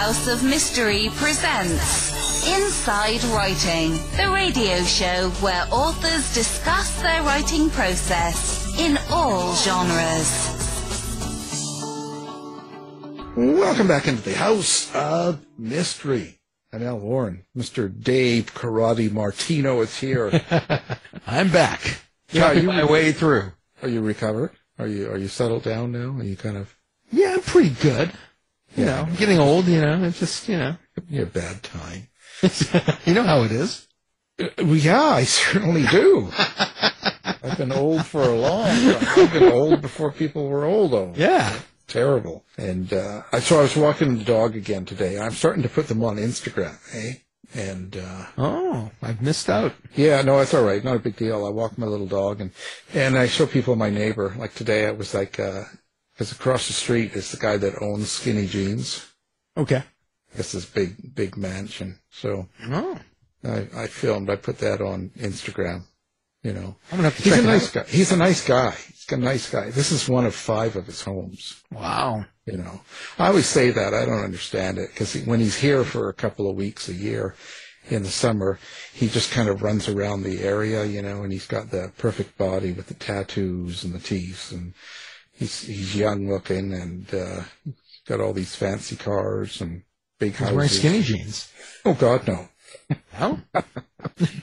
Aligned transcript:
House 0.00 0.28
of 0.28 0.42
Mystery 0.42 1.10
presents 1.16 2.48
Inside 2.48 3.22
Writing, 3.34 3.90
the 4.16 4.30
radio 4.32 4.82
show 4.82 5.28
where 5.42 5.66
authors 5.70 6.32
discuss 6.32 7.02
their 7.02 7.22
writing 7.22 7.68
process 7.68 8.74
in 8.78 8.98
all 9.10 9.54
genres. 9.56 10.56
Welcome 13.36 13.88
back 13.88 14.08
into 14.08 14.22
the 14.22 14.32
House 14.34 14.90
of 14.94 15.44
Mystery. 15.58 16.40
I'm 16.72 16.82
Al 16.82 16.98
Warren. 16.98 17.44
Mr. 17.54 17.92
Dave 18.02 18.54
Karate 18.54 19.12
Martino 19.12 19.82
is 19.82 19.98
here. 20.00 20.30
I'm 21.26 21.50
back. 21.52 21.98
Yeah, 22.32 22.46
Talking 22.46 22.62
you- 22.62 22.68
my 22.68 22.84
way 22.86 23.12
through. 23.12 23.52
Are 23.82 23.88
you 23.90 24.00
recovered? 24.00 24.52
Are 24.78 24.86
you 24.86 25.10
are 25.10 25.18
you 25.18 25.28
settled 25.28 25.64
down 25.64 25.92
now? 25.92 26.18
Are 26.18 26.24
you 26.24 26.36
kind 26.36 26.56
of 26.56 26.74
Yeah, 27.12 27.34
I'm 27.34 27.42
pretty 27.42 27.70
good. 27.82 28.10
You 28.76 28.84
Yeah. 28.84 28.96
know, 28.96 29.02
I'm 29.02 29.16
getting 29.16 29.38
old, 29.38 29.66
you 29.66 29.80
know, 29.80 30.04
it's 30.04 30.18
just, 30.20 30.48
you 30.48 30.56
know, 30.58 30.76
a 31.18 31.24
bad 31.26 31.62
time? 31.62 32.08
you 33.04 33.14
know 33.14 33.22
how 33.24 33.42
it 33.42 33.52
is. 33.52 33.86
Uh, 34.40 34.48
well, 34.58 34.76
yeah, 34.76 35.02
I 35.02 35.24
certainly 35.24 35.86
do. 35.86 36.30
I've 37.42 37.58
been 37.58 37.72
old 37.72 38.06
for 38.06 38.22
a 38.22 38.34
long 38.34 38.66
time. 38.66 39.06
I've 39.16 39.32
been 39.32 39.52
old 39.52 39.80
before 39.82 40.12
people 40.12 40.48
were 40.48 40.64
old. 40.64 40.92
Though. 40.92 41.12
Yeah. 41.16 41.58
terrible. 41.88 42.44
And 42.56 42.92
uh, 42.92 43.22
I 43.32 43.40
so 43.40 43.58
I 43.58 43.62
was 43.62 43.76
walking 43.76 44.18
the 44.18 44.24
dog 44.24 44.56
again 44.56 44.84
today. 44.84 45.18
I'm 45.18 45.32
starting 45.32 45.62
to 45.62 45.68
put 45.68 45.88
them 45.88 46.02
on 46.04 46.16
Instagram, 46.16 46.76
eh? 46.94 47.14
And 47.54 47.96
uh, 47.96 48.26
Oh, 48.38 48.90
I've 49.02 49.20
missed 49.20 49.50
out. 49.50 49.72
yeah, 49.96 50.22
no, 50.22 50.38
it's 50.38 50.54
all 50.54 50.62
right, 50.64 50.84
not 50.84 50.96
a 50.96 51.00
big 51.00 51.16
deal. 51.16 51.44
I 51.44 51.50
walk 51.50 51.76
my 51.76 51.86
little 51.86 52.06
dog, 52.06 52.40
and 52.40 52.52
and 52.94 53.18
I 53.18 53.26
show 53.26 53.44
people 53.46 53.74
my 53.74 53.90
neighbor. 53.90 54.32
Like 54.38 54.54
today, 54.54 54.86
I 54.86 54.92
was 54.92 55.12
like, 55.14 55.38
because 56.20 56.32
across 56.32 56.66
the 56.66 56.74
street 56.74 57.14
is 57.14 57.30
the 57.30 57.38
guy 57.38 57.56
that 57.56 57.80
owns 57.80 58.10
Skinny 58.10 58.46
Jeans. 58.46 59.06
Okay. 59.56 59.82
It's 60.34 60.52
this 60.52 60.66
big 60.66 61.14
big 61.14 61.34
mansion. 61.38 61.98
So 62.10 62.46
Oh. 62.68 62.98
I, 63.42 63.66
I 63.74 63.86
filmed. 63.86 64.28
I 64.28 64.36
put 64.36 64.58
that 64.58 64.82
on 64.82 65.12
Instagram. 65.16 65.84
You 66.42 66.52
know, 66.52 66.76
I'm 66.92 66.98
gonna 66.98 67.04
have 67.08 67.16
to 67.16 67.22
he's 67.22 67.32
check 67.32 67.40
a 67.40 67.44
it 67.44 67.46
nice 67.46 67.68
out. 67.74 67.86
guy. 67.86 67.90
He's 67.90 68.12
a 68.12 68.16
nice 68.18 68.46
guy. 68.46 68.70
He's 68.72 69.06
a 69.12 69.16
nice 69.16 69.50
guy. 69.50 69.70
This 69.70 69.92
is 69.92 70.10
one 70.10 70.26
of 70.26 70.34
five 70.34 70.76
of 70.76 70.84
his 70.84 71.00
homes. 71.02 71.62
Wow. 71.72 72.26
You 72.44 72.58
know, 72.58 72.82
I 73.18 73.28
always 73.28 73.46
say 73.46 73.70
that. 73.70 73.94
I 73.94 74.04
don't 74.04 74.22
understand 74.22 74.76
it 74.76 74.90
because 74.90 75.14
when 75.24 75.40
he's 75.40 75.56
here 75.56 75.84
for 75.84 76.10
a 76.10 76.14
couple 76.14 76.50
of 76.50 76.56
weeks 76.56 76.90
a 76.90 76.94
year 76.94 77.34
in 77.88 78.02
the 78.02 78.10
summer, 78.10 78.58
he 78.92 79.08
just 79.08 79.30
kind 79.32 79.48
of 79.48 79.62
runs 79.62 79.88
around 79.88 80.22
the 80.22 80.42
area, 80.42 80.84
you 80.84 81.00
know, 81.00 81.22
and 81.22 81.32
he's 81.32 81.46
got 81.46 81.70
the 81.70 81.90
perfect 81.96 82.36
body 82.36 82.72
with 82.72 82.88
the 82.88 82.94
tattoos 82.94 83.84
and 83.84 83.94
the 83.94 83.98
teeth 84.00 84.52
and 84.52 84.74
he's, 85.40 85.62
he's 85.62 85.96
young 85.96 86.28
looking 86.30 86.72
and, 86.72 87.12
uh, 87.12 87.42
got 88.06 88.20
all 88.20 88.32
these 88.32 88.54
fancy 88.54 88.94
cars 88.96 89.60
and 89.60 89.82
big 90.18 90.30
He's 90.32 90.38
houses. 90.38 90.54
wearing 90.54 90.70
skinny 90.70 91.02
jeans. 91.02 91.52
Oh 91.84 91.94
God, 91.94 92.26
no. 92.28 92.48
No? 93.18 93.40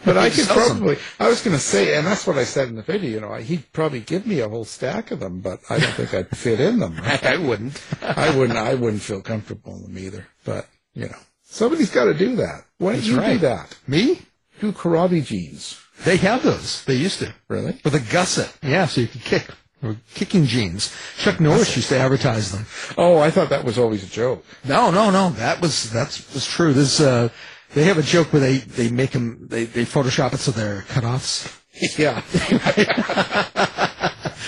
But 0.05 0.17
I 0.17 0.29
could 0.29 0.45
sells 0.45 0.67
them. 0.69 0.77
probably, 0.77 0.97
I 1.19 1.27
was 1.29 1.41
going 1.41 1.55
to 1.55 1.61
say, 1.61 1.97
and 1.97 2.05
that's 2.05 2.25
what 2.27 2.37
I 2.37 2.43
said 2.43 2.67
in 2.69 2.75
the 2.75 2.81
video, 2.83 3.09
you 3.09 3.19
know, 3.21 3.31
I, 3.31 3.41
he'd 3.41 3.71
probably 3.73 3.99
give 4.01 4.25
me 4.25 4.39
a 4.39 4.47
whole 4.49 4.65
stack 4.65 5.11
of 5.11 5.19
them, 5.19 5.39
but 5.41 5.59
I 5.69 5.79
don't 5.79 5.93
think 5.93 6.13
I'd 6.13 6.29
fit 6.35 6.59
in 6.59 6.79
them. 6.79 6.99
I 7.03 7.37
wouldn't. 7.37 7.81
I 8.01 8.35
wouldn't. 8.35 8.57
I 8.57 8.75
wouldn't 8.75 9.01
feel 9.01 9.21
comfortable 9.21 9.75
in 9.75 9.83
them 9.83 9.97
either. 9.97 10.27
But 10.45 10.67
you 10.93 11.07
know, 11.09 11.17
somebody's 11.43 11.89
got 11.91 12.05
to 12.05 12.13
do 12.13 12.35
that. 12.37 12.65
Why 12.77 12.93
don't 12.93 13.01
That's 13.01 13.07
you 13.07 13.33
do 13.33 13.37
that? 13.39 13.75
Me? 13.87 14.21
Do 14.59 14.71
karate 14.71 15.23
jeans. 15.25 15.79
They 16.05 16.17
have 16.17 16.43
those. 16.43 16.83
They 16.85 16.95
used 16.95 17.19
to. 17.19 17.33
Really? 17.47 17.79
With 17.83 17.95
a 17.95 17.99
gusset. 17.99 18.55
Yeah, 18.63 18.85
so 18.85 19.01
you 19.01 19.07
could 19.07 19.21
kick. 19.23 19.47
Or 19.83 19.95
kicking 20.15 20.45
jeans. 20.45 20.91
Chuck 21.19 21.39
Norris 21.39 21.75
used 21.75 21.89
to 21.89 21.97
advertise 21.99 22.51
them. 22.51 22.65
Oh, 22.97 23.19
I 23.19 23.29
thought 23.29 23.49
that 23.49 23.63
was 23.63 23.77
always 23.77 24.03
a 24.03 24.07
joke. 24.07 24.43
No, 24.65 24.89
no, 24.89 25.11
no. 25.11 25.29
That 25.31 25.61
was 25.61 25.89
that's 25.91 26.33
was 26.33 26.47
true. 26.47 26.73
This 26.73 26.99
uh, 26.99 27.29
they 27.75 27.83
have 27.83 27.97
a 27.99 28.03
joke 28.03 28.33
where 28.33 28.39
they 28.39 28.57
they 28.57 28.89
make 28.89 29.11
them 29.11 29.47
they 29.49 29.65
they 29.65 29.85
Photoshop 29.85 30.33
it 30.33 30.39
so 30.39 30.51
they're 30.51 30.81
cutoffs. 30.89 31.53
Yeah. 31.97 32.23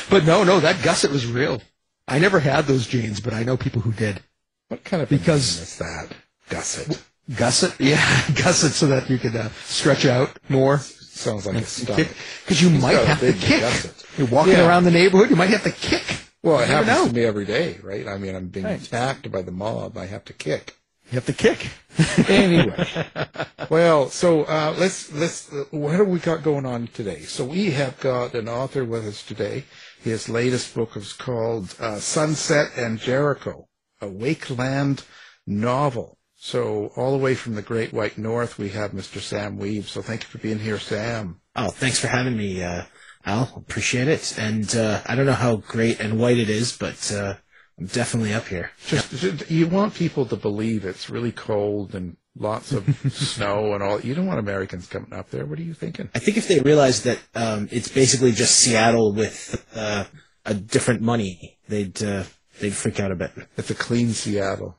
But 0.09 0.25
no, 0.25 0.44
no, 0.44 0.59
that 0.59 0.81
gusset 0.84 1.12
was 1.12 1.28
real. 1.28 1.61
I 2.07 2.17
never 2.17 2.40
had 2.40 2.66
those 2.66 2.88
jeans, 2.88 3.19
but 3.19 3.31
I 3.34 3.44
know 3.44 3.56
people 3.57 3.81
who 3.81 3.91
did. 3.91 4.22
what 4.69 4.84
kind 4.84 5.03
of 5.03 5.09
Because- 5.09 5.59
is 5.61 5.78
that? 5.78 6.07
Gusset. 6.50 7.00
Gusset, 7.35 7.75
yeah, 7.79 8.01
gusset, 8.34 8.72
so 8.72 8.88
that 8.88 9.07
you 9.07 9.19
could 9.19 9.35
uh, 9.35 9.50
stretch 9.66 10.06
out 10.06 10.40
more. 10.50 10.81
Sounds 11.19 11.46
like 11.46 11.57
a 11.57 11.66
stomach. 11.66 12.07
Because 12.46 12.62
you 12.62 12.69
might 12.69 12.94
have 12.97 13.19
to 13.19 13.34
kick. 13.34 13.59
gusset. 13.59 14.06
You're 14.18 14.28
walking 14.28 14.53
Yeah. 14.53 14.68
around 14.68 14.85
the 14.85 14.91
neighborhood, 14.91 15.30
you 15.30 15.35
might 15.35 15.50
have 15.50 15.63
to 15.63 15.72
kick. 15.72 16.03
Well, 16.41 16.59
it 16.62 16.69
happens 16.69 16.88
know. 16.88 17.07
to 17.09 17.13
me 17.13 17.25
every 17.25 17.44
day, 17.46 17.78
right? 17.84 18.07
I 18.07 18.18
mean, 18.18 18.35
I'm 18.35 18.47
being 18.47 18.66
Right. 18.66 18.81
attacked 18.81 19.29
by 19.29 19.41
the 19.41 19.52
mob. 19.52 19.97
I 19.97 20.06
have 20.06 20.24
to 20.25 20.34
kick. 20.34 20.78
You 21.12 21.16
have 21.16 21.25
to 21.25 21.34
kick. 21.34 21.68
anyway, 22.29 22.85
well, 23.69 24.09
so 24.09 24.44
uh, 24.44 24.74
let's 24.78 25.12
let's. 25.12 25.52
Uh, 25.52 25.66
what 25.72 25.96
have 25.96 26.08
we 26.08 26.19
got 26.19 26.44
going 26.44 26.66
on 26.68 26.88
today? 26.94 27.22
So 27.24 27.44
we 27.44 27.72
have 27.72 28.00
got 28.00 28.35
an 28.35 28.47
author 28.47 28.85
with 28.85 29.06
us 29.06 29.22
today. 29.24 29.66
His 30.02 30.29
latest 30.29 30.74
book 30.75 30.96
is 30.96 31.12
called 31.12 31.75
uh, 31.79 32.00
Sunset 32.00 32.72
and 32.78 33.00
Jericho, 33.00 33.68
a 34.00 34.06
Wakeland 34.06 35.02
novel. 35.47 36.19
So 36.41 36.94
all 36.95 37.11
the 37.11 37.22
way 37.22 37.35
from 37.35 37.55
the 37.55 37.61
Great 37.61 37.91
White 37.91 38.17
North, 38.17 38.57
we 38.57 38.69
have 38.69 38.91
Mr. 38.91 39.19
Sam 39.19 39.59
Wiebe. 39.59 39.83
So 39.83 40.01
thank 40.01 40.23
you 40.23 40.29
for 40.29 40.38
being 40.38 40.59
here, 40.59 40.79
Sam. 40.79 41.41
Oh, 41.53 41.69
thanks 41.69 42.00
for 42.00 42.07
having 42.07 42.38
me, 42.38 42.63
uh, 42.63 42.83
Al. 43.25 43.51
Appreciate 43.57 44.07
it. 44.07 44.39
And 44.39 44.73
uh, 44.73 45.01
I 45.05 45.16
don't 45.16 45.25
know 45.25 45.33
how 45.33 45.57
great 45.57 45.99
and 45.99 46.17
white 46.17 46.38
it 46.38 46.49
is, 46.49 46.72
but 46.78 47.11
uh, 47.11 47.33
I'm 47.78 47.88
definitely 47.88 48.33
up 48.33 48.47
here. 48.47 48.72
Just, 48.88 49.11
just 49.17 49.51
you 49.51 49.67
want 49.67 49.95
people 49.95 50.25
to 50.28 50.38
believe 50.38 50.85
it's 50.85 51.09
really 51.09 51.33
cold 51.33 51.94
and 51.94 52.16
lots 52.38 52.72
of 52.72 52.85
snow 53.11 53.73
and 53.73 53.83
all. 53.83 53.99
You 53.99 54.16
don't 54.16 54.25
want 54.25 54.39
Americans 54.39 54.88
coming 54.88 55.11
up 55.11 55.31
there. 55.31 55.45
What 55.45 55.59
are 55.59 55.63
you 55.63 55.73
thinking? 55.73 56.09
I 56.16 56.19
think 56.19 56.38
if 56.38 56.47
they 56.47 56.61
realized 56.61 57.03
that 57.03 57.19
um, 57.35 57.67
it's 57.69 57.89
basically 57.89 58.31
just 58.31 58.57
Seattle 58.57 59.13
with 59.13 59.67
uh, 59.75 60.05
a 60.45 60.53
different 60.53 61.01
money, 61.01 61.57
they'd 61.67 62.01
uh, 62.01 62.23
they'd 62.61 62.73
freak 62.73 63.01
out 63.01 63.11
a 63.11 63.16
bit. 63.16 63.31
It's 63.57 63.72
a 63.72 63.75
clean 63.75 64.11
Seattle. 64.11 64.78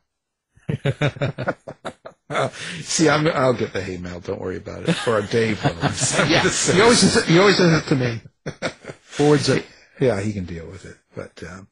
See, 2.82 3.08
I'm, 3.08 3.26
I'll 3.28 3.52
get 3.54 3.72
the 3.72 3.82
hay 3.82 3.96
mail. 3.96 4.20
Don't 4.20 4.40
worry 4.40 4.56
about 4.56 4.88
it. 4.88 5.08
Or 5.08 5.18
a 5.18 5.26
Dave 5.26 5.62
will. 5.64 5.72
Yeah, 6.28 6.42
he 6.48 6.80
always 6.80 6.98
says, 7.00 7.26
he 7.26 7.38
always 7.38 7.56
says 7.56 7.82
it 7.82 7.88
to 7.88 7.96
me. 7.96 8.20
Forwards 9.02 9.48
it. 9.48 9.66
yeah, 10.00 10.20
he 10.20 10.32
can 10.32 10.44
deal 10.44 10.66
with 10.66 10.84
it. 10.84 10.96
But 11.14 11.42
um, 11.42 11.68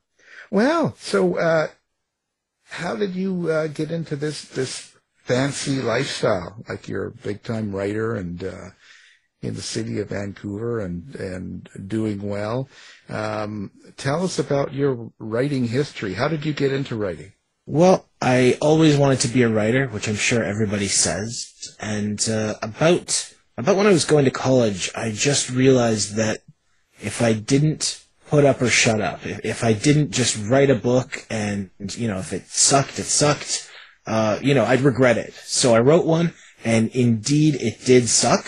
well, 0.51 0.97
so 0.99 1.39
uh, 1.39 1.69
how 2.65 2.97
did 2.97 3.15
you 3.15 3.51
uh, 3.51 3.69
get 3.69 3.91
into 3.91 4.17
this 4.17 4.43
this 4.45 4.97
fancy 5.25 5.81
lifestyle? 5.81 6.63
Like 6.69 6.89
you're 6.89 7.07
a 7.07 7.13
big 7.13 7.43
time 7.43 7.75
writer 7.75 8.17
and 8.17 8.43
uh, 8.43 8.71
in 9.41 9.55
the 9.55 9.63
city 9.63 10.01
of 10.01 10.09
Vancouver 10.09 10.81
and 10.81 11.15
and 11.15 11.69
doing 11.87 12.21
well. 12.23 12.69
Um, 13.09 13.71
tell 13.97 14.25
us 14.25 14.39
about 14.39 14.75
your 14.75 15.13
writing 15.19 15.69
history. 15.69 16.15
How 16.15 16.29
did 16.29 16.45
you 16.45 16.53
get 16.53 16.73
into 16.73 16.97
writing? 16.97 17.33
Well, 17.71 18.09
I 18.23 18.57
always 18.63 18.97
wanted 18.97 19.21
to 19.21 19.29
be 19.29 19.43
a 19.43 19.49
writer, 19.51 19.89
which 19.89 20.09
I'm 20.09 20.17
sure 20.17 20.43
everybody 20.43 20.89
says. 20.89 21.77
And 21.79 22.19
uh, 22.27 22.55
about 22.63 23.35
about 23.59 23.77
when 23.77 23.87
I 23.87 23.91
was 23.93 24.07
going 24.07 24.25
to 24.25 24.31
college, 24.31 24.91
I 24.97 25.11
just 25.11 25.51
realized 25.51 26.15
that 26.15 26.39
if 26.99 27.21
I 27.21 27.35
didn't 27.35 28.03
put 28.27 28.47
up 28.47 28.63
or 28.63 28.71
shut 28.71 29.03
up, 29.03 29.27
if, 29.27 29.45
if 29.45 29.65
I 29.65 29.75
didn't 29.75 30.13
just 30.13 30.43
write 30.49 30.71
a 30.71 30.75
book 30.75 31.27
and 31.29 31.69
you 31.79 32.09
know 32.09 32.17
if 32.17 32.33
it 32.33 32.49
sucked, 32.49 32.99
it 32.99 33.05
sucked, 33.05 33.71
uh, 34.07 34.39
you 34.41 34.55
know 34.55 34.65
I'd 34.65 34.81
regret 34.81 35.19
it. 35.19 35.35
So 35.35 35.75
I 35.75 35.81
wrote 35.81 36.07
one, 36.07 36.33
and 36.65 36.89
indeed 36.93 37.57
it 37.57 37.85
did 37.85 38.09
suck. 38.09 38.47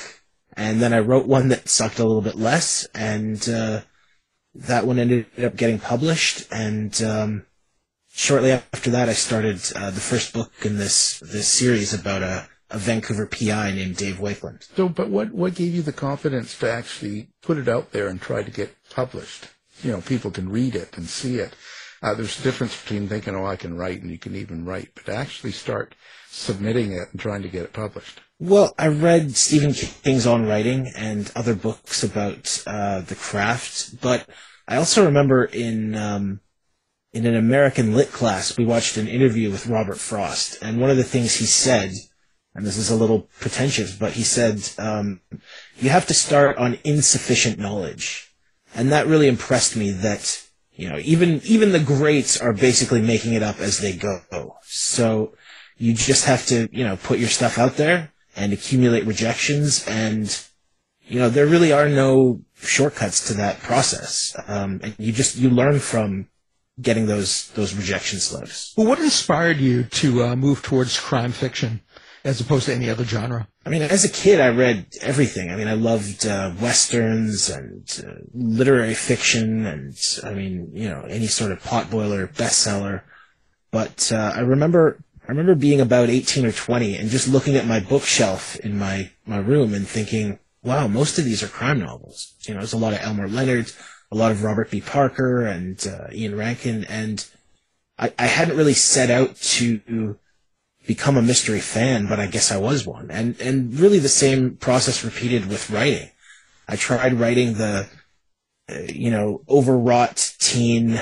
And 0.57 0.81
then 0.81 0.95
I 0.95 1.01
wrote 1.01 1.27
one 1.27 1.49
that 1.49 1.69
sucked 1.69 1.99
a 1.99 2.07
little 2.07 2.23
bit 2.23 2.37
less, 2.37 2.87
and 2.95 3.47
uh, 3.51 3.83
that 4.55 4.87
one 4.87 4.99
ended 4.99 5.27
up 5.45 5.57
getting 5.57 5.79
published. 5.79 6.49
And 6.51 7.03
um, 7.03 7.45
shortly 8.21 8.53
after 8.53 8.91
that, 8.91 9.09
I 9.09 9.15
started 9.15 9.61
uh, 9.75 9.91
the 9.91 10.01
first 10.01 10.35
book 10.35 10.53
in 10.63 10.77
this 10.77 11.21
this 11.21 11.49
series 11.49 11.95
about 11.95 12.23
a, 12.23 12.49
a 12.69 12.79
Vancouver 12.79 13.27
PI 13.27 13.73
named 13.73 13.97
Dave 13.97 14.17
Wakeland. 14.17 14.69
So, 14.77 14.89
but 14.89 15.09
what 15.09 15.33
what 15.33 15.55
gave 15.55 15.75
you 15.75 15.83
the 15.83 15.93
confidence 15.93 16.59
to 16.59 16.71
actually 16.71 17.29
put 17.43 17.57
it 17.57 17.69
out 17.69 17.93
there 17.93 18.09
and 18.09 18.21
try 18.21 18.43
to 18.43 18.51
get 18.51 18.77
published? 18.91 19.49
You 19.83 19.93
know, 19.93 20.01
people 20.03 20.31
can 20.31 20.51
read 20.51 20.77
it 20.77 20.97
and 20.97 21.07
see 21.07 21.37
it. 21.37 21.55
Uh, 22.03 22.15
there's 22.15 22.39
a 22.39 22.43
difference 22.43 22.81
between 22.81 23.09
thinking, 23.09 23.35
"Oh, 23.35 23.47
I 23.47 23.57
can 23.57 23.77
write," 23.77 24.03
and 24.03 24.11
you 24.11 24.19
can 24.19 24.37
even 24.37 24.67
write, 24.67 24.91
but 24.95 25.09
actually 25.09 25.53
start 25.53 25.95
submitting 26.29 26.93
it 26.93 27.09
and 27.13 27.21
trying 27.21 27.43
to 27.43 27.49
get 27.49 27.65
it 27.65 27.73
published. 27.73 28.21
Well, 28.39 28.75
I 28.79 28.89
read 28.89 29.37
Stephen 29.37 29.75
King's 29.75 30.27
On 30.27 30.47
Writing 30.47 30.91
and 30.97 31.31
other 31.35 31.55
books 31.55 32.03
about 32.03 32.63
uh, 32.67 33.01
the 33.01 33.15
craft, 33.15 34.01
but 34.01 34.27
I 34.67 34.77
also 34.77 35.05
remember 35.05 35.45
in 35.45 35.95
um, 35.95 36.41
in 37.13 37.27
an 37.27 37.37
American 37.37 37.95
lit 37.95 38.13
class 38.13 38.57
we 38.57 38.65
watched 38.65 38.97
an 38.97 39.09
interview 39.09 39.51
with 39.51 39.67
Robert 39.67 39.99
Frost, 39.99 40.59
and 40.63 40.81
one 40.81 40.91
of 40.91 40.97
the 40.97 41.05
things 41.05 41.37
he 41.37 41.47
said, 41.47 41.93
and 42.55 42.67
this 42.67 42.77
is 42.77 42.91
a 42.91 42.97
little 42.97 43.29
pretentious, 43.41 43.95
but 43.95 44.13
he 44.13 44.23
said 44.23 44.63
um, 44.79 45.21
you 45.79 45.91
have 45.91 46.07
to 46.07 46.15
start 46.15 46.57
on 46.59 46.79
insufficient 46.85 47.59
knowledge, 47.59 48.33
and 48.75 48.91
that 48.93 49.07
really 49.07 49.29
impressed 49.29 49.77
me. 49.77 49.91
That 49.91 50.43
you 50.73 50.89
know, 50.89 50.99
even 51.03 51.41
even 51.45 51.73
the 51.73 51.81
greats 51.81 52.41
are 52.41 52.53
basically 52.53 53.03
making 53.03 53.35
it 53.35 53.43
up 53.43 53.61
as 53.61 53.79
they 53.79 53.93
go. 53.93 54.57
So 54.63 55.35
You 55.81 55.95
just 55.95 56.27
have 56.27 56.45
to, 56.49 56.69
you 56.73 56.85
know, 56.85 56.97
put 56.97 57.19
your 57.19 57.31
stuff 57.31 57.57
out 57.57 57.77
there 57.77 58.13
and 58.37 58.53
accumulate 58.53 59.07
rejections 59.07 59.89
and, 59.89 60.45
you 61.07 61.19
know, 61.19 61.31
there 61.31 61.47
really 61.47 61.73
are 61.73 61.89
no 61.89 62.43
shortcuts 62.61 63.27
to 63.29 63.35
that 63.35 63.61
process. 63.61 64.37
Um, 64.47 64.81
and 64.83 64.95
you 64.99 65.11
just, 65.11 65.37
you 65.37 65.49
learn 65.49 65.79
from 65.79 66.29
getting 66.81 67.07
those, 67.07 67.51
those 67.53 67.75
rejection 67.75 68.19
slips. 68.19 68.75
Well, 68.77 68.87
what 68.87 68.99
inspired 68.99 69.59
you 69.59 69.85
to 69.85 70.25
uh, 70.25 70.37
move 70.37 70.63
towards 70.63 70.99
crime 70.99 71.33
fiction 71.33 71.81
as 72.25 72.41
opposed 72.41 72.67
to 72.67 72.75
any 72.75 72.91
other 72.91 73.05
genre? 73.05 73.49
I 73.65 73.69
mean, 73.69 73.83
as 73.83 74.05
a 74.05 74.09
kid, 74.09 74.41
I 74.41 74.49
read 74.49 74.87
everything. 75.03 75.51
I 75.51 75.57
mean, 75.57 75.69
I 75.69 75.75
loved 75.75 76.27
uh, 76.27 76.53
westerns 76.61 77.51
and 77.51 77.85
uh, 78.07 78.13
literary 78.33 78.95
fiction, 78.95 79.67
and 79.67 79.95
I 80.25 80.33
mean, 80.33 80.71
you 80.73 80.89
know, 80.89 81.03
any 81.03 81.27
sort 81.27 81.53
of 81.53 81.63
potboiler 81.63 82.33
bestseller. 82.35 83.03
But 83.71 84.11
uh, 84.13 84.33
I 84.35 84.41
remember, 84.41 85.05
I 85.25 85.29
remember 85.29 85.55
being 85.55 85.81
about 85.81 86.09
eighteen 86.09 86.47
or 86.47 86.53
twenty, 86.53 86.97
and 86.97 87.11
just 87.11 87.29
looking 87.29 87.55
at 87.55 87.67
my 87.67 87.81
bookshelf 87.81 88.57
in 88.57 88.79
my 88.79 89.11
my 89.27 89.37
room 89.37 89.75
and 89.75 89.87
thinking, 89.87 90.39
"Wow, 90.63 90.89
most 90.89 91.19
of 91.19 91.27
these 91.27 91.43
are 91.43 91.49
crime 91.49 91.81
novels." 91.81 92.33
You 92.49 92.55
know, 92.55 92.61
there's 92.61 92.73
a 92.73 92.79
lot 92.79 92.95
of 92.95 93.01
Elmore 93.03 93.29
Leonard, 93.29 93.71
a 94.11 94.17
lot 94.17 94.33
of 94.33 94.43
Robert 94.43 94.71
B. 94.71 94.81
Parker, 94.81 95.45
and 95.47 95.87
uh, 95.87 96.09
Ian 96.13 96.37
Rankin, 96.37 96.85
and 96.85 97.25
I, 97.99 98.13
I 98.19 98.27
hadn't 98.27 98.57
really 98.57 98.75
set 98.75 99.11
out 99.11 99.37
to 99.37 100.19
become 100.87 101.17
a 101.17 101.23
mystery 101.23 101.61
fan, 101.61 102.07
but 102.07 102.19
I 102.19 102.27
guess 102.27 102.51
I 102.51 102.57
was 102.57 102.87
one. 102.87 103.11
And 103.11 103.41
and 103.41 103.79
really 103.79 103.99
the 103.99 104.09
same 104.09 104.57
process 104.57 105.05
repeated 105.05 105.49
with 105.49 105.71
writing. 105.71 106.11
I 106.67 106.77
tried 106.77 107.15
writing 107.15 107.55
the 107.55 107.89
uh, 108.71 108.79
you 108.93 109.11
know 109.11 109.43
overwrought 109.49 110.35
teen 110.39 111.01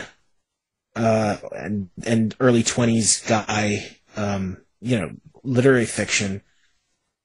uh, 0.96 1.36
and 1.56 1.90
and 2.04 2.34
early 2.40 2.62
twenties 2.62 3.22
guy 3.26 3.96
um, 4.16 4.58
you 4.80 4.98
know 4.98 5.12
literary 5.44 5.86
fiction, 5.86 6.42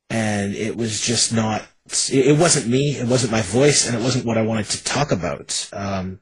and 0.09 0.55
it 0.55 0.77
was 0.77 1.01
just 1.01 1.33
not. 1.33 1.63
It 2.11 2.39
wasn't 2.39 2.67
me. 2.67 2.91
It 2.91 3.07
wasn't 3.07 3.31
my 3.31 3.41
voice, 3.41 3.85
and 3.85 3.95
it 3.95 4.01
wasn't 4.01 4.25
what 4.25 4.37
I 4.37 4.41
wanted 4.41 4.67
to 4.67 4.83
talk 4.83 5.11
about. 5.11 5.69
Um, 5.73 6.19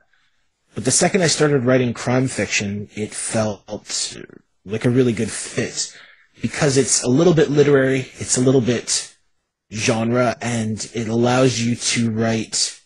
but 0.74 0.86
the 0.86 0.92
second 0.92 1.22
I 1.22 1.28
started 1.28 1.66
writing 1.66 1.94
crime 1.94 2.28
fiction, 2.28 2.90
it 2.96 3.14
felt 3.14 3.64
like 4.66 4.86
a 4.86 4.90
really 4.90 5.14
good 5.14 5.30
fit 5.30 5.96
because 6.42 6.78
it's 6.78 7.04
a 7.04 7.10
little 7.10 7.34
bit 7.34 7.52
literary, 7.52 8.12
it's 8.16 8.38
a 8.38 8.42
little 8.42 8.62
bit 8.62 9.16
genre, 9.72 10.36
and 10.42 10.90
it 10.94 11.08
allows 11.08 11.60
you 11.60 11.76
to 11.76 12.10
write 12.10 12.82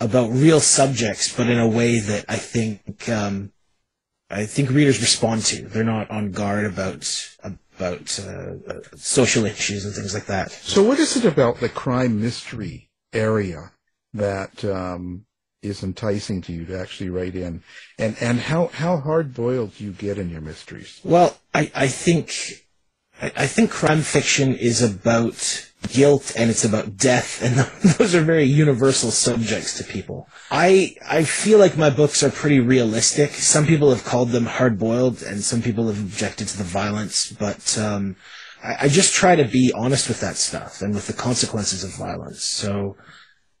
about 0.00 0.30
real 0.30 0.60
subjects, 0.60 1.34
but 1.34 1.48
in 1.48 1.58
a 1.58 1.68
way 1.68 1.98
that 2.00 2.24
I 2.28 2.36
think 2.36 3.08
um, 3.08 3.52
I 4.28 4.46
think 4.46 4.70
readers 4.70 5.00
respond 5.00 5.42
to. 5.42 5.62
They're 5.62 5.84
not 5.84 6.10
on 6.10 6.32
guard 6.32 6.64
about 6.64 7.02
about 7.82 8.18
uh, 8.20 8.80
social 8.96 9.44
issues 9.44 9.84
and 9.84 9.94
things 9.94 10.14
like 10.14 10.26
that. 10.26 10.52
So, 10.52 10.82
what 10.82 10.98
is 10.98 11.16
it 11.16 11.24
about 11.24 11.60
the 11.60 11.68
crime 11.68 12.20
mystery 12.20 12.90
area 13.12 13.72
that 14.14 14.64
um, 14.64 15.24
is 15.62 15.82
enticing 15.82 16.40
to 16.42 16.52
you 16.52 16.64
to 16.66 16.78
actually 16.78 17.10
write 17.10 17.34
in, 17.34 17.62
and 17.98 18.16
and 18.20 18.38
how 18.40 18.68
how 18.68 18.98
hard 18.98 19.34
boiled 19.34 19.76
do 19.76 19.84
you 19.84 19.92
get 19.92 20.18
in 20.18 20.30
your 20.30 20.40
mysteries? 20.40 21.00
Well, 21.02 21.36
I 21.54 21.70
I 21.74 21.88
think 21.88 22.32
I, 23.20 23.46
think 23.46 23.70
crime 23.70 24.02
fiction 24.02 24.54
is 24.54 24.82
about 24.82 25.70
guilt 25.88 26.32
and 26.36 26.50
it's 26.50 26.64
about 26.64 26.96
death, 26.96 27.42
and 27.42 27.56
those 27.98 28.14
are 28.14 28.22
very 28.22 28.44
universal 28.44 29.10
subjects 29.10 29.76
to 29.78 29.84
people. 29.84 30.28
I 30.50 30.96
I 31.06 31.24
feel 31.24 31.58
like 31.58 31.76
my 31.76 31.90
books 31.90 32.22
are 32.22 32.30
pretty 32.30 32.60
realistic. 32.60 33.30
Some 33.32 33.66
people 33.66 33.90
have 33.90 34.04
called 34.04 34.30
them 34.30 34.46
hard 34.46 34.78
boiled, 34.78 35.22
and 35.22 35.42
some 35.42 35.62
people 35.62 35.88
have 35.88 35.98
objected 35.98 36.48
to 36.48 36.58
the 36.58 36.64
violence, 36.64 37.32
but 37.32 37.78
um, 37.78 38.16
I, 38.62 38.76
I, 38.82 38.88
just 38.88 39.14
try 39.14 39.36
to 39.36 39.44
be 39.44 39.72
honest 39.74 40.08
with 40.08 40.20
that 40.20 40.36
stuff 40.36 40.82
and 40.82 40.94
with 40.94 41.06
the 41.06 41.12
consequences 41.12 41.84
of 41.84 41.94
violence. 41.96 42.44
So, 42.44 42.96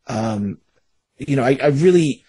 um, 0.06 0.58
you 1.18 1.36
know, 1.36 1.44
I, 1.44 1.58
I 1.62 1.68
really 1.68 2.24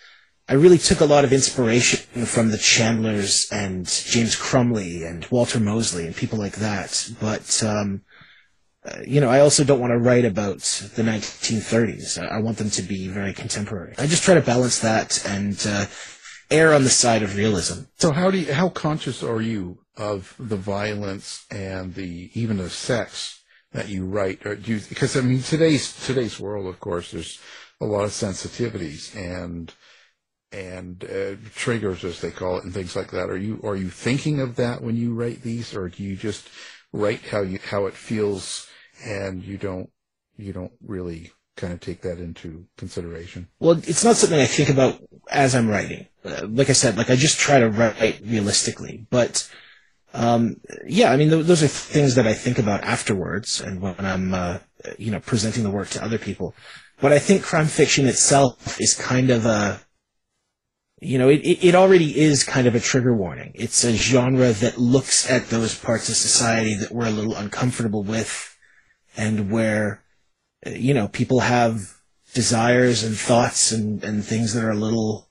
I 0.47 0.55
really 0.55 0.77
took 0.77 0.99
a 0.99 1.05
lot 1.05 1.23
of 1.23 1.31
inspiration 1.31 2.25
from 2.25 2.51
the 2.51 2.57
Chandlers 2.57 3.47
and 3.51 3.85
James 3.87 4.35
Crumley 4.35 5.05
and 5.05 5.25
Walter 5.27 5.59
Mosley 5.59 6.05
and 6.05 6.15
people 6.15 6.37
like 6.37 6.57
that. 6.57 7.09
But, 7.21 7.63
um, 7.63 8.01
uh, 8.85 8.99
you 9.05 9.21
know, 9.21 9.29
I 9.29 9.39
also 9.39 9.63
don't 9.63 9.79
want 9.79 9.91
to 9.91 9.97
write 9.97 10.25
about 10.25 10.59
the 10.95 11.03
1930s. 11.03 12.19
I, 12.19 12.39
want 12.39 12.57
them 12.57 12.69
to 12.71 12.81
be 12.81 13.07
very 13.07 13.33
contemporary. 13.33 13.95
I 13.97 14.07
just 14.07 14.23
try 14.23 14.33
to 14.33 14.41
balance 14.41 14.79
that 14.79 15.25
and 15.25 15.57
uh, 15.67 15.85
err 16.51 16.73
on 16.73 16.83
the 16.83 16.89
side 16.89 17.23
of 17.23 17.37
realism. 17.37 17.83
So 17.97 18.11
how 18.11 18.29
do 18.29 18.39
you, 18.39 18.53
how 18.53 18.69
conscious 18.69 19.23
are 19.23 19.41
you 19.41 19.79
of 19.95 20.35
the 20.37 20.57
violence 20.57 21.45
and 21.49 21.93
the 21.93 22.29
even 22.33 22.57
the 22.57 22.69
sex 22.69 23.41
that 23.71 23.87
you 23.87 24.05
write? 24.05 24.45
Or 24.45 24.55
do 24.55 24.73
you, 24.73 24.81
because 24.89 25.15
I 25.15 25.21
mean 25.21 25.41
today's 25.41 26.05
today's 26.05 26.39
world, 26.39 26.67
of 26.67 26.79
course, 26.79 27.11
there's 27.11 27.39
a 27.79 27.85
lot 27.85 28.03
of 28.03 28.11
sensitivities 28.11 29.15
and 29.15 29.73
and 30.51 31.03
uh, 31.05 31.35
triggers, 31.55 32.03
as 32.03 32.21
they 32.21 32.29
call 32.29 32.57
it, 32.57 32.63
and 32.63 32.73
things 32.73 32.95
like 32.95 33.11
that. 33.11 33.29
Are 33.29 33.37
you 33.37 33.59
are 33.63 33.75
you 33.75 33.89
thinking 33.89 34.39
of 34.39 34.55
that 34.57 34.81
when 34.81 34.95
you 34.95 35.13
write 35.13 35.41
these, 35.41 35.75
or 35.75 35.89
do 35.89 36.03
you 36.03 36.15
just 36.15 36.47
write 36.91 37.21
how 37.21 37.41
you 37.41 37.59
how 37.59 37.87
it 37.87 37.95
feels, 37.95 38.67
and 39.05 39.43
you 39.43 39.57
don't 39.57 39.89
you 40.37 40.53
don't 40.53 40.71
really 40.85 41.31
kind 41.55 41.73
of 41.73 41.79
take 41.79 42.01
that 42.01 42.19
into 42.19 42.65
consideration? 42.77 43.47
Well, 43.59 43.77
it's 43.87 44.03
not 44.03 44.15
something 44.15 44.39
I 44.39 44.45
think 44.45 44.69
about 44.69 45.01
as 45.29 45.55
I'm 45.55 45.69
writing. 45.69 46.07
Uh, 46.25 46.47
like 46.49 46.69
I 46.69 46.73
said, 46.73 46.97
like 46.97 47.09
I 47.09 47.15
just 47.15 47.39
try 47.39 47.59
to 47.59 47.69
write 47.69 48.21
realistically, 48.23 49.05
but. 49.09 49.49
Um, 50.15 50.57
yeah, 50.85 51.11
I 51.11 51.17
mean, 51.17 51.31
th- 51.31 51.47
those 51.47 51.63
are 51.63 51.67
things 51.67 52.13
that 52.13 52.27
I 52.27 52.35
think 52.35 52.59
about 52.59 52.83
afterwards 52.83 53.59
and 53.59 53.81
when 53.81 53.95
I'm, 53.97 54.31
uh, 54.31 54.59
you 54.99 55.09
know, 55.09 55.19
presenting 55.19 55.63
the 55.63 55.71
work 55.71 55.89
to 55.89 56.03
other 56.03 56.19
people. 56.19 56.53
But 57.01 57.13
I 57.13 57.17
think 57.17 57.41
crime 57.41 57.65
fiction 57.65 58.05
itself 58.05 58.79
is 58.79 58.93
kind 58.93 59.31
of 59.31 59.47
a, 59.47 59.81
you 61.01 61.17
know, 61.17 61.29
it, 61.29 61.41
it 61.43 61.75
already 61.75 62.17
is 62.17 62.43
kind 62.43 62.67
of 62.67 62.75
a 62.75 62.79
trigger 62.79 63.13
warning. 63.13 63.51
It's 63.55 63.83
a 63.83 63.93
genre 63.93 64.53
that 64.53 64.77
looks 64.77 65.29
at 65.29 65.49
those 65.49 65.77
parts 65.77 66.09
of 66.09 66.15
society 66.15 66.75
that 66.75 66.91
we're 66.91 67.07
a 67.07 67.11
little 67.11 67.35
uncomfortable 67.35 68.03
with 68.03 68.52
and 69.15 69.51
where, 69.51 70.03
you 70.65 70.93
know, 70.93 71.07
people 71.07 71.41
have 71.41 71.95
desires 72.33 73.03
and 73.03 73.15
thoughts 73.15 73.71
and, 73.71 74.03
and 74.03 74.25
things 74.25 74.53
that 74.53 74.63
are 74.63 74.71
a 74.71 74.75
little, 74.75 75.29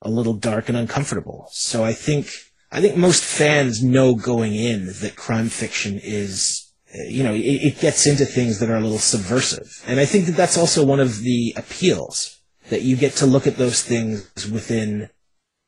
a 0.00 0.10
little 0.10 0.34
dark 0.34 0.68
and 0.68 0.76
uncomfortable. 0.76 1.48
So 1.52 1.84
I 1.84 1.92
think, 1.92 2.28
I 2.70 2.80
think 2.80 2.96
most 2.96 3.24
fans 3.24 3.82
know 3.82 4.14
going 4.14 4.54
in 4.54 4.86
that 4.86 5.14
crime 5.16 5.48
fiction 5.48 6.00
is, 6.02 6.72
you 7.08 7.22
know, 7.22 7.34
it, 7.34 7.38
it 7.38 7.80
gets 7.80 8.06
into 8.06 8.24
things 8.24 8.58
that 8.58 8.70
are 8.70 8.76
a 8.76 8.80
little 8.80 8.98
subversive. 8.98 9.82
And 9.86 10.00
I 10.00 10.04
think 10.04 10.26
that 10.26 10.36
that's 10.36 10.58
also 10.58 10.84
one 10.84 11.00
of 11.00 11.20
the 11.20 11.54
appeals 11.56 12.40
that 12.68 12.82
you 12.82 12.96
get 12.96 13.12
to 13.16 13.26
look 13.26 13.46
at 13.46 13.56
those 13.56 13.82
things 13.82 14.50
within 14.50 15.10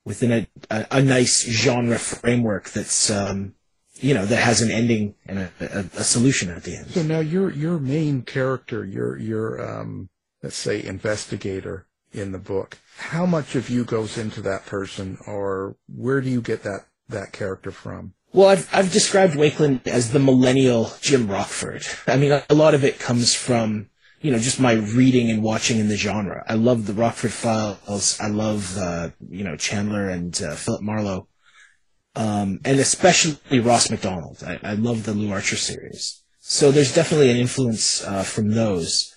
within 0.05 0.33
a, 0.33 0.47
a, 0.71 0.87
a 0.91 1.03
nice 1.03 1.45
genre 1.45 1.99
framework 1.99 2.71
that's 2.71 3.11
um, 3.11 3.55
you 4.05 4.13
know 4.13 4.27
that 4.27 4.37
has 4.37 4.61
an 4.61 4.71
ending 4.71 5.15
and 5.27 5.39
a, 5.39 5.51
a, 5.61 5.79
a, 5.97 6.05
solution 6.05 6.51
at 6.51 6.65
the 6.65 6.77
end. 6.77 6.91
So 6.91 7.03
now 7.03 7.21
your 7.21 7.51
your 7.51 7.79
main 7.79 8.23
character, 8.23 8.85
your 8.85 9.17
your 9.17 9.65
um, 9.67 10.11
let's 10.43 10.57
say 10.57 10.85
investigator 10.85 11.87
in 12.13 12.33
the 12.33 12.39
book, 12.39 12.79
how 12.99 13.25
much 13.25 13.55
of 13.55 13.71
you 13.71 13.85
goes 13.85 14.19
into 14.19 14.43
that 14.43 14.67
person, 14.67 15.19
or 15.27 15.77
where 15.89 16.21
do 16.21 16.29
you 16.29 16.43
get 16.43 16.63
that 16.65 16.87
that 17.09 17.33
character 17.33 17.71
from? 17.71 18.13
Well, 18.35 18.49
I've 18.49 18.69
I've 18.75 18.93
described 18.93 19.37
Wakeland 19.37 19.87
as 19.87 20.13
the 20.13 20.21
millennial 20.21 20.93
Jim 21.01 21.27
Rockford. 21.27 21.85
I 22.07 22.19
mean, 22.19 22.43
a 22.51 22.55
lot 22.55 22.75
of 22.75 22.85
it 22.85 22.99
comes 22.99 23.35
from 23.35 23.89
you 24.21 24.31
know, 24.31 24.39
just 24.39 24.59
my 24.59 24.73
reading 24.73 25.31
and 25.31 25.43
watching 25.43 25.79
in 25.79 25.89
the 25.89 25.99
genre. 25.99 26.43
I 26.49 26.55
love 26.55 26.87
the 26.87 26.95
Rockford 26.95 27.31
Files. 27.31 28.19
I 28.19 28.29
love, 28.29 28.75
uh, 28.79 29.11
you 29.29 29.45
know, 29.45 29.55
Chandler 29.55 30.09
and 30.09 30.35
uh, 30.43 30.55
Philip 30.55 30.81
Marlowe. 30.81 31.29
Um, 32.17 32.61
and 32.65 32.79
especially 32.79 33.61
Ross 33.61 33.91
Macdonald. 33.91 34.43
I, 34.47 34.59
I 34.63 34.75
love 34.75 35.05
the 35.05 35.15
Lew 35.15 35.33
Archer 35.33 35.57
series. 35.57 36.23
So 36.39 36.71
there's 36.71 36.95
definitely 36.95 37.31
an 37.31 37.39
influence 37.39 38.05
uh, 38.05 38.23
from 38.23 38.51
those. 38.51 39.15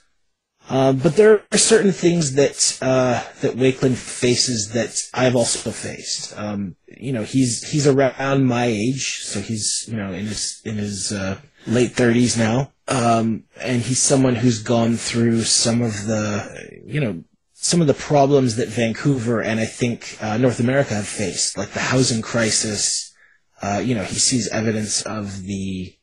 Uh, 0.70 0.92
but 0.92 1.16
there 1.16 1.44
are 1.52 1.58
certain 1.58 1.92
things 1.92 2.34
that 2.34 2.78
uh, 2.82 3.24
that 3.42 3.56
Wakeland 3.56 3.96
faces 3.96 4.72
that 4.74 4.98
I've 5.14 5.36
also 5.36 5.72
faced. 5.72 6.38
Um, 6.38 6.76
you 6.88 7.14
know, 7.14 7.24
he's 7.24 7.70
he's 7.72 7.88
around 7.88 8.46
my 8.46 8.66
age, 8.66 9.20
so 9.24 9.40
he's 9.40 9.86
you 9.88 9.96
know 9.96 10.12
in 10.12 10.26
his 10.26 10.62
in 10.66 10.76
his 10.76 11.14
uh, 11.14 11.38
late 11.68 11.94
thirties 11.94 12.38
now. 12.38 12.72
Um, 12.90 13.44
and 13.62 13.82
he's 13.82 14.00
someone 14.00 14.36
who's 14.36 14.64
gone 14.64 14.96
through 14.96 15.44
some 15.44 15.82
of 15.82 16.06
the, 16.08 16.82
you 16.86 17.02
know, 17.02 17.24
some 17.68 17.82
of 17.82 17.88
the 17.88 17.94
problems 17.94 18.56
that 18.56 18.70
Vancouver 18.70 19.42
and 19.42 19.60
I 19.60 19.66
think 19.66 20.18
uh, 20.22 20.38
North 20.38 20.62
America 20.62 20.94
have 20.94 21.06
faced, 21.06 21.58
like 21.58 21.72
the 21.72 21.82
housing 21.82 22.22
crisis. 22.22 23.14
Uh, 23.62 23.82
you 23.84 23.94
know, 23.94 24.04
he 24.04 24.16
sees 24.16 24.48
evidence 24.48 25.02
of 25.02 25.44
the, 25.44 25.94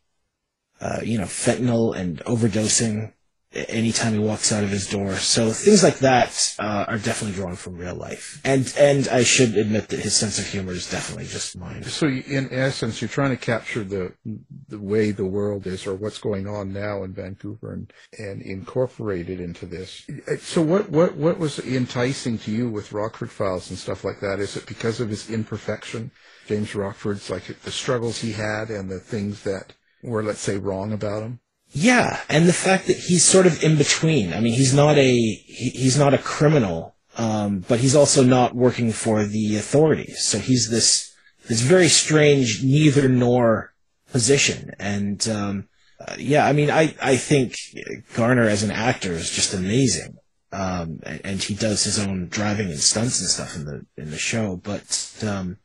uh, 0.82 1.00
you 1.02 1.16
know, 1.16 1.24
fentanyl 1.24 1.96
and 1.96 2.18
overdosing 2.26 3.14
anytime 3.54 4.12
he 4.12 4.18
walks 4.18 4.52
out 4.52 4.64
of 4.64 4.70
his 4.70 4.88
door. 4.88 5.14
So 5.16 5.50
things 5.50 5.82
like 5.82 5.98
that 6.00 6.54
uh, 6.58 6.84
are 6.88 6.98
definitely 6.98 7.36
drawn 7.36 7.56
from 7.56 7.76
real 7.76 7.94
life. 7.94 8.40
And 8.44 8.72
and 8.78 9.08
I 9.08 9.22
should 9.22 9.56
admit 9.56 9.88
that 9.88 10.00
his 10.00 10.14
sense 10.16 10.38
of 10.38 10.46
humor 10.46 10.72
is 10.72 10.90
definitely 10.90 11.26
just 11.26 11.56
mine. 11.56 11.82
So, 11.84 12.06
you- 12.06 12.22
in 12.26 12.52
essence, 12.52 13.00
you're 13.00 13.08
trying 13.08 13.30
to 13.30 13.36
capture 13.36 13.84
the 13.84 14.12
the 14.68 14.78
way 14.78 15.10
the 15.10 15.24
world 15.24 15.66
is, 15.66 15.86
or 15.86 15.94
what's 15.94 16.18
going 16.18 16.46
on 16.46 16.72
now 16.72 17.04
in 17.04 17.12
Vancouver, 17.12 17.72
and 17.72 17.92
and 18.18 18.42
incorporate 18.42 19.28
it 19.30 19.40
into 19.40 19.66
this. 19.66 20.02
So, 20.40 20.62
what 20.62 20.90
what 20.90 21.14
what 21.16 21.38
was 21.38 21.58
enticing 21.58 22.38
to 22.38 22.50
you 22.50 22.68
with 22.68 22.92
Rockford 22.92 23.30
Files 23.30 23.70
and 23.70 23.78
stuff 23.78 24.04
like 24.04 24.20
that? 24.20 24.40
Is 24.40 24.56
it 24.56 24.66
because 24.66 25.00
of 25.00 25.08
his 25.10 25.30
imperfection, 25.30 26.10
James 26.46 26.74
Rockford's 26.74 27.30
like 27.30 27.44
the 27.62 27.70
struggles 27.70 28.20
he 28.20 28.32
had 28.32 28.70
and 28.70 28.90
the 28.90 29.00
things 29.00 29.42
that 29.44 29.74
were, 30.02 30.22
let's 30.22 30.40
say, 30.40 30.56
wrong 30.58 30.92
about 30.92 31.22
him? 31.22 31.40
Yeah, 31.76 32.20
and 32.28 32.46
the 32.46 32.52
fact 32.52 32.86
that 32.86 32.96
he's 32.96 33.24
sort 33.24 33.46
of 33.46 33.62
in 33.64 33.76
between. 33.76 34.32
I 34.32 34.38
mean, 34.38 34.52
he's 34.52 34.72
not 34.72 34.96
a 34.96 35.12
he, 35.12 35.70
he's 35.70 35.98
not 35.98 36.14
a 36.14 36.18
criminal, 36.18 36.94
um, 37.16 37.64
but 37.66 37.80
he's 37.80 37.96
also 37.96 38.22
not 38.22 38.54
working 38.54 38.92
for 38.92 39.24
the 39.24 39.56
authorities. 39.56 40.24
So 40.24 40.38
he's 40.38 40.70
this 40.70 41.12
this 41.48 41.60
very 41.62 41.88
strange 41.88 42.62
neither 42.62 43.08
nor 43.08 43.74
position. 44.12 44.70
And 44.78 45.28
um, 45.28 45.68
uh, 45.98 46.14
yeah, 46.16 46.46
I 46.46 46.52
mean, 46.52 46.70
I 46.70 46.94
I 47.02 47.16
think 47.16 47.56
Garner 48.14 48.48
as 48.48 48.62
an 48.62 48.70
actor 48.70 49.10
is 49.10 49.28
just 49.30 49.52
amazing. 49.52 50.16
Um, 50.52 51.00
and, 51.02 51.20
and 51.24 51.42
he 51.42 51.54
does 51.56 51.82
his 51.82 51.98
own 51.98 52.28
driving 52.28 52.70
and 52.70 52.78
stunts 52.78 53.18
and 53.20 53.28
stuff 53.28 53.56
in 53.56 53.64
the 53.64 53.84
in 53.96 54.12
the 54.12 54.18
show. 54.18 54.60
But 54.62 55.12
um, 55.26 55.58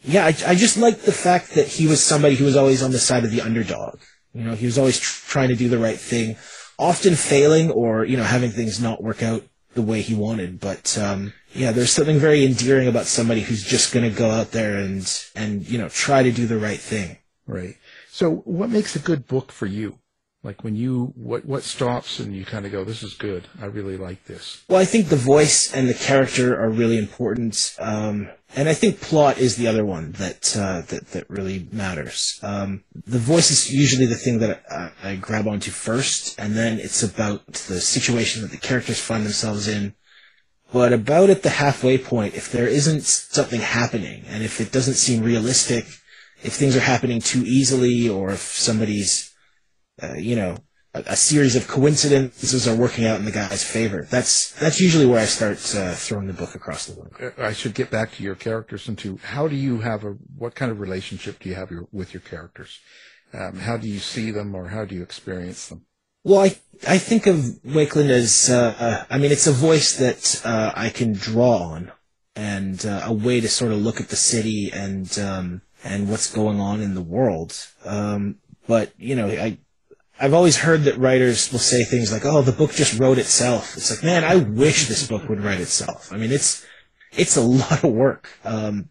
yeah, 0.00 0.24
I, 0.24 0.28
I 0.46 0.54
just 0.54 0.78
like 0.78 1.02
the 1.02 1.12
fact 1.12 1.50
that 1.50 1.66
he 1.66 1.86
was 1.86 2.02
somebody 2.02 2.36
who 2.36 2.46
was 2.46 2.56
always 2.56 2.82
on 2.82 2.92
the 2.92 2.98
side 2.98 3.26
of 3.26 3.30
the 3.30 3.42
underdog. 3.42 4.00
You 4.32 4.44
know, 4.44 4.54
he 4.54 4.66
was 4.66 4.78
always 4.78 4.98
tr- 4.98 5.30
trying 5.30 5.48
to 5.48 5.56
do 5.56 5.68
the 5.68 5.78
right 5.78 5.98
thing, 5.98 6.36
often 6.78 7.14
failing 7.14 7.70
or, 7.70 8.04
you 8.04 8.16
know, 8.16 8.24
having 8.24 8.50
things 8.50 8.80
not 8.80 9.02
work 9.02 9.22
out 9.22 9.42
the 9.74 9.82
way 9.82 10.00
he 10.00 10.14
wanted. 10.14 10.60
But, 10.60 10.96
um, 10.98 11.32
yeah, 11.54 11.72
there's 11.72 11.90
something 11.90 12.18
very 12.18 12.44
endearing 12.44 12.88
about 12.88 13.06
somebody 13.06 13.40
who's 13.40 13.64
just 13.64 13.92
going 13.92 14.08
to 14.08 14.16
go 14.16 14.30
out 14.30 14.52
there 14.52 14.76
and, 14.76 15.10
and, 15.34 15.68
you 15.68 15.78
know, 15.78 15.88
try 15.88 16.22
to 16.22 16.32
do 16.32 16.46
the 16.46 16.58
right 16.58 16.80
thing. 16.80 17.18
Right. 17.46 17.76
So, 18.10 18.36
what 18.44 18.70
makes 18.70 18.94
a 18.94 18.98
good 18.98 19.26
book 19.26 19.50
for 19.50 19.66
you? 19.66 19.98
Like 20.44 20.62
when 20.62 20.76
you 20.76 21.12
what 21.16 21.44
what 21.44 21.64
stops 21.64 22.20
and 22.20 22.34
you 22.34 22.44
kind 22.44 22.64
of 22.64 22.70
go, 22.70 22.84
"This 22.84 23.02
is 23.02 23.14
good. 23.14 23.48
I 23.60 23.66
really 23.66 23.96
like 23.96 24.24
this." 24.26 24.62
Well, 24.68 24.80
I 24.80 24.84
think 24.84 25.08
the 25.08 25.16
voice 25.16 25.74
and 25.74 25.88
the 25.88 25.94
character 25.94 26.58
are 26.60 26.70
really 26.70 26.96
important, 26.96 27.74
um, 27.80 28.28
and 28.54 28.68
I 28.68 28.74
think 28.74 29.00
plot 29.00 29.38
is 29.38 29.56
the 29.56 29.66
other 29.66 29.84
one 29.84 30.12
that 30.12 30.56
uh, 30.56 30.82
that 30.82 31.08
that 31.08 31.28
really 31.28 31.68
matters. 31.72 32.38
Um, 32.40 32.84
the 33.04 33.18
voice 33.18 33.50
is 33.50 33.74
usually 33.74 34.06
the 34.06 34.14
thing 34.14 34.38
that 34.38 34.62
I, 34.70 34.92
I 35.02 35.16
grab 35.16 35.48
onto 35.48 35.72
first, 35.72 36.38
and 36.38 36.54
then 36.54 36.78
it's 36.78 37.02
about 37.02 37.44
the 37.46 37.80
situation 37.80 38.42
that 38.42 38.52
the 38.52 38.58
characters 38.58 39.00
find 39.00 39.24
themselves 39.24 39.66
in. 39.66 39.94
But 40.72 40.92
about 40.92 41.30
at 41.30 41.42
the 41.42 41.50
halfway 41.50 41.98
point, 41.98 42.34
if 42.34 42.52
there 42.52 42.68
isn't 42.68 43.02
something 43.02 43.60
happening, 43.60 44.22
and 44.28 44.44
if 44.44 44.60
it 44.60 44.70
doesn't 44.70 44.94
seem 44.94 45.24
realistic, 45.24 45.84
if 46.44 46.52
things 46.52 46.76
are 46.76 46.80
happening 46.80 47.20
too 47.20 47.42
easily, 47.44 48.08
or 48.08 48.30
if 48.30 48.40
somebody's 48.40 49.27
uh, 50.02 50.14
you 50.14 50.36
know, 50.36 50.56
a, 50.94 51.04
a, 51.08 51.16
series 51.16 51.56
of 51.56 51.68
coincidences 51.68 52.66
are 52.66 52.74
working 52.74 53.04
out 53.04 53.18
in 53.18 53.24
the 53.24 53.32
guy's 53.32 53.62
favor. 53.62 54.06
That's 54.10 54.52
that's 54.52 54.80
usually 54.80 55.06
where 55.06 55.20
I 55.20 55.26
start 55.26 55.58
uh, 55.74 55.94
throwing 55.94 56.26
the 56.26 56.32
book 56.32 56.54
across 56.54 56.86
the 56.86 57.00
room. 57.00 57.32
I 57.38 57.52
should 57.52 57.74
get 57.74 57.90
back 57.90 58.12
to 58.12 58.22
your 58.22 58.34
characters 58.34 58.88
and 58.88 58.96
to 58.98 59.18
how 59.22 59.48
do 59.48 59.56
you 59.56 59.80
have 59.80 60.04
a 60.04 60.16
what 60.36 60.54
kind 60.54 60.70
of 60.70 60.80
relationship 60.80 61.40
do 61.40 61.48
you 61.48 61.54
have 61.54 61.70
your, 61.70 61.88
with 61.92 62.14
your 62.14 62.22
characters? 62.22 62.78
Um, 63.32 63.56
how 63.58 63.76
do 63.76 63.88
you 63.88 63.98
see 63.98 64.30
them 64.30 64.54
or 64.54 64.68
how 64.68 64.84
do 64.84 64.94
you 64.94 65.02
experience 65.02 65.68
them? 65.68 65.84
Well, 66.24 66.40
I 66.40 66.56
I 66.86 66.98
think 66.98 67.26
of 67.26 67.36
Wakeland 67.64 68.10
as 68.10 68.50
uh, 68.50 69.04
I 69.10 69.18
mean 69.18 69.32
it's 69.32 69.46
a 69.46 69.52
voice 69.52 69.96
that 69.96 70.42
uh, 70.44 70.72
I 70.74 70.90
can 70.90 71.12
draw 71.12 71.58
on 71.58 71.92
and 72.34 72.84
uh, 72.86 73.02
a 73.04 73.12
way 73.12 73.40
to 73.40 73.48
sort 73.48 73.72
of 73.72 73.78
look 73.78 74.00
at 74.00 74.08
the 74.08 74.16
city 74.16 74.70
and 74.72 75.18
um, 75.18 75.62
and 75.84 76.08
what's 76.08 76.32
going 76.32 76.60
on 76.60 76.80
in 76.80 76.94
the 76.94 77.02
world. 77.02 77.54
Um, 77.84 78.36
but 78.66 78.92
you 78.96 79.16
know 79.16 79.28
I 79.28 79.58
I've 80.20 80.34
always 80.34 80.56
heard 80.56 80.82
that 80.84 80.98
writers 80.98 81.52
will 81.52 81.58
say 81.58 81.84
things 81.84 82.12
like, 82.12 82.24
"Oh, 82.24 82.42
the 82.42 82.52
book 82.52 82.72
just 82.72 82.98
wrote 82.98 83.18
itself." 83.18 83.76
It's 83.76 83.90
like, 83.90 84.02
man, 84.02 84.24
I 84.24 84.36
wish 84.36 84.86
this 84.86 85.06
book 85.06 85.28
would 85.28 85.42
write 85.42 85.60
itself. 85.60 86.12
I 86.12 86.16
mean, 86.16 86.32
it's 86.32 86.64
it's 87.12 87.36
a 87.36 87.40
lot 87.62 87.84
of 87.84 87.92
work, 87.92 88.28
um, 88.44 88.90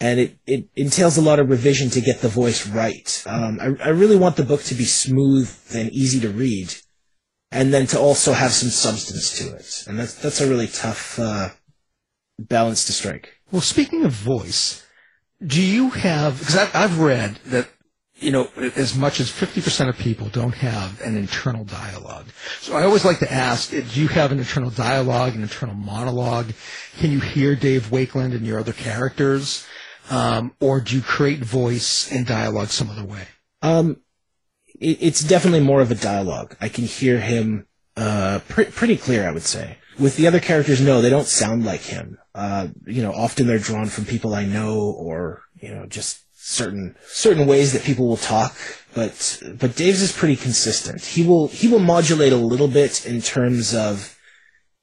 and 0.00 0.20
it 0.20 0.38
it 0.46 0.68
entails 0.76 1.16
a 1.16 1.22
lot 1.22 1.40
of 1.40 1.50
revision 1.50 1.90
to 1.90 2.00
get 2.00 2.20
the 2.20 2.28
voice 2.28 2.66
right. 2.66 3.22
Um, 3.26 3.58
I 3.60 3.86
I 3.86 3.88
really 3.88 4.16
want 4.16 4.36
the 4.36 4.44
book 4.44 4.62
to 4.64 4.74
be 4.74 4.84
smooth 4.84 5.52
and 5.74 5.90
easy 5.90 6.20
to 6.20 6.28
read, 6.28 6.74
and 7.50 7.74
then 7.74 7.86
to 7.88 7.98
also 7.98 8.32
have 8.32 8.52
some 8.52 8.70
substance 8.70 9.38
to 9.38 9.54
it, 9.56 9.84
and 9.88 9.98
that's 9.98 10.14
that's 10.14 10.40
a 10.40 10.48
really 10.48 10.68
tough 10.68 11.18
uh, 11.18 11.50
balance 12.38 12.86
to 12.86 12.92
strike. 12.92 13.34
Well, 13.50 13.62
speaking 13.62 14.04
of 14.04 14.12
voice, 14.12 14.84
do 15.44 15.60
you 15.60 15.90
have? 15.90 16.38
Because 16.38 16.56
I've 16.56 17.00
read 17.00 17.36
that 17.46 17.68
you 18.18 18.30
know, 18.30 18.48
as 18.76 18.96
much 18.96 19.20
as 19.20 19.30
50% 19.30 19.88
of 19.88 19.98
people 19.98 20.28
don't 20.28 20.54
have 20.54 21.00
an 21.02 21.16
internal 21.16 21.64
dialogue. 21.64 22.26
So 22.60 22.74
I 22.74 22.84
always 22.84 23.04
like 23.04 23.18
to 23.18 23.30
ask, 23.30 23.70
do 23.70 23.82
you 23.82 24.08
have 24.08 24.32
an 24.32 24.38
internal 24.38 24.70
dialogue, 24.70 25.34
an 25.34 25.42
internal 25.42 25.74
monologue? 25.74 26.52
Can 26.98 27.10
you 27.10 27.20
hear 27.20 27.54
Dave 27.54 27.90
Wakeland 27.90 28.34
and 28.34 28.46
your 28.46 28.58
other 28.58 28.72
characters? 28.72 29.66
Um, 30.08 30.54
or 30.60 30.80
do 30.80 30.96
you 30.96 31.02
create 31.02 31.40
voice 31.40 32.10
and 32.10 32.26
dialogue 32.26 32.68
some 32.68 32.88
other 32.88 33.04
way? 33.04 33.28
Um, 33.60 33.98
it, 34.80 34.98
it's 35.00 35.22
definitely 35.22 35.60
more 35.60 35.82
of 35.82 35.90
a 35.90 35.96
dialogue. 35.96 36.56
I 36.60 36.70
can 36.70 36.84
hear 36.84 37.20
him, 37.20 37.66
uh, 37.98 38.40
pre- 38.48 38.66
pretty 38.66 38.96
clear, 38.96 39.28
I 39.28 39.32
would 39.32 39.42
say. 39.42 39.76
With 39.98 40.16
the 40.16 40.26
other 40.26 40.40
characters, 40.40 40.80
no, 40.80 41.02
they 41.02 41.10
don't 41.10 41.26
sound 41.26 41.64
like 41.64 41.82
him. 41.82 42.18
Uh, 42.34 42.68
you 42.86 43.02
know, 43.02 43.12
often 43.12 43.46
they're 43.46 43.58
drawn 43.58 43.86
from 43.86 44.04
people 44.04 44.34
I 44.34 44.44
know 44.44 44.78
or, 44.78 45.42
you 45.60 45.74
know, 45.74 45.86
just 45.86 46.25
certain 46.46 46.94
certain 47.08 47.44
ways 47.46 47.72
that 47.72 47.82
people 47.82 48.06
will 48.06 48.16
talk, 48.16 48.56
but 48.94 49.42
but 49.58 49.74
Dave's 49.74 50.00
is 50.00 50.12
pretty 50.12 50.36
consistent. 50.36 51.04
He 51.04 51.26
will 51.26 51.48
he 51.48 51.66
will 51.66 51.80
modulate 51.80 52.32
a 52.32 52.36
little 52.36 52.68
bit 52.68 53.04
in 53.04 53.20
terms 53.20 53.74
of 53.74 54.16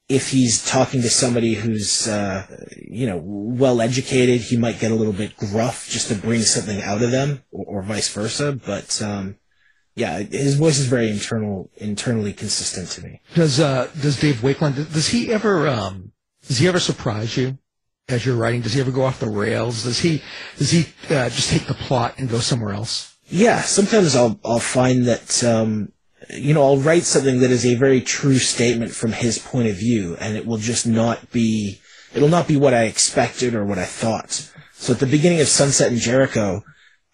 if 0.09 0.29
he's 0.29 0.65
talking 0.65 1.01
to 1.01 1.09
somebody 1.09 1.53
who's 1.53 2.07
uh, 2.07 2.45
you 2.77 3.07
know 3.07 3.21
well 3.23 3.79
educated, 3.79 4.41
he 4.41 4.57
might 4.57 4.79
get 4.79 4.91
a 4.91 4.95
little 4.95 5.13
bit 5.13 5.37
gruff 5.37 5.87
just 5.89 6.09
to 6.09 6.15
bring 6.15 6.41
something 6.41 6.81
out 6.81 7.01
of 7.01 7.11
them, 7.11 7.43
or, 7.51 7.79
or 7.79 7.81
vice 7.81 8.13
versa. 8.13 8.51
But 8.51 9.01
um, 9.01 9.37
yeah, 9.95 10.19
his 10.19 10.55
voice 10.55 10.79
is 10.79 10.87
very 10.87 11.09
internal 11.09 11.69
internally 11.77 12.33
consistent 12.33 12.89
to 12.89 13.03
me. 13.03 13.21
Does 13.35 13.61
uh, 13.61 13.89
does 14.01 14.19
Dave 14.19 14.41
Wakeland 14.41 14.75
does 14.91 15.07
he 15.07 15.31
ever 15.31 15.69
um, 15.69 16.11
does 16.45 16.57
he 16.57 16.67
ever 16.67 16.79
surprise 16.81 17.37
you? 17.37 17.57
As 18.09 18.25
you're 18.25 18.35
writing? 18.35 18.61
Does 18.61 18.73
he 18.73 18.81
ever 18.81 18.91
go 18.91 19.03
off 19.03 19.21
the 19.21 19.29
rails? 19.29 19.83
Does 19.83 19.99
he 19.99 20.21
does 20.57 20.71
he 20.71 20.87
uh, 21.09 21.29
just 21.29 21.49
take 21.49 21.67
the 21.67 21.73
plot 21.73 22.15
and 22.17 22.29
go 22.29 22.39
somewhere 22.39 22.73
else? 22.73 23.15
Yeah, 23.29 23.61
sometimes 23.61 24.13
I'll 24.15 24.37
I'll 24.43 24.59
find 24.59 25.05
that 25.05 25.41
um, 25.43 25.93
you 26.29 26.53
know 26.53 26.63
I'll 26.63 26.77
write 26.77 27.03
something 27.03 27.39
that 27.39 27.49
is 27.49 27.65
a 27.65 27.75
very 27.75 28.01
true 28.01 28.39
statement 28.39 28.91
from 28.91 29.13
his 29.13 29.39
point 29.39 29.69
of 29.69 29.75
view, 29.75 30.17
and 30.19 30.35
it 30.35 30.45
will 30.45 30.57
just 30.57 30.85
not 30.85 31.31
be 31.31 31.79
it'll 32.13 32.27
not 32.27 32.45
be 32.47 32.57
what 32.57 32.73
I 32.73 32.83
expected 32.83 33.55
or 33.55 33.65
what 33.65 33.79
I 33.79 33.85
thought. 33.85 34.51
So 34.73 34.91
at 34.91 34.99
the 34.99 35.05
beginning 35.05 35.39
of 35.39 35.47
Sunset 35.47 35.89
and 35.89 36.01
Jericho, 36.01 36.61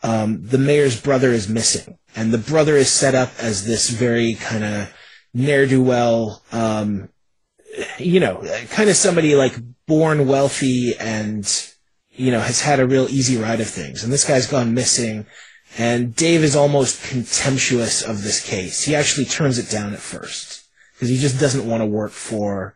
um, 0.01 0.43
the 0.43 0.57
mayor's 0.57 0.99
brother 0.99 1.29
is 1.29 1.47
missing, 1.47 1.99
and 2.15 2.33
the 2.33 2.39
brother 2.39 2.75
is 2.75 2.91
set 2.91 3.13
up 3.13 3.31
as 3.37 3.67
this 3.67 3.91
very 3.91 4.33
kind 4.33 4.63
of 4.63 4.93
ne'er 5.35 5.67
do 5.67 5.83
well, 5.83 6.41
um, 6.51 7.09
you 7.97 8.19
know, 8.19 8.43
kind 8.71 8.89
of 8.89 8.95
somebody 8.95 9.35
like 9.35 9.55
born 9.85 10.27
wealthy 10.27 10.95
and, 10.99 11.71
you 12.11 12.31
know, 12.31 12.39
has 12.39 12.61
had 12.61 12.79
a 12.79 12.87
real 12.87 13.09
easy 13.09 13.37
ride 13.37 13.61
of 13.61 13.67
things. 13.67 14.03
And 14.03 14.11
this 14.11 14.27
guy's 14.27 14.47
gone 14.47 14.73
missing. 14.73 15.25
And 15.77 16.15
Dave 16.15 16.43
is 16.43 16.55
almost 16.55 17.03
contemptuous 17.03 18.01
of 18.01 18.23
this 18.23 18.41
case. 18.41 18.83
He 18.83 18.95
actually 18.95 19.25
turns 19.25 19.59
it 19.59 19.69
down 19.69 19.93
at 19.93 19.99
first 19.99 20.67
because 20.93 21.09
he 21.09 21.17
just 21.17 21.39
doesn't 21.39 21.67
want 21.67 21.81
to 21.81 21.85
work 21.85 22.11
for 22.11 22.75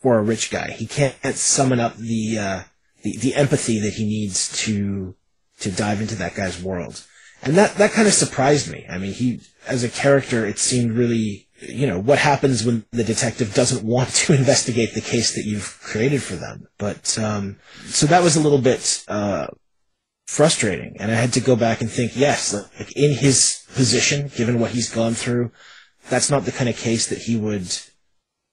for 0.00 0.18
a 0.18 0.22
rich 0.22 0.50
guy. 0.50 0.70
He 0.70 0.86
can't 0.86 1.14
summon 1.34 1.78
up 1.78 1.96
the, 1.96 2.38
uh, 2.38 2.62
the 3.02 3.18
the 3.18 3.34
empathy 3.34 3.78
that 3.80 3.94
he 3.94 4.04
needs 4.04 4.50
to 4.62 5.14
to 5.58 5.70
dive 5.70 6.00
into 6.00 6.14
that 6.16 6.34
guy's 6.34 6.62
world. 6.62 7.04
And 7.42 7.56
that 7.56 7.76
that 7.76 7.92
kind 7.92 8.08
of 8.08 8.14
surprised 8.14 8.70
me. 8.70 8.86
I 8.88 8.98
mean, 8.98 9.12
he 9.12 9.40
as 9.66 9.84
a 9.84 9.88
character, 9.88 10.46
it 10.46 10.58
seemed 10.58 10.92
really 10.92 11.48
you 11.60 11.86
know, 11.86 11.98
what 11.98 12.18
happens 12.18 12.64
when 12.64 12.84
the 12.90 13.04
detective 13.04 13.54
doesn't 13.54 13.86
want 13.86 14.08
to 14.10 14.32
investigate 14.38 14.94
the 14.94 15.00
case 15.00 15.34
that 15.34 15.44
you've 15.44 15.78
created 15.82 16.22
for 16.22 16.36
them. 16.36 16.66
But, 16.78 17.18
um, 17.18 17.56
so 17.84 18.06
that 18.06 18.22
was 18.22 18.36
a 18.36 18.40
little 18.40 18.60
bit, 18.60 19.04
uh, 19.08 19.48
frustrating. 20.26 20.96
And 21.00 21.10
I 21.10 21.14
had 21.14 21.32
to 21.34 21.40
go 21.40 21.56
back 21.56 21.80
and 21.80 21.90
think, 21.90 22.12
yes, 22.14 22.54
like 22.54 22.96
in 22.96 23.16
his 23.16 23.66
position, 23.74 24.30
given 24.36 24.60
what 24.60 24.70
he's 24.70 24.88
gone 24.88 25.14
through, 25.14 25.50
that's 26.08 26.30
not 26.30 26.44
the 26.44 26.52
kind 26.52 26.68
of 26.68 26.76
case 26.76 27.08
that 27.08 27.18
he 27.18 27.36
would, 27.36 27.76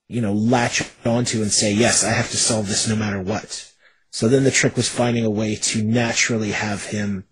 you 0.08 0.20
know, 0.20 0.32
latch 0.32 0.82
onto 1.06 1.40
and 1.40 1.52
say, 1.52 1.72
yes, 1.72 2.04
I 2.04 2.10
have 2.10 2.30
to 2.30 2.36
solve 2.36 2.68
this 2.68 2.88
no 2.88 2.96
matter 2.96 3.20
what. 3.20 3.72
So 4.10 4.28
then 4.28 4.44
the 4.44 4.50
trick 4.50 4.76
was 4.76 4.88
finding 4.88 5.24
a 5.24 5.30
way 5.30 5.54
to 5.54 5.82
naturally 5.82 6.52
have 6.52 6.86
him 6.86 7.24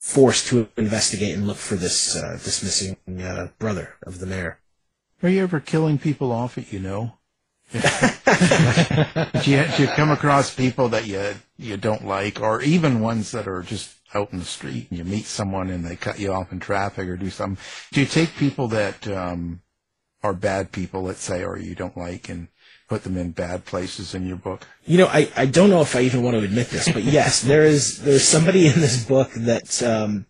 forced 0.00 0.48
to 0.48 0.68
investigate 0.76 1.34
and 1.36 1.46
look 1.46 1.58
for 1.58 1.76
this, 1.76 2.16
uh, 2.16 2.38
this 2.42 2.62
missing, 2.62 2.96
uh, 3.22 3.48
brother 3.58 3.94
of 4.02 4.18
the 4.18 4.26
mayor. 4.26 4.58
Are 5.22 5.28
you 5.28 5.42
ever 5.42 5.60
killing 5.60 5.98
people 5.98 6.32
off 6.32 6.56
that 6.56 6.72
you 6.72 6.80
know? 6.80 7.18
do, 7.72 7.78
you, 9.50 9.64
do 9.76 9.82
you 9.82 9.88
come 9.88 10.10
across 10.10 10.54
people 10.54 10.88
that 10.90 11.06
you 11.06 11.34
you 11.56 11.76
don't 11.76 12.04
like, 12.04 12.40
or 12.40 12.60
even 12.60 13.00
ones 13.00 13.30
that 13.30 13.46
are 13.46 13.62
just 13.62 13.94
out 14.14 14.32
in 14.32 14.40
the 14.40 14.44
street 14.44 14.88
and 14.90 14.98
you 14.98 15.04
meet 15.04 15.24
someone 15.24 15.70
and 15.70 15.84
they 15.84 15.96
cut 15.96 16.18
you 16.18 16.32
off 16.32 16.52
in 16.52 16.60
traffic 16.60 17.08
or 17.08 17.16
do 17.16 17.30
something? 17.30 17.62
Do 17.92 18.00
you 18.00 18.06
take 18.06 18.34
people 18.34 18.68
that 18.68 19.06
um, 19.08 19.62
are 20.22 20.34
bad 20.34 20.72
people, 20.72 21.02
let's 21.02 21.22
say, 21.22 21.44
or 21.44 21.56
you 21.56 21.74
don't 21.74 21.96
like, 21.96 22.28
and 22.28 22.48
put 22.88 23.04
them 23.04 23.16
in 23.16 23.30
bad 23.30 23.64
places 23.64 24.14
in 24.14 24.26
your 24.26 24.36
book? 24.36 24.66
You 24.84 24.98
know, 24.98 25.06
I, 25.06 25.30
I 25.36 25.46
don't 25.46 25.70
know 25.70 25.82
if 25.82 25.94
I 25.94 26.00
even 26.00 26.22
want 26.22 26.36
to 26.36 26.42
admit 26.42 26.68
this, 26.68 26.90
but 26.90 27.04
yes, 27.04 27.42
there 27.42 27.62
is 27.62 28.02
there's 28.02 28.26
somebody 28.26 28.66
in 28.66 28.80
this 28.80 29.04
book 29.04 29.30
that 29.34 29.82
um, 29.84 30.26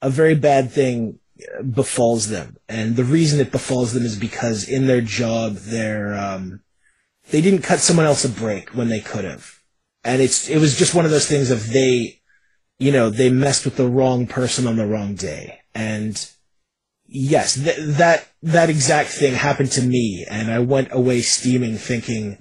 a 0.00 0.08
very 0.08 0.34
bad 0.34 0.70
thing 0.72 1.18
befalls 1.70 2.28
them, 2.28 2.56
and 2.68 2.96
the 2.96 3.04
reason 3.04 3.40
it 3.40 3.52
befalls 3.52 3.92
them 3.92 4.04
is 4.04 4.18
because 4.18 4.68
in 4.68 4.86
their 4.86 5.00
job 5.00 5.54
they're 5.56 6.14
um, 6.14 6.60
they 7.30 7.40
didn't 7.40 7.62
cut 7.62 7.80
someone 7.80 8.06
else 8.06 8.24
a 8.24 8.28
break 8.28 8.70
when 8.70 8.88
they 8.88 9.00
could 9.00 9.24
have, 9.24 9.60
and 10.04 10.22
it's 10.22 10.48
it 10.48 10.58
was 10.58 10.78
just 10.78 10.94
one 10.94 11.04
of 11.04 11.10
those 11.10 11.28
things 11.28 11.50
of 11.50 11.72
they, 11.72 12.20
you 12.78 12.92
know, 12.92 13.10
they 13.10 13.30
messed 13.30 13.64
with 13.64 13.76
the 13.76 13.88
wrong 13.88 14.26
person 14.26 14.66
on 14.66 14.76
the 14.76 14.86
wrong 14.86 15.14
day, 15.14 15.60
and 15.74 16.30
yes, 17.06 17.54
th- 17.54 17.76
that 17.78 18.28
that 18.42 18.70
exact 18.70 19.10
thing 19.10 19.34
happened 19.34 19.72
to 19.72 19.82
me, 19.82 20.26
and 20.28 20.50
I 20.50 20.60
went 20.60 20.88
away 20.92 21.20
steaming, 21.22 21.76
thinking, 21.76 22.38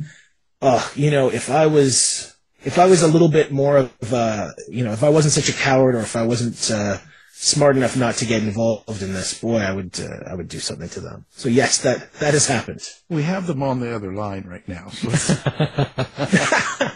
oh, 0.62 0.92
you 0.96 1.12
know, 1.12 1.30
if 1.30 1.50
I 1.50 1.68
was 1.68 2.36
if 2.64 2.80
I 2.80 2.86
was 2.88 3.04
a 3.04 3.08
little 3.08 3.30
bit 3.30 3.52
more 3.52 3.78
of 3.78 4.14
a, 4.14 4.54
you 4.68 4.84
know, 4.84 4.92
if 4.92 5.04
I 5.04 5.10
wasn't 5.10 5.34
such 5.34 5.50
a 5.50 5.58
coward, 5.58 5.96
or 5.96 6.00
if 6.00 6.16
I 6.16 6.24
wasn't 6.24 6.72
uh, 6.72 6.98
smart 7.38 7.76
enough 7.76 7.98
not 7.98 8.16
to 8.16 8.26
get 8.26 8.42
involved 8.44 9.02
in 9.02 9.14
this, 9.14 9.40
boy, 9.40 9.58
I 9.60 9.74
would 9.74 10.00
uh, 10.00 10.30
I 10.30 10.36
would 10.36 10.48
do 10.48 10.60
something 10.60 10.90
to 10.90 11.02
them. 11.02 11.26
So 11.32 11.50
yes, 11.50 11.80
that 11.82 12.14
that 12.14 12.34
has 12.34 12.48
happened. 12.48 12.82
We 13.10 13.24
have 13.24 13.46
them 13.46 13.62
on 13.62 13.80
the 13.82 13.94
other 13.94 14.14
line 14.14 14.46
right 14.48 14.68
now. 14.68 14.90
So 14.90 15.10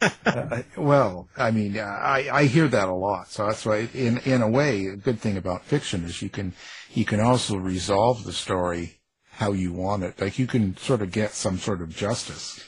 uh, 0.26 0.62
well, 0.76 1.28
I 1.36 1.50
mean, 1.50 1.78
I 1.78 2.28
I 2.32 2.44
hear 2.44 2.68
that 2.68 2.88
a 2.88 2.94
lot. 2.94 3.28
So 3.28 3.46
that's 3.46 3.66
why, 3.66 3.88
in 3.92 4.18
in 4.18 4.40
a 4.40 4.48
way, 4.48 4.86
a 4.86 4.96
good 4.96 5.20
thing 5.20 5.36
about 5.36 5.64
fiction 5.64 6.04
is 6.04 6.22
you 6.22 6.30
can 6.30 6.54
you 6.92 7.04
can 7.04 7.20
also 7.20 7.56
resolve 7.56 8.24
the 8.24 8.32
story 8.32 9.00
how 9.32 9.52
you 9.52 9.72
want 9.72 10.04
it. 10.04 10.20
Like 10.20 10.38
you 10.38 10.46
can 10.46 10.76
sort 10.76 11.02
of 11.02 11.10
get 11.10 11.32
some 11.32 11.58
sort 11.58 11.82
of 11.82 11.88
justice 11.88 12.60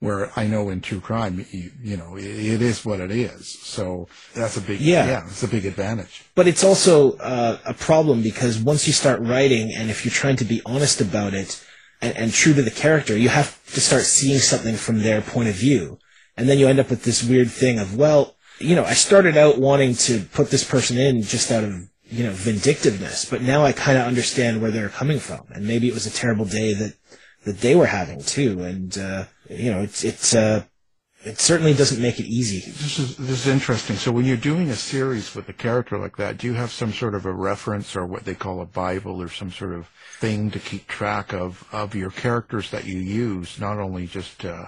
where 0.00 0.30
I 0.38 0.46
know 0.46 0.70
in 0.70 0.80
true 0.80 1.00
crime, 1.00 1.44
you, 1.50 1.72
you 1.82 1.96
know, 1.96 2.16
it, 2.16 2.24
it 2.24 2.62
is 2.62 2.84
what 2.84 3.00
it 3.00 3.10
is. 3.10 3.48
So 3.48 4.08
that's 4.34 4.56
a 4.56 4.60
big, 4.60 4.80
yeah, 4.80 5.06
yeah 5.06 5.26
it's 5.26 5.42
a 5.42 5.48
big 5.48 5.66
advantage. 5.66 6.24
But 6.34 6.46
it's 6.46 6.62
also 6.62 7.16
uh, 7.16 7.58
a 7.64 7.74
problem 7.74 8.22
because 8.22 8.58
once 8.58 8.86
you 8.86 8.92
start 8.92 9.20
writing, 9.20 9.72
and 9.76 9.90
if 9.90 10.04
you're 10.04 10.12
trying 10.12 10.36
to 10.36 10.44
be 10.44 10.62
honest 10.64 11.00
about 11.00 11.34
it 11.34 11.64
and, 12.00 12.16
and 12.16 12.32
true 12.32 12.54
to 12.54 12.62
the 12.62 12.70
character, 12.70 13.16
you 13.16 13.28
have 13.28 13.60
to 13.72 13.80
start 13.80 14.02
seeing 14.02 14.38
something 14.38 14.76
from 14.76 15.02
their 15.02 15.20
point 15.20 15.48
of 15.48 15.56
view, 15.56 15.98
and 16.36 16.48
then 16.48 16.58
you 16.58 16.68
end 16.68 16.78
up 16.78 16.90
with 16.90 17.02
this 17.02 17.24
weird 17.24 17.50
thing 17.50 17.80
of, 17.80 17.96
well, 17.96 18.36
you 18.60 18.76
know, 18.76 18.84
I 18.84 18.94
started 18.94 19.36
out 19.36 19.58
wanting 19.58 19.94
to 19.94 20.20
put 20.32 20.50
this 20.50 20.64
person 20.64 20.96
in 20.98 21.22
just 21.22 21.50
out 21.50 21.64
of 21.64 21.74
you 22.10 22.24
know 22.24 22.32
vindictiveness, 22.32 23.24
but 23.24 23.42
now 23.42 23.64
I 23.64 23.72
kind 23.72 23.98
of 23.98 24.06
understand 24.06 24.62
where 24.62 24.70
they're 24.70 24.88
coming 24.88 25.18
from, 25.18 25.46
and 25.50 25.66
maybe 25.66 25.88
it 25.88 25.94
was 25.94 26.06
a 26.06 26.10
terrible 26.10 26.44
day 26.44 26.72
that 26.74 26.94
that 27.44 27.60
they 27.60 27.74
were 27.74 27.86
having 27.86 28.22
too, 28.22 28.62
and. 28.62 28.96
Uh, 28.96 29.24
you 29.48 29.70
know, 29.72 29.80
it's 29.80 30.04
it's 30.04 30.34
uh, 30.34 30.64
it 31.24 31.40
certainly 31.40 31.74
doesn't 31.74 32.00
make 32.00 32.20
it 32.20 32.26
easy. 32.26 32.60
This 32.70 32.98
is 32.98 33.16
this 33.16 33.46
is 33.46 33.46
interesting. 33.48 33.96
So 33.96 34.12
when 34.12 34.24
you're 34.24 34.36
doing 34.36 34.70
a 34.70 34.76
series 34.76 35.34
with 35.34 35.48
a 35.48 35.52
character 35.52 35.98
like 35.98 36.16
that, 36.16 36.38
do 36.38 36.46
you 36.46 36.54
have 36.54 36.70
some 36.70 36.92
sort 36.92 37.14
of 37.14 37.26
a 37.26 37.32
reference 37.32 37.96
or 37.96 38.06
what 38.06 38.24
they 38.24 38.34
call 38.34 38.60
a 38.60 38.66
bible 38.66 39.20
or 39.20 39.28
some 39.28 39.50
sort 39.50 39.74
of 39.74 39.88
thing 40.20 40.50
to 40.52 40.58
keep 40.58 40.86
track 40.86 41.32
of 41.32 41.66
of 41.72 41.94
your 41.94 42.10
characters 42.10 42.70
that 42.70 42.84
you 42.84 42.98
use, 42.98 43.58
not 43.58 43.78
only 43.78 44.06
just 44.06 44.44
uh, 44.44 44.66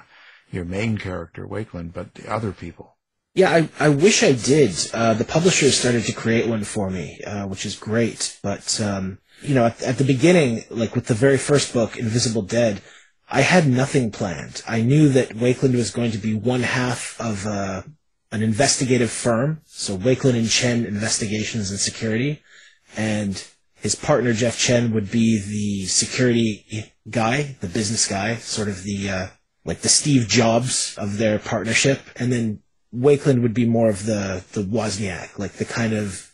your 0.50 0.64
main 0.64 0.99
character 0.99 1.46
Wakeland, 1.46 1.92
but 1.92 2.14
the 2.14 2.30
other 2.32 2.52
people? 2.52 2.96
Yeah, 3.32 3.50
I, 3.50 3.68
I 3.78 3.88
wish 3.90 4.25
I 4.25 4.32
did. 4.32 4.75
Uh, 4.92 5.14
the 5.14 5.25
publisher 5.25 5.70
started 5.70 6.04
to 6.06 6.12
create 6.12 6.49
one 6.49 6.64
for 6.64 6.90
me, 6.90 7.20
uh, 7.25 7.46
which 7.46 7.64
is 7.64 7.76
great. 7.76 8.38
But 8.42 8.80
um, 8.80 9.18
you 9.40 9.54
know, 9.54 9.66
at, 9.66 9.80
at 9.82 9.99
the 9.99 10.04
beginning, 10.04 10.64
like 10.68 10.96
with 10.96 11.06
the 11.06 11.14
very 11.14 11.38
first 11.38 11.73
book, 11.73 11.97
Invisible 11.97 12.43
Dead, 12.43 12.82
I 13.30 13.43
had 13.43 13.69
nothing 13.69 14.10
planned. 14.10 14.62
I 14.66 14.80
knew 14.82 15.08
that 15.10 15.30
Wakeland 15.30 15.76
was 15.76 15.93
going 15.93 16.10
to 16.10 16.19
be 16.19 16.34
one 16.34 16.62
half 16.62 17.21
of 17.21 17.47
uh, 17.47 17.82
an 18.32 18.43
investigative 18.43 19.10
firm, 19.10 19.60
so 19.66 19.97
Wakeland 19.97 20.36
and 20.36 20.50
Chen 20.50 20.84
Investigations 20.84 21.71
and 21.71 21.78
Security, 21.78 22.43
and 22.97 23.43
his 23.75 23.95
partner 23.95 24.32
Jeff 24.32 24.58
Chen 24.58 24.93
would 24.93 25.12
be 25.12 25.38
the 25.38 25.86
security 25.86 26.93
guy, 27.08 27.56
the 27.60 27.69
business 27.69 28.08
guy, 28.08 28.36
sort 28.36 28.69
of 28.69 28.82
the 28.82 29.08
uh, 29.08 29.26
like 29.64 29.80
the 29.80 29.88
Steve 29.88 30.26
Jobs 30.26 30.97
of 30.99 31.19
their 31.19 31.38
partnership, 31.38 32.00
and 32.16 32.32
then 32.32 32.62
Wakeland 32.93 33.43
would 33.43 33.54
be 33.54 33.66
more 33.66 33.88
of 33.88 34.06
the 34.06 34.45
the 34.52 34.62
Wozniak, 34.62 35.38
like 35.38 35.52
the 35.52 35.64
kind 35.64 35.93
of 35.93 36.32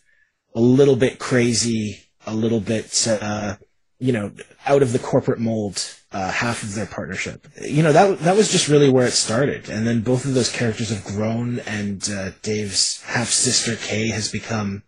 a 0.54 0.60
little 0.60 0.96
bit 0.96 1.18
crazy, 1.18 2.04
a 2.26 2.34
little 2.34 2.60
bit 2.60 3.06
uh, 3.06 3.56
you 3.98 4.12
know 4.12 4.32
out 4.64 4.82
of 4.82 4.92
the 4.92 4.98
corporate 4.98 5.40
mold 5.40 5.94
uh, 6.16 6.30
half 6.30 6.62
of 6.62 6.74
their 6.74 6.86
partnership. 6.86 7.46
You 7.60 7.82
know 7.82 7.92
that 7.92 8.20
that 8.20 8.36
was 8.36 8.50
just 8.50 8.68
really 8.68 8.88
where 8.88 9.06
it 9.06 9.12
started, 9.12 9.68
and 9.68 9.86
then 9.86 10.00
both 10.00 10.24
of 10.24 10.32
those 10.32 10.50
characters 10.50 10.88
have 10.88 11.04
grown, 11.04 11.58
and 11.60 12.08
uh, 12.08 12.30
Dave's 12.40 13.02
half 13.02 13.28
sister 13.28 13.76
Kay 13.76 14.08
has 14.08 14.32
become 14.32 14.82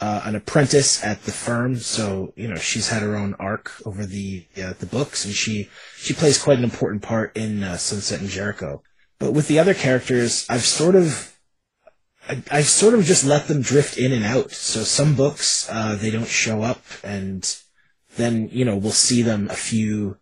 uh, 0.00 0.22
an 0.24 0.36
apprentice 0.36 1.02
at 1.02 1.24
the 1.24 1.32
firm. 1.32 1.74
So 1.74 2.32
you 2.36 2.46
know 2.46 2.54
she's 2.54 2.88
had 2.88 3.02
her 3.02 3.16
own 3.16 3.34
arc 3.40 3.72
over 3.84 4.06
the 4.06 4.46
uh, 4.62 4.74
the 4.78 4.86
books, 4.86 5.24
and 5.24 5.34
she 5.34 5.68
she 5.96 6.14
plays 6.14 6.40
quite 6.40 6.58
an 6.58 6.64
important 6.64 7.02
part 7.02 7.36
in 7.36 7.64
uh, 7.64 7.76
Sunset 7.76 8.20
and 8.20 8.30
Jericho. 8.30 8.80
But 9.18 9.32
with 9.32 9.48
the 9.48 9.58
other 9.58 9.74
characters, 9.74 10.46
I've 10.48 10.64
sort 10.64 10.94
of 10.94 11.36
I, 12.28 12.44
I've 12.48 12.68
sort 12.68 12.94
of 12.94 13.04
just 13.04 13.24
let 13.24 13.48
them 13.48 13.60
drift 13.60 13.98
in 13.98 14.12
and 14.12 14.24
out. 14.24 14.52
So 14.52 14.84
some 14.84 15.16
books 15.16 15.68
uh, 15.68 15.96
they 15.96 16.12
don't 16.12 16.28
show 16.28 16.62
up, 16.62 16.84
and 17.02 17.42
then 18.16 18.48
you 18.52 18.64
know 18.64 18.76
we'll 18.76 18.92
see 18.92 19.22
them 19.22 19.50
a 19.50 19.56
few 19.56 20.16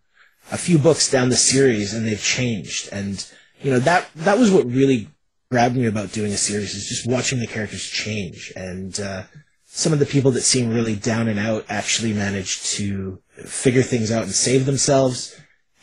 a 0.50 0.58
few 0.58 0.78
books 0.78 1.10
down 1.10 1.28
the 1.28 1.36
series 1.36 1.94
and 1.94 2.06
they've 2.06 2.22
changed. 2.22 2.88
And, 2.92 3.24
you 3.60 3.70
know, 3.70 3.78
that, 3.80 4.08
that 4.16 4.38
was 4.38 4.50
what 4.50 4.66
really 4.66 5.08
grabbed 5.50 5.76
me 5.76 5.86
about 5.86 6.12
doing 6.12 6.32
a 6.32 6.36
series 6.36 6.74
is 6.74 6.88
just 6.88 7.06
watching 7.06 7.40
the 7.40 7.46
characters 7.46 7.84
change. 7.84 8.52
And, 8.56 8.98
uh, 9.00 9.24
some 9.70 9.92
of 9.92 9.98
the 9.98 10.06
people 10.06 10.30
that 10.32 10.40
seem 10.40 10.70
really 10.70 10.96
down 10.96 11.28
and 11.28 11.38
out 11.38 11.64
actually 11.68 12.12
managed 12.12 12.64
to 12.76 13.20
figure 13.44 13.82
things 13.82 14.10
out 14.10 14.24
and 14.24 14.32
save 14.32 14.64
themselves. 14.64 15.38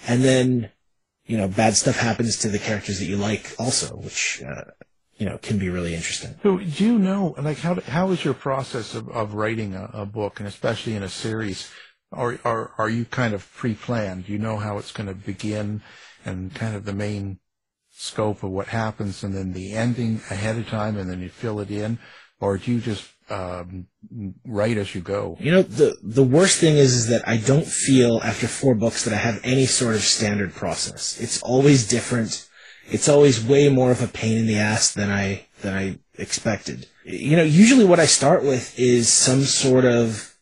And 0.07 0.23
then, 0.23 0.71
you 1.25 1.37
know, 1.37 1.47
bad 1.47 1.75
stuff 1.75 1.97
happens 1.97 2.37
to 2.39 2.49
the 2.49 2.59
characters 2.59 2.99
that 2.99 3.05
you 3.05 3.15
like 3.15 3.53
also, 3.59 3.95
which, 3.95 4.41
uh, 4.45 4.71
you 5.17 5.25
know, 5.25 5.37
can 5.37 5.59
be 5.59 5.69
really 5.69 5.93
interesting. 5.93 6.35
So, 6.43 6.57
do 6.57 6.83
you 6.83 6.99
know, 6.99 7.35
like, 7.37 7.59
how 7.59 7.75
how 7.81 8.09
is 8.11 8.25
your 8.25 8.33
process 8.33 8.95
of, 8.95 9.07
of 9.09 9.33
writing 9.33 9.75
a, 9.75 9.89
a 9.93 10.05
book, 10.05 10.39
and 10.39 10.47
especially 10.47 10.95
in 10.95 11.03
a 11.03 11.09
series? 11.09 11.71
Or, 12.15 12.39
or 12.43 12.71
are 12.77 12.89
you 12.89 13.05
kind 13.05 13.33
of 13.33 13.51
pre-planned? 13.53 14.29
You 14.29 14.37
know 14.37 14.57
how 14.57 14.77
it's 14.77 14.91
going 14.91 15.07
to 15.07 15.15
begin 15.15 15.81
and 16.25 16.53
kind 16.53 16.75
of 16.75 16.85
the 16.85 16.93
main 16.93 17.39
scope 17.91 18.43
of 18.43 18.51
what 18.51 18.67
happens 18.67 19.23
and 19.23 19.33
then 19.33 19.53
the 19.53 19.73
ending 19.73 20.21
ahead 20.29 20.57
of 20.57 20.67
time 20.67 20.97
and 20.97 21.09
then 21.09 21.21
you 21.21 21.29
fill 21.29 21.59
it 21.59 21.71
in? 21.71 21.99
Or 22.39 22.57
do 22.57 22.71
you 22.71 22.81
just 22.81 23.09
um, 23.29 23.87
write 24.45 24.77
as 24.77 24.93
you 24.93 25.01
go? 25.01 25.37
You 25.39 25.51
know, 25.51 25.61
the, 25.61 25.97
the 26.03 26.23
worst 26.23 26.59
thing 26.59 26.77
is, 26.77 26.93
is 26.93 27.07
that 27.07 27.27
I 27.27 27.37
don't 27.37 27.65
feel 27.67 28.19
after 28.23 28.47
four 28.47 28.75
books 28.75 29.03
that 29.05 29.13
I 29.13 29.17
have 29.17 29.39
any 29.43 29.65
sort 29.65 29.95
of 29.95 30.01
standard 30.01 30.53
process. 30.53 31.19
It's 31.19 31.41
always 31.41 31.87
different. 31.87 32.47
It's 32.87 33.09
always 33.09 33.43
way 33.43 33.69
more 33.69 33.91
of 33.91 34.03
a 34.03 34.07
pain 34.07 34.37
in 34.37 34.47
the 34.47 34.57
ass 34.57 34.93
than 34.93 35.09
I, 35.09 35.47
than 35.61 35.73
I 35.73 35.99
expected. 36.17 36.87
You 37.05 37.37
know, 37.37 37.43
usually 37.43 37.85
what 37.85 37.99
I 37.99 38.05
start 38.05 38.43
with 38.43 38.77
is 38.77 39.09
some 39.09 39.41
sort 39.41 39.85
of 39.85 40.34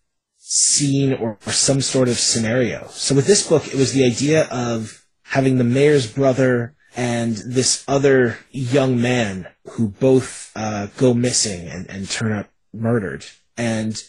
scene 0.53 1.13
or, 1.13 1.39
or 1.47 1.51
some 1.51 1.81
sort 1.81 2.07
of 2.07 2.19
scenario. 2.19 2.87
So 2.91 3.15
with 3.15 3.25
this 3.25 3.47
book, 3.47 3.65
it 3.67 3.73
was 3.73 3.93
the 3.93 4.05
idea 4.05 4.47
of 4.49 5.03
having 5.23 5.57
the 5.57 5.63
mayor's 5.63 6.05
brother 6.05 6.75
and 6.95 7.35
this 7.37 7.83
other 7.87 8.37
young 8.51 9.01
man 9.01 9.47
who 9.71 9.87
both 9.87 10.51
uh, 10.55 10.87
go 10.97 11.15
missing 11.15 11.67
and, 11.67 11.89
and 11.89 12.07
turn 12.07 12.33
up 12.33 12.51
murdered. 12.71 13.25
And, 13.57 13.99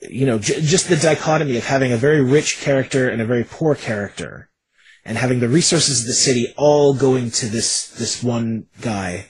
you 0.00 0.24
know, 0.24 0.38
j- 0.38 0.62
just 0.62 0.88
the 0.88 0.96
dichotomy 0.96 1.58
of 1.58 1.66
having 1.66 1.92
a 1.92 1.98
very 1.98 2.22
rich 2.22 2.58
character 2.62 3.10
and 3.10 3.20
a 3.20 3.26
very 3.26 3.44
poor 3.44 3.74
character 3.74 4.48
and 5.04 5.18
having 5.18 5.40
the 5.40 5.48
resources 5.48 6.00
of 6.00 6.06
the 6.06 6.14
city 6.14 6.54
all 6.56 6.94
going 6.94 7.30
to 7.32 7.46
this, 7.48 7.88
this 7.88 8.22
one 8.22 8.64
guy 8.80 9.26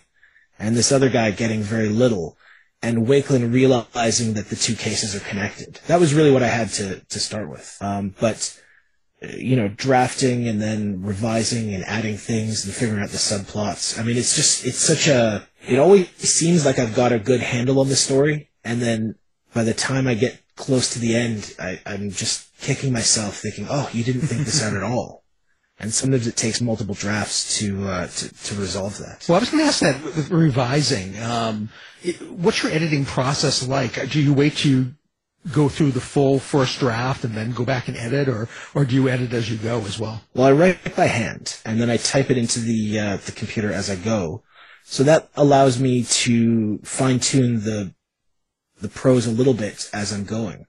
and 0.61 0.77
this 0.77 0.93
other 0.93 1.11
guy 1.11 1.33
getting 1.33 1.63
very 1.63 1.89
little 1.89 2.39
and 2.87 3.07
Wakeland 3.07 3.53
realizing 3.53 4.35
that 4.35 4.49
the 4.49 4.57
two 4.57 4.75
cases 4.75 5.15
are 5.17 5.21
connected. 5.21 5.81
That 5.87 6.01
was 6.01 6.15
really 6.15 6.31
what 6.31 6.43
I 6.43 6.49
had 6.49 6.69
to, 6.71 7.01
to 7.01 7.21
start 7.21 7.51
with. 7.51 7.77
Um, 7.81 8.15
but, 8.21 8.59
you 9.21 9.57
know, 9.57 9.69
drafting 9.69 10.47
and 10.47 10.61
then 10.63 11.03
revising 11.03 11.75
and 11.75 11.85
adding 11.85 12.17
things 12.17 12.65
and 12.65 12.73
figuring 12.73 13.03
out 13.03 13.11
the 13.11 13.17
subplots. 13.17 13.99
I 13.99 14.03
mean, 14.03 14.17
it's 14.17 14.37
just, 14.37 14.65
it's 14.65 14.79
such 14.79 15.09
a, 15.09 15.47
it 15.67 15.79
always 15.79 16.09
seems 16.17 16.65
like 16.65 16.79
I've 16.79 16.95
got 16.95 17.13
a 17.13 17.19
good 17.19 17.41
handle 17.41 17.81
on 17.81 17.89
the 17.89 17.97
story 17.97 18.51
and 18.63 18.81
then 18.83 19.17
by 19.55 19.65
the 19.65 19.75
time 19.75 20.07
I 20.07 20.15
get 20.15 20.43
close 20.57 20.91
to 20.91 20.99
the 20.99 21.15
end, 21.15 21.55
I, 21.59 21.81
I'm 21.87 22.11
just 22.11 22.55
kicking 22.61 22.93
myself, 22.93 23.39
thinking, 23.39 23.67
"Oh, 23.71 23.89
you 23.93 24.05
didn't 24.05 24.23
think 24.23 24.45
this 24.45 24.63
out 24.63 24.75
at 24.75 24.83
all." 24.93 25.25
And 25.79 25.93
sometimes 25.93 26.27
it 26.27 26.37
takes 26.37 26.61
multiple 26.61 26.95
drafts 26.95 27.59
to 27.59 27.87
uh, 27.87 28.07
to, 28.07 28.45
to 28.45 28.55
resolve 28.55 28.97
that. 28.99 29.27
Well, 29.29 29.37
I 29.37 29.41
was 29.41 29.51
going 29.51 29.63
to 29.63 29.69
ask 29.69 29.81
that 29.81 30.03
with 30.03 30.31
revising. 30.31 31.19
Um, 31.21 31.69
it, 32.03 32.17
what's 32.31 32.63
your 32.63 32.73
editing 32.73 33.05
process 33.05 33.67
like? 33.67 34.11
Do 34.11 34.23
you 34.23 34.33
wait 34.33 34.57
to 34.59 34.95
go 35.53 35.69
through 35.69 35.93
the 35.93 36.01
full 36.01 36.39
first 36.39 36.81
draft 36.81 37.25
and 37.25 37.35
then 37.35 37.53
go 37.53 37.65
back 37.65 37.89
and 37.89 37.97
edit, 37.97 38.29
or 38.29 38.49
or 38.75 38.85
do 38.85 38.95
you 38.95 39.09
edit 39.09 39.33
as 39.35 39.51
you 39.51 39.59
go 39.59 39.81
as 39.81 39.99
well? 39.99 40.23
Well, 40.35 40.47
I 40.47 40.53
write 40.53 40.97
by 40.97 41.07
hand, 41.07 41.59
and 41.67 41.81
then 41.81 41.91
I 41.91 41.99
type 41.99 42.31
it 42.31 42.39
into 42.39 42.61
the 42.61 42.99
uh, 42.99 43.17
the 43.19 43.33
computer 43.33 43.71
as 43.73 43.91
I 43.91 43.97
go. 43.97 44.43
So 44.85 45.03
that 45.03 45.29
allows 45.37 45.81
me 45.81 46.05
to 46.05 46.79
fine 46.85 47.21
tune 47.21 47.65
the 47.65 47.95
the 48.81 48.89
prose 48.89 49.27
a 49.27 49.31
little 49.31 49.55
bit 49.55 49.91
as 49.93 50.13
I'm 50.13 50.25
going. 50.25 50.67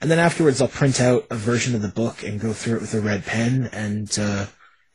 And 0.00 0.10
then 0.10 0.18
afterwards, 0.18 0.62
I'll 0.62 0.68
print 0.68 1.00
out 1.00 1.26
a 1.30 1.34
version 1.34 1.74
of 1.74 1.82
the 1.82 1.88
book 1.88 2.22
and 2.22 2.40
go 2.40 2.52
through 2.52 2.76
it 2.76 2.80
with 2.82 2.94
a 2.94 3.00
red 3.00 3.24
pen 3.26 3.68
and 3.72 4.16
uh, 4.18 4.46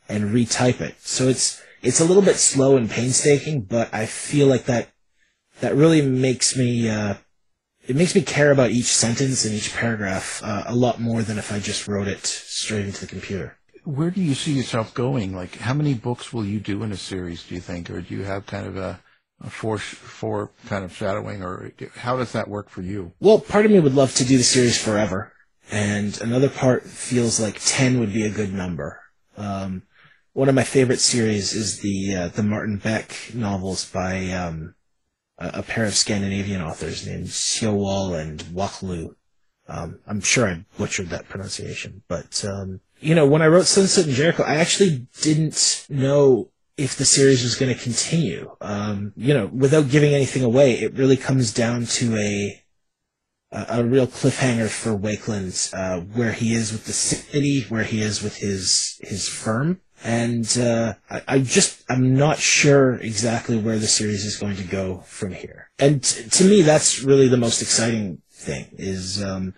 and 0.08 0.34
retype 0.34 0.80
it. 0.80 0.96
So 1.00 1.28
it's 1.28 1.62
it's 1.82 2.00
a 2.00 2.04
little 2.04 2.22
bit 2.22 2.36
slow 2.36 2.76
and 2.76 2.90
painstaking, 2.90 3.62
but 3.62 3.92
I 3.92 4.06
feel 4.06 4.46
like 4.46 4.64
that 4.64 4.88
that 5.60 5.74
really 5.74 6.00
makes 6.00 6.56
me 6.56 6.88
uh, 6.88 7.14
it 7.86 7.96
makes 7.96 8.14
me 8.14 8.22
care 8.22 8.50
about 8.50 8.70
each 8.70 8.86
sentence 8.86 9.44
and 9.44 9.54
each 9.54 9.74
paragraph 9.74 10.42
uh, 10.42 10.64
a 10.66 10.74
lot 10.74 11.00
more 11.00 11.22
than 11.22 11.38
if 11.38 11.52
I 11.52 11.58
just 11.58 11.86
wrote 11.86 12.08
it 12.08 12.24
straight 12.24 12.86
into 12.86 13.02
the 13.02 13.06
computer. 13.06 13.58
Where 13.84 14.10
do 14.10 14.22
you 14.22 14.34
see 14.34 14.52
yourself 14.52 14.94
going? 14.94 15.36
Like, 15.36 15.56
how 15.56 15.74
many 15.74 15.92
books 15.92 16.32
will 16.32 16.46
you 16.46 16.58
do 16.58 16.82
in 16.82 16.92
a 16.92 16.96
series? 16.96 17.42
Do 17.42 17.54
you 17.54 17.60
think, 17.60 17.90
or 17.90 18.00
do 18.00 18.14
you 18.14 18.22
have 18.22 18.46
kind 18.46 18.66
of 18.66 18.78
a 18.78 19.00
a 19.40 19.50
four 19.50 19.78
four 19.78 20.50
kind 20.66 20.84
of 20.84 20.94
shadowing, 20.94 21.42
or 21.42 21.72
how 21.96 22.16
does 22.16 22.32
that 22.32 22.48
work 22.48 22.68
for 22.68 22.82
you? 22.82 23.12
Well, 23.20 23.40
part 23.40 23.64
of 23.64 23.70
me 23.72 23.80
would 23.80 23.94
love 23.94 24.14
to 24.16 24.24
do 24.24 24.36
the 24.36 24.44
series 24.44 24.82
forever, 24.82 25.32
and 25.70 26.20
another 26.20 26.48
part 26.48 26.84
feels 26.84 27.40
like 27.40 27.58
ten 27.60 28.00
would 28.00 28.12
be 28.12 28.24
a 28.24 28.30
good 28.30 28.52
number. 28.52 29.00
Um, 29.36 29.82
one 30.32 30.48
of 30.48 30.54
my 30.54 30.64
favorite 30.64 31.00
series 31.00 31.52
is 31.52 31.80
the 31.80 32.14
uh, 32.14 32.28
the 32.28 32.42
Martin 32.42 32.78
Beck 32.78 33.34
novels 33.34 33.88
by 33.90 34.30
um, 34.30 34.74
a, 35.38 35.50
a, 35.54 35.62
pair 35.62 35.84
of 35.84 35.94
Scandinavian 35.94 36.60
authors 36.60 37.06
named 37.06 37.28
Sjowall 37.28 38.20
and 38.20 38.40
Wahlöö. 38.40 39.14
Um, 39.66 40.00
I'm 40.06 40.20
sure 40.20 40.46
I 40.46 40.64
butchered 40.76 41.08
that 41.08 41.28
pronunciation, 41.28 42.02
but 42.08 42.44
um, 42.44 42.80
you 43.00 43.14
know, 43.14 43.26
when 43.26 43.42
I 43.42 43.46
wrote 43.46 43.66
Sunset 43.66 44.06
and 44.06 44.14
Jericho, 44.14 44.42
I 44.42 44.56
actually 44.56 45.06
didn't 45.20 45.86
know 45.88 46.50
if 46.76 46.96
the 46.96 47.04
series 47.04 47.42
was 47.42 47.54
going 47.54 47.74
to 47.74 47.80
continue. 47.80 48.56
Um, 48.60 49.12
you 49.16 49.34
know, 49.34 49.46
without 49.46 49.90
giving 49.90 50.14
anything 50.14 50.42
away, 50.42 50.74
it 50.74 50.94
really 50.94 51.16
comes 51.16 51.52
down 51.52 51.86
to 51.86 52.16
a 52.16 52.60
a, 53.54 53.84
real 53.84 54.06
cliffhanger 54.06 54.68
for 54.68 54.98
Wakeland, 54.98 55.72
uh, 55.74 56.00
where 56.00 56.32
he 56.32 56.54
is 56.54 56.72
with 56.72 56.86
the 56.86 56.92
city, 56.92 57.64
where 57.68 57.84
he 57.84 58.02
is 58.02 58.22
with 58.22 58.36
his 58.38 58.98
his 59.00 59.28
firm, 59.28 59.80
and 60.02 60.58
uh, 60.58 60.94
I, 61.08 61.22
I 61.28 61.38
just 61.38 61.84
I'm 61.88 62.16
not 62.16 62.38
sure 62.38 62.96
exactly 62.96 63.56
where 63.56 63.78
the 63.78 63.86
series 63.86 64.24
is 64.24 64.36
going 64.36 64.56
to 64.56 64.64
go 64.64 65.04
from 65.06 65.32
here. 65.32 65.70
And 65.78 66.02
t- 66.02 66.28
to 66.28 66.44
me, 66.44 66.62
that's 66.62 67.02
really 67.02 67.28
the 67.28 67.36
most 67.36 67.62
exciting 67.62 68.22
thing 68.30 68.66
is. 68.72 69.22
Um, 69.22 69.54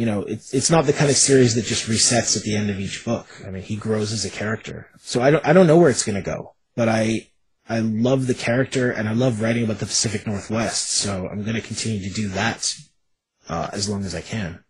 you 0.00 0.06
know, 0.06 0.22
it's 0.22 0.54
it's 0.54 0.70
not 0.70 0.86
the 0.86 0.94
kind 0.94 1.10
of 1.10 1.16
series 1.16 1.54
that 1.56 1.66
just 1.66 1.86
resets 1.86 2.34
at 2.34 2.42
the 2.42 2.56
end 2.56 2.70
of 2.70 2.80
each 2.80 3.04
book. 3.04 3.26
I 3.46 3.50
mean, 3.50 3.62
he 3.62 3.76
grows 3.76 4.12
as 4.12 4.24
a 4.24 4.30
character. 4.30 4.88
So 4.98 5.20
I 5.20 5.30
don't 5.30 5.46
I 5.46 5.52
don't 5.52 5.66
know 5.66 5.76
where 5.76 5.90
it's 5.90 6.04
going 6.04 6.16
to 6.16 6.22
go, 6.22 6.54
but 6.74 6.88
I 6.88 7.28
I 7.68 7.80
love 7.80 8.26
the 8.26 8.32
character 8.32 8.90
and 8.90 9.06
I 9.10 9.12
love 9.12 9.42
writing 9.42 9.62
about 9.62 9.78
the 9.78 9.84
Pacific 9.84 10.26
Northwest. 10.26 10.90
So 10.92 11.28
I'm 11.30 11.42
going 11.42 11.56
to 11.56 11.60
continue 11.60 12.08
to 12.08 12.14
do 12.14 12.28
that 12.28 12.74
uh, 13.46 13.68
as 13.74 13.90
long 13.90 14.06
as 14.06 14.14
I 14.14 14.22
can. 14.22 14.64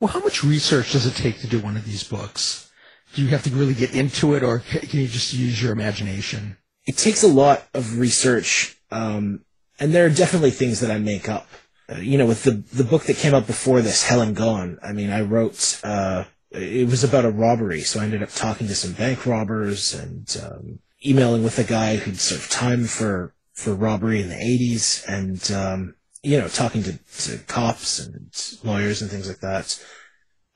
Well, 0.00 0.12
how 0.12 0.20
much 0.20 0.44
research 0.44 0.92
does 0.92 1.06
it 1.06 1.14
take 1.14 1.40
to 1.40 1.46
do 1.46 1.60
one 1.60 1.78
of 1.78 1.86
these 1.86 2.04
books? 2.04 2.70
Do 3.14 3.22
you 3.22 3.28
have 3.28 3.44
to 3.44 3.50
really 3.50 3.72
get 3.72 3.94
into 3.94 4.34
it, 4.34 4.42
or 4.42 4.58
can 4.58 5.00
you 5.00 5.08
just 5.08 5.32
use 5.32 5.62
your 5.62 5.72
imagination? 5.72 6.58
It 6.84 6.98
takes 6.98 7.22
a 7.22 7.28
lot 7.28 7.62
of 7.72 7.98
research, 7.98 8.76
um, 8.90 9.46
and 9.80 9.94
there 9.94 10.04
are 10.04 10.10
definitely 10.10 10.50
things 10.50 10.80
that 10.80 10.90
I 10.90 10.98
make 10.98 11.26
up. 11.26 11.48
Uh, 11.92 11.98
you 11.98 12.16
know, 12.16 12.26
with 12.26 12.44
the 12.44 12.52
the 12.72 12.84
book 12.84 13.04
that 13.04 13.16
came 13.16 13.34
out 13.34 13.46
before 13.46 13.82
this, 13.82 14.04
Hell 14.04 14.22
and 14.22 14.34
Gone. 14.34 14.78
I 14.82 14.92
mean, 14.92 15.10
I 15.10 15.20
wrote. 15.20 15.80
Uh, 15.84 16.24
it 16.50 16.88
was 16.88 17.02
about 17.02 17.24
a 17.24 17.30
robbery, 17.30 17.80
so 17.80 18.00
I 18.00 18.04
ended 18.04 18.22
up 18.22 18.30
talking 18.30 18.68
to 18.68 18.74
some 18.76 18.92
bank 18.92 19.26
robbers 19.26 19.92
and 19.92 20.40
um, 20.42 20.78
emailing 21.04 21.42
with 21.42 21.58
a 21.58 21.64
guy 21.64 21.96
who'd 21.96 22.20
served 22.20 22.50
time 22.50 22.84
for 22.84 23.34
for 23.52 23.74
robbery 23.74 24.22
in 24.22 24.28
the 24.28 24.36
'80s, 24.36 25.04
and 25.08 25.50
um, 25.52 25.94
you 26.22 26.38
know, 26.38 26.48
talking 26.48 26.82
to, 26.84 26.98
to 26.98 27.38
cops 27.46 27.98
and 27.98 28.30
lawyers 28.64 29.02
and 29.02 29.10
things 29.10 29.28
like 29.28 29.40
that. 29.40 29.78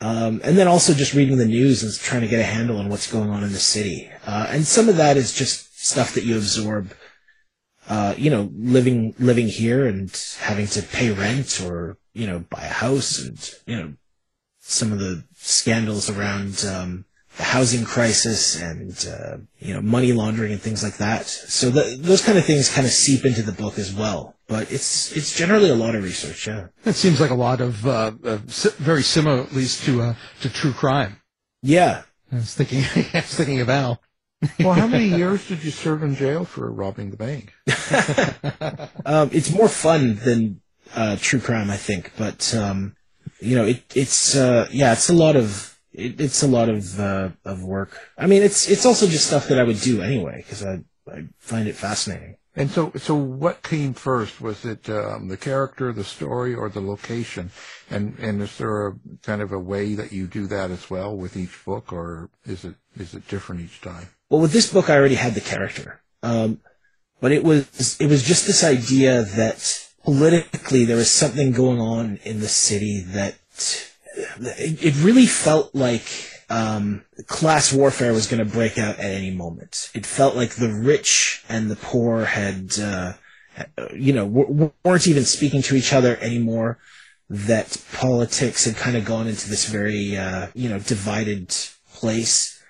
Um, 0.00 0.40
and 0.44 0.56
then 0.56 0.68
also 0.68 0.94
just 0.94 1.14
reading 1.14 1.36
the 1.36 1.44
news 1.44 1.82
and 1.82 1.92
trying 1.92 2.22
to 2.22 2.28
get 2.28 2.40
a 2.40 2.44
handle 2.44 2.78
on 2.78 2.88
what's 2.88 3.10
going 3.10 3.30
on 3.30 3.42
in 3.42 3.52
the 3.52 3.58
city. 3.58 4.08
Uh, 4.24 4.46
and 4.48 4.64
some 4.64 4.88
of 4.88 4.96
that 4.96 5.16
is 5.16 5.34
just 5.34 5.84
stuff 5.84 6.14
that 6.14 6.24
you 6.24 6.36
absorb 6.36 6.92
uh, 7.88 8.14
you 8.16 8.30
know, 8.30 8.50
living 8.54 9.14
living 9.18 9.48
here 9.48 9.86
and 9.86 10.10
having 10.40 10.66
to 10.66 10.82
pay 10.82 11.10
rent 11.10 11.60
or 11.64 11.96
you 12.12 12.26
know 12.26 12.40
buy 12.50 12.62
a 12.62 12.68
house 12.68 13.18
and 13.18 13.54
you 13.66 13.76
know 13.76 13.94
some 14.60 14.92
of 14.92 14.98
the 14.98 15.24
scandals 15.34 16.10
around 16.10 16.64
um, 16.66 17.06
the 17.38 17.44
housing 17.44 17.84
crisis 17.84 18.60
and 18.60 19.08
uh, 19.08 19.38
you 19.58 19.72
know 19.72 19.80
money 19.80 20.12
laundering 20.12 20.52
and 20.52 20.60
things 20.60 20.82
like 20.82 20.98
that. 20.98 21.26
So 21.26 21.70
the, 21.70 21.96
those 21.98 22.22
kind 22.22 22.36
of 22.36 22.44
things 22.44 22.72
kind 22.72 22.86
of 22.86 22.92
seep 22.92 23.24
into 23.24 23.42
the 23.42 23.52
book 23.52 23.78
as 23.78 23.94
well. 23.94 24.36
But 24.48 24.70
it's 24.70 25.16
it's 25.16 25.34
generally 25.34 25.70
a 25.70 25.74
lot 25.74 25.94
of 25.94 26.04
research. 26.04 26.46
Yeah, 26.46 26.66
it 26.84 26.94
seems 26.94 27.20
like 27.20 27.30
a 27.30 27.34
lot 27.34 27.62
of 27.62 27.86
uh, 27.86 28.12
uh, 28.22 28.38
very 28.78 29.02
similar, 29.02 29.42
at 29.42 29.52
least 29.52 29.84
to 29.84 30.02
uh, 30.02 30.14
to 30.42 30.50
true 30.50 30.72
crime. 30.72 31.22
Yeah, 31.62 32.02
I 32.30 32.36
was 32.36 32.54
thinking. 32.54 32.80
I 33.14 33.20
was 33.20 33.34
thinking 33.34 33.60
of 33.60 33.70
Al 33.70 34.00
well, 34.60 34.72
how 34.72 34.86
many 34.86 35.08
years 35.08 35.46
did 35.48 35.64
you 35.64 35.70
serve 35.70 36.02
in 36.02 36.14
jail 36.14 36.44
for 36.44 36.70
robbing 36.70 37.10
the 37.10 37.16
bank? 37.16 37.52
um, 39.06 39.30
it's 39.32 39.50
more 39.50 39.68
fun 39.68 40.16
than 40.16 40.60
uh, 40.94 41.16
true 41.20 41.40
crime, 41.40 41.70
I 41.70 41.76
think. 41.76 42.12
But 42.16 42.54
um, 42.54 42.96
you 43.40 43.56
know, 43.56 43.64
it, 43.64 43.82
it's 43.94 44.36
uh, 44.36 44.68
yeah, 44.70 44.92
it's 44.92 45.08
a 45.08 45.14
lot 45.14 45.36
of 45.36 45.78
it, 45.92 46.20
it's 46.20 46.42
a 46.42 46.48
lot 46.48 46.68
of 46.68 47.00
uh, 47.00 47.30
of 47.44 47.64
work. 47.64 47.98
I 48.16 48.26
mean, 48.26 48.42
it's 48.42 48.68
it's 48.68 48.86
also 48.86 49.06
just 49.06 49.26
stuff 49.26 49.48
that 49.48 49.58
I 49.58 49.64
would 49.64 49.80
do 49.80 50.02
anyway 50.02 50.36
because 50.38 50.64
I 50.64 50.80
I 51.10 51.24
find 51.38 51.68
it 51.68 51.74
fascinating. 51.74 52.36
And 52.58 52.68
so, 52.68 52.90
so 52.96 53.14
what 53.14 53.62
came 53.62 53.94
first? 53.94 54.40
Was 54.40 54.64
it 54.64 54.90
um, 54.90 55.28
the 55.28 55.36
character, 55.36 55.92
the 55.92 56.02
story, 56.02 56.54
or 56.56 56.68
the 56.68 56.80
location? 56.80 57.52
And 57.88 58.18
and 58.18 58.42
is 58.42 58.58
there 58.58 58.88
a 58.88 58.94
kind 59.22 59.40
of 59.42 59.52
a 59.52 59.58
way 59.60 59.94
that 59.94 60.12
you 60.12 60.26
do 60.26 60.48
that 60.48 60.72
as 60.72 60.90
well 60.90 61.16
with 61.16 61.36
each 61.36 61.64
book, 61.64 61.92
or 61.92 62.30
is 62.44 62.64
it 62.64 62.74
is 62.96 63.14
it 63.14 63.28
different 63.28 63.60
each 63.60 63.80
time? 63.80 64.08
Well, 64.28 64.40
with 64.40 64.52
this 64.52 64.72
book, 64.72 64.90
I 64.90 64.96
already 64.96 65.14
had 65.14 65.34
the 65.34 65.40
character, 65.40 66.02
um, 66.24 66.60
but 67.20 67.30
it 67.30 67.44
was 67.44 67.96
it 68.00 68.08
was 68.08 68.24
just 68.24 68.48
this 68.48 68.64
idea 68.64 69.22
that 69.22 69.88
politically 70.02 70.84
there 70.84 70.96
was 70.96 71.10
something 71.10 71.52
going 71.52 71.80
on 71.80 72.18
in 72.24 72.40
the 72.40 72.48
city 72.48 73.00
that 73.00 73.36
it 74.40 74.96
really 75.04 75.26
felt 75.26 75.74
like 75.76 76.08
um, 76.50 77.04
class 77.26 77.72
warfare 77.72 78.12
was 78.12 78.26
going 78.26 78.44
to 78.44 78.50
break 78.50 78.78
out 78.78 78.98
at 78.98 79.10
any 79.10 79.30
moment. 79.30 79.90
It 79.94 80.06
felt 80.06 80.34
like 80.34 80.54
the 80.54 80.72
rich 80.72 81.44
and 81.48 81.70
the 81.70 81.76
poor 81.76 82.24
had, 82.24 82.78
uh, 82.78 83.12
you 83.94 84.12
know, 84.12 84.24
weren't 84.84 85.06
even 85.06 85.24
speaking 85.24 85.62
to 85.62 85.76
each 85.76 85.92
other 85.92 86.16
anymore. 86.18 86.78
That 87.30 87.76
politics 87.92 88.64
had 88.64 88.76
kind 88.76 88.96
of 88.96 89.04
gone 89.04 89.28
into 89.28 89.50
this 89.50 89.66
very, 89.66 90.16
uh, 90.16 90.48
you 90.54 90.70
know, 90.70 90.78
divided 90.78 91.54
place. 91.92 92.62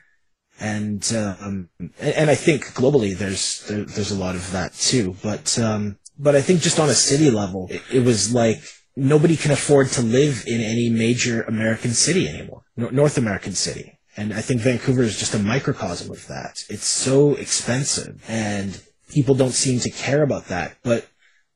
And, 0.58 1.08
um, 1.14 1.68
and 2.00 2.28
I 2.28 2.34
think 2.34 2.64
globally 2.74 3.16
there's, 3.16 3.64
there, 3.68 3.84
there's 3.84 4.10
a 4.10 4.18
lot 4.18 4.34
of 4.34 4.50
that 4.50 4.74
too. 4.74 5.14
But, 5.22 5.56
um, 5.60 5.98
but 6.18 6.34
I 6.34 6.40
think 6.40 6.62
just 6.62 6.80
on 6.80 6.88
a 6.88 6.94
city 6.94 7.30
level, 7.30 7.68
it, 7.70 7.82
it 7.92 8.04
was 8.04 8.34
like, 8.34 8.60
nobody 8.98 9.36
can 9.36 9.52
afford 9.52 9.88
to 9.88 10.02
live 10.02 10.44
in 10.46 10.60
any 10.60 10.90
major 10.90 11.42
American 11.42 11.92
city 11.92 12.28
anymore, 12.28 12.62
North 12.76 13.16
American 13.16 13.52
city. 13.52 13.98
And 14.16 14.34
I 14.34 14.40
think 14.40 14.60
Vancouver 14.60 15.04
is 15.04 15.18
just 15.18 15.34
a 15.34 15.38
microcosm 15.38 16.10
of 16.10 16.26
that. 16.26 16.64
It's 16.68 16.86
so 16.86 17.34
expensive 17.34 18.24
and 18.28 18.80
people 19.10 19.36
don't 19.36 19.52
seem 19.52 19.78
to 19.80 19.90
care 19.90 20.22
about 20.22 20.46
that. 20.46 20.76
But 20.82 21.06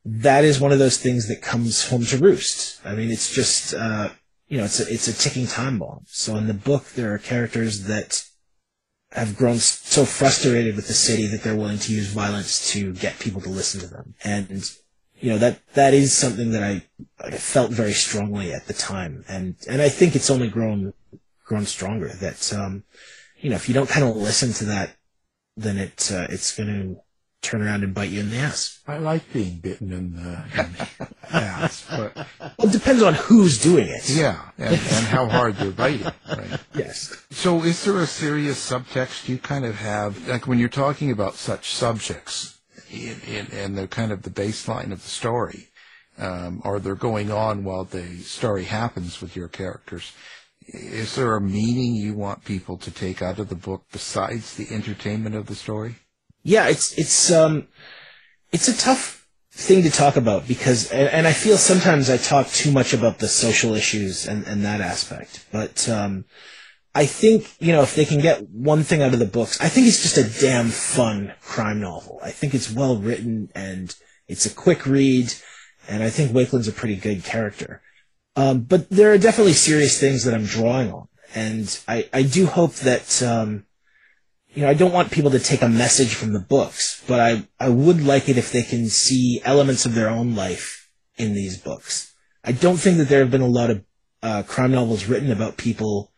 that 0.05 0.44
is 0.44 0.61
one 0.61 0.70
of 0.70 0.78
those 0.78 0.98
things 0.98 1.26
that 1.28 1.42
comes 1.42 1.88
home 1.88 2.05
to 2.07 2.18
roost. 2.18 2.81
I 2.85 2.94
mean, 2.94 3.11
it's 3.11 3.35
just, 3.35 3.74
uh, 3.74 4.11
you 4.46 4.59
know, 4.59 4.64
it's 4.64 4.78
a, 4.78 4.92
it's 4.92 5.09
a 5.09 5.12
ticking 5.12 5.48
time 5.48 5.81
bomb. 5.81 6.05
So 6.07 6.37
in 6.37 6.46
the 6.46 6.55
book, 6.55 6.90
there 6.90 7.12
are 7.12 7.18
characters 7.18 7.85
that 7.85 8.24
have 9.11 9.37
grown 9.37 9.59
so 9.59 10.05
frustrated 10.05 10.76
with 10.76 10.87
the 10.87 10.94
city 10.94 11.26
that 11.26 11.42
they're 11.42 11.57
willing 11.57 11.78
to 11.78 11.92
use 11.92 12.07
violence 12.12 12.72
to 12.72 12.94
get 12.94 13.18
people 13.18 13.40
to 13.40 13.50
listen 13.50 13.81
to 13.81 13.87
them. 13.88 14.14
And 14.22 14.72
you 15.23 15.31
know 15.31 15.39
that 15.39 15.61
that 15.75 15.95
is 15.95 16.13
something 16.13 16.51
that 16.51 16.63
I, 16.65 16.83
I 17.21 17.31
felt 17.31 17.71
very 17.71 17.93
strongly 17.93 18.53
at 18.53 18.67
the 18.67 18.75
time, 18.75 19.25
and 19.29 19.55
and 19.69 19.81
I 19.81 19.89
think 19.89 20.17
it's 20.17 20.31
only 20.31 20.49
grown 20.49 20.93
grown 21.45 21.65
stronger. 21.65 22.09
That 22.09 22.53
um, 22.53 22.83
you 23.39 23.51
know, 23.51 23.57
if 23.57 23.69
you 23.69 23.75
don't 23.75 23.89
kind 23.89 24.05
of 24.05 24.17
listen 24.17 24.53
to 24.55 24.65
that, 24.67 24.97
then 25.57 25.79
it 25.79 26.11
uh, 26.13 26.27
it's 26.29 26.57
going 26.57 26.69
to 26.69 27.01
turn 27.49 27.63
around 27.63 27.85
and 27.85 27.95
bite 27.95 28.11
you 28.11 28.21
in 28.21 28.31
the 28.31 28.37
ass. 28.37 28.81
I 28.87 28.99
like 28.99 29.33
being 29.33 29.59
bitten 29.59 29.93
in 29.93 30.15
the. 30.17 30.45
paths, 31.29 31.87
but 31.91 32.17
Well, 32.59 32.69
it 32.69 32.73
depends 32.73 33.03
on 33.03 33.15
who's 33.15 33.63
doing 33.63 33.87
it. 33.89 34.09
yeah, 34.11 34.51
and, 34.59 34.75
and 34.75 35.07
how 35.07 35.29
hard 35.29 35.55
they're 35.57 35.71
biting. 35.71 36.11
Right. 36.29 36.61
Yes. 36.75 37.15
So, 37.31 37.63
is 37.63 37.85
there 37.85 38.01
a 38.01 38.07
serious 38.07 38.59
subtext 38.71 39.29
you 39.29 39.39
kind 39.39 39.65
of 39.65 39.77
have, 39.77 40.27
like 40.27 40.47
when 40.49 40.59
you're 40.59 40.69
talking 40.69 41.11
about 41.13 41.35
such 41.35 41.71
subjects, 41.71 42.59
in, 42.92 43.20
in, 43.26 43.46
in 43.46 43.74
the 43.74 43.88
kind 43.88 44.12
of 44.12 44.22
the 44.22 44.31
baseline 44.31 44.92
of 44.92 45.02
the 45.02 45.09
story, 45.09 45.68
um, 46.18 46.61
or 46.64 46.78
they're 46.78 46.94
going 46.94 47.31
on 47.31 47.64
while 47.64 47.85
the 47.85 48.18
story 48.18 48.64
happens 48.64 49.20
with 49.20 49.35
your 49.35 49.48
characters? 49.48 50.12
Is 50.66 51.16
there 51.16 51.35
a 51.35 51.40
meaning 51.40 51.94
you 51.94 52.14
want 52.14 52.44
people 52.44 52.76
to 52.78 52.90
take 52.90 53.20
out 53.20 53.38
of 53.38 53.48
the 53.48 53.55
book 53.55 53.85
besides 53.90 54.55
the 54.55 54.68
entertainment 54.70 55.35
of 55.35 55.46
the 55.46 55.55
story? 55.55 55.96
Yeah, 56.44 56.68
it's 56.68 56.96
it's 56.98 57.31
um 57.33 57.68
it's 58.52 58.68
a 58.68 58.76
tough 58.76 59.26
thing 59.52 59.83
to 59.83 59.90
talk 59.90 60.16
about 60.16 60.46
because 60.46 60.90
and, 60.90 61.09
and 61.09 61.26
I 61.26 61.33
feel 61.33 61.57
sometimes 61.57 62.09
I 62.09 62.16
talk 62.16 62.48
too 62.48 62.72
much 62.72 62.92
about 62.92 63.18
the 63.18 63.28
social 63.28 63.74
issues 63.74 64.26
and, 64.26 64.46
and 64.46 64.64
that 64.64 64.81
aspect. 64.81 65.46
But 65.50 65.88
um 65.88 66.24
I 66.94 67.07
think, 67.07 67.55
you 67.59 67.72
know, 67.72 67.83
if 67.83 67.94
they 67.94 68.05
can 68.05 68.20
get 68.20 68.48
one 68.50 68.83
thing 68.83 69.02
out 69.02 69.14
of 69.14 69.18
the 69.18 69.24
books, 69.26 69.61
I 69.61 69.68
think 69.68 69.87
it's 69.87 70.02
just 70.02 70.18
a 70.18 70.40
damn 70.40 70.68
fun 70.68 71.33
crime 71.40 71.81
novel. 71.81 72.20
I 72.22 72.31
think 72.31 72.55
it's 72.55 72.70
well 72.70 72.96
written 72.96 73.50
and 73.55 73.94
it's 74.28 74.44
a 74.44 74.55
quick 74.55 74.87
read 74.87 75.33
and 75.88 76.02
I 76.02 76.11
think 76.11 76.35
Wakeland's 76.35 76.68
a 76.68 76.72
pretty 76.72 76.96
good 76.96 77.24
character. 77.24 77.83
Um, 78.37 78.62
but 78.62 78.88
there 78.90 79.12
are 79.12 79.18
definitely 79.18 79.55
serious 79.55 79.98
things 79.98 80.24
that 80.24 80.35
I'm 80.35 80.44
drawing 80.44 80.92
on. 80.92 81.09
And 81.35 81.78
I, 81.88 82.09
I 82.12 82.22
do 82.22 82.46
hope 82.46 82.74
that, 82.76 83.22
um, 83.22 83.64
you 84.52 84.62
know, 84.62 84.68
I 84.68 84.74
don't 84.74 84.92
want 84.92 85.11
people 85.11 85.31
to 85.31 85.38
take 85.38 85.62
a 85.62 85.68
message 85.68 86.14
from 86.14 86.35
the 86.35 86.40
books, 86.40 87.02
but 87.07 87.20
I, 87.20 87.48
I 87.59 87.70
would 87.70 88.02
like 88.05 88.28
it 88.28 88.37
if 88.37 88.52
they 88.52 88.62
can 88.62 88.88
see 88.88 89.40
elements 89.44 89.87
of 89.87 89.94
their 89.94 90.11
own 90.11 90.35
life 90.35 90.90
in 91.16 91.35
these 91.35 91.59
books. 91.59 92.14
I 92.44 92.52
don't 92.52 92.76
think 92.76 92.98
that 92.98 93.09
there 93.09 93.20
have 93.20 93.31
been 93.31 93.40
a 93.40 93.46
lot 93.46 93.70
of 93.70 93.85
uh, 94.22 94.42
crime 94.46 94.72
novels 94.72 95.07
written 95.07 95.31
about 95.31 95.57
people 95.57 96.12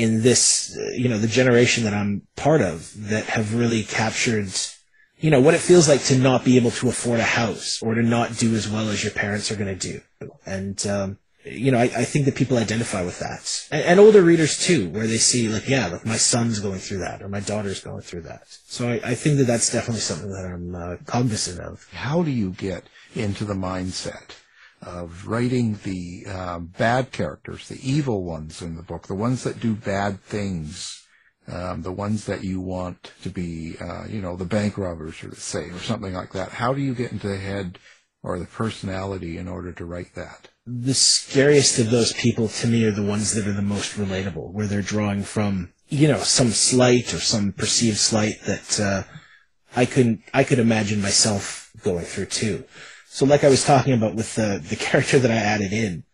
in 0.00 0.22
this, 0.22 0.78
you 0.94 1.10
know, 1.10 1.18
the 1.18 1.26
generation 1.26 1.84
that 1.84 1.92
I'm 1.92 2.22
part 2.34 2.62
of 2.62 3.10
that 3.10 3.26
have 3.26 3.54
really 3.54 3.82
captured, 3.82 4.48
you 5.18 5.30
know, 5.30 5.42
what 5.42 5.52
it 5.52 5.60
feels 5.60 5.90
like 5.90 6.02
to 6.04 6.16
not 6.16 6.42
be 6.42 6.56
able 6.56 6.70
to 6.72 6.88
afford 6.88 7.20
a 7.20 7.24
house 7.24 7.82
or 7.82 7.94
to 7.94 8.02
not 8.02 8.38
do 8.38 8.54
as 8.54 8.66
well 8.66 8.88
as 8.88 9.04
your 9.04 9.12
parents 9.12 9.50
are 9.50 9.56
going 9.56 9.78
to 9.78 9.88
do. 9.92 10.00
And, 10.46 10.86
um, 10.86 11.18
you 11.44 11.70
know, 11.70 11.78
I, 11.78 11.84
I 11.84 12.04
think 12.04 12.24
that 12.24 12.34
people 12.34 12.56
identify 12.56 13.02
with 13.02 13.18
that. 13.18 13.66
And, 13.70 13.84
and 13.84 14.00
older 14.00 14.22
readers 14.22 14.58
too, 14.58 14.88
where 14.88 15.06
they 15.06 15.18
see 15.18 15.48
like, 15.48 15.68
yeah, 15.68 15.88
like 15.88 16.06
my 16.06 16.16
son's 16.16 16.60
going 16.60 16.80
through 16.80 16.98
that 16.98 17.20
or 17.20 17.28
my 17.28 17.40
daughter's 17.40 17.80
going 17.80 18.00
through 18.00 18.22
that. 18.22 18.44
So 18.46 18.88
I, 18.88 19.00
I 19.04 19.14
think 19.14 19.36
that 19.36 19.44
that's 19.44 19.70
definitely 19.70 20.00
something 20.00 20.30
that 20.30 20.46
I'm 20.46 20.74
uh, 20.74 20.96
cognizant 21.04 21.60
of. 21.60 21.86
How 21.92 22.22
do 22.22 22.30
you 22.30 22.52
get 22.52 22.84
into 23.14 23.44
the 23.44 23.54
mindset 23.54 24.32
of 24.82 25.26
writing 25.26 25.78
the 25.84 26.24
uh, 26.28 26.58
bad 26.58 27.12
characters, 27.12 27.68
the 27.68 27.80
evil 27.88 28.24
ones 28.24 28.62
in 28.62 28.76
the 28.76 28.82
book, 28.82 29.06
the 29.06 29.14
ones 29.14 29.44
that 29.44 29.60
do 29.60 29.74
bad 29.74 30.20
things, 30.22 31.04
um, 31.46 31.82
the 31.82 31.92
ones 31.92 32.24
that 32.26 32.44
you 32.44 32.60
want 32.60 33.12
to 33.22 33.28
be, 33.28 33.76
uh, 33.80 34.04
you 34.08 34.20
know, 34.22 34.36
the 34.36 34.44
bank 34.44 34.78
robbers, 34.78 35.22
or 35.22 35.30
to 35.30 35.40
say, 35.40 35.70
or 35.70 35.78
something 35.78 36.14
like 36.14 36.32
that? 36.32 36.50
How 36.50 36.72
do 36.72 36.80
you 36.80 36.94
get 36.94 37.12
into 37.12 37.28
the 37.28 37.36
head 37.36 37.78
or 38.22 38.38
the 38.38 38.46
personality 38.46 39.36
in 39.36 39.48
order 39.48 39.72
to 39.72 39.84
write 39.84 40.14
that? 40.14 40.48
The 40.66 40.94
scariest 40.94 41.78
of 41.78 41.90
those 41.90 42.12
people 42.12 42.48
to 42.48 42.66
me 42.66 42.84
are 42.84 42.92
the 42.92 43.02
ones 43.02 43.34
that 43.34 43.46
are 43.46 43.52
the 43.52 43.62
most 43.62 43.96
relatable, 43.96 44.52
where 44.52 44.66
they're 44.66 44.82
drawing 44.82 45.24
from, 45.24 45.72
you 45.88 46.08
know, 46.08 46.20
some 46.20 46.50
slight 46.50 47.12
or 47.12 47.20
some 47.20 47.52
perceived 47.52 47.98
slight 47.98 48.40
that 48.46 48.80
uh, 48.80 49.02
I 49.74 49.84
couldn't, 49.84 50.22
I 50.32 50.44
could 50.44 50.58
imagine 50.58 51.02
myself 51.02 51.70
going 51.82 52.04
through 52.04 52.26
too. 52.26 52.64
So 53.12 53.26
like 53.26 53.42
I 53.42 53.48
was 53.48 53.64
talking 53.64 53.92
about 53.92 54.14
with 54.14 54.36
the, 54.36 54.62
the 54.64 54.76
character 54.76 55.18
that 55.18 55.32
I 55.32 55.34
added 55.34 55.72
in, 55.72 56.04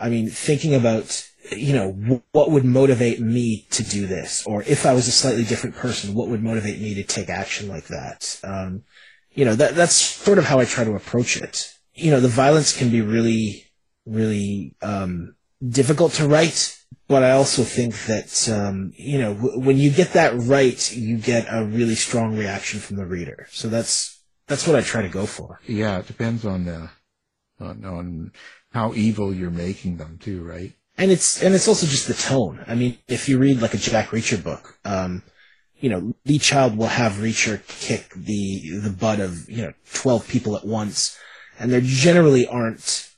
I 0.00 0.08
mean, 0.08 0.28
thinking 0.28 0.74
about, 0.74 1.24
you 1.52 1.72
know, 1.72 1.92
what 2.32 2.50
would 2.50 2.64
motivate 2.64 3.20
me 3.20 3.68
to 3.70 3.84
do 3.84 4.08
this? 4.08 4.44
Or 4.44 4.64
if 4.64 4.84
I 4.84 4.92
was 4.92 5.06
a 5.06 5.12
slightly 5.12 5.44
different 5.44 5.76
person, 5.76 6.12
what 6.12 6.26
would 6.26 6.42
motivate 6.42 6.80
me 6.80 6.94
to 6.94 7.04
take 7.04 7.28
action 7.28 7.68
like 7.68 7.86
that? 7.86 8.40
Um, 8.42 8.82
you 9.30 9.44
know, 9.44 9.54
that, 9.54 9.76
that's 9.76 9.94
sort 9.94 10.38
of 10.38 10.44
how 10.44 10.58
I 10.58 10.64
try 10.64 10.82
to 10.82 10.96
approach 10.96 11.36
it. 11.36 11.72
You 11.94 12.10
know, 12.10 12.18
the 12.18 12.26
violence 12.26 12.76
can 12.76 12.90
be 12.90 13.00
really, 13.00 13.66
really, 14.04 14.74
um, 14.82 15.36
difficult 15.66 16.14
to 16.14 16.26
write, 16.26 16.76
but 17.06 17.22
I 17.22 17.30
also 17.30 17.62
think 17.62 17.94
that, 18.06 18.48
um, 18.48 18.92
you 18.96 19.20
know, 19.20 19.34
w- 19.34 19.60
when 19.60 19.78
you 19.78 19.92
get 19.92 20.14
that 20.14 20.34
right, 20.34 20.92
you 20.96 21.16
get 21.16 21.46
a 21.48 21.64
really 21.64 21.94
strong 21.94 22.36
reaction 22.36 22.80
from 22.80 22.96
the 22.96 23.06
reader. 23.06 23.46
So 23.52 23.68
that's, 23.68 24.19
that's 24.50 24.66
what 24.66 24.74
I 24.74 24.82
try 24.82 25.02
to 25.02 25.08
go 25.08 25.26
for. 25.26 25.60
Yeah, 25.66 26.00
it 26.00 26.08
depends 26.08 26.44
on 26.44 26.64
the 26.64 26.90
on, 27.60 27.84
on 27.84 28.32
how 28.72 28.92
evil 28.94 29.32
you're 29.32 29.50
making 29.50 29.96
them 29.96 30.18
too, 30.20 30.42
right? 30.42 30.72
And 30.98 31.12
it's 31.12 31.40
and 31.40 31.54
it's 31.54 31.68
also 31.68 31.86
just 31.86 32.08
the 32.08 32.14
tone. 32.14 32.62
I 32.66 32.74
mean, 32.74 32.98
if 33.06 33.28
you 33.28 33.38
read 33.38 33.62
like 33.62 33.74
a 33.74 33.78
Jack 33.78 34.08
Reacher 34.08 34.42
book, 34.42 34.76
um, 34.84 35.22
you 35.78 35.88
know, 35.88 36.14
Lee 36.26 36.40
Child 36.40 36.76
will 36.76 36.88
have 36.88 37.12
Reacher 37.12 37.64
kick 37.68 38.12
the 38.14 38.80
the 38.82 38.90
butt 38.90 39.20
of 39.20 39.48
you 39.48 39.62
know 39.62 39.72
twelve 39.92 40.26
people 40.26 40.56
at 40.56 40.66
once, 40.66 41.16
and 41.60 41.70
there 41.70 41.80
generally 41.80 42.44
aren't 42.44 43.08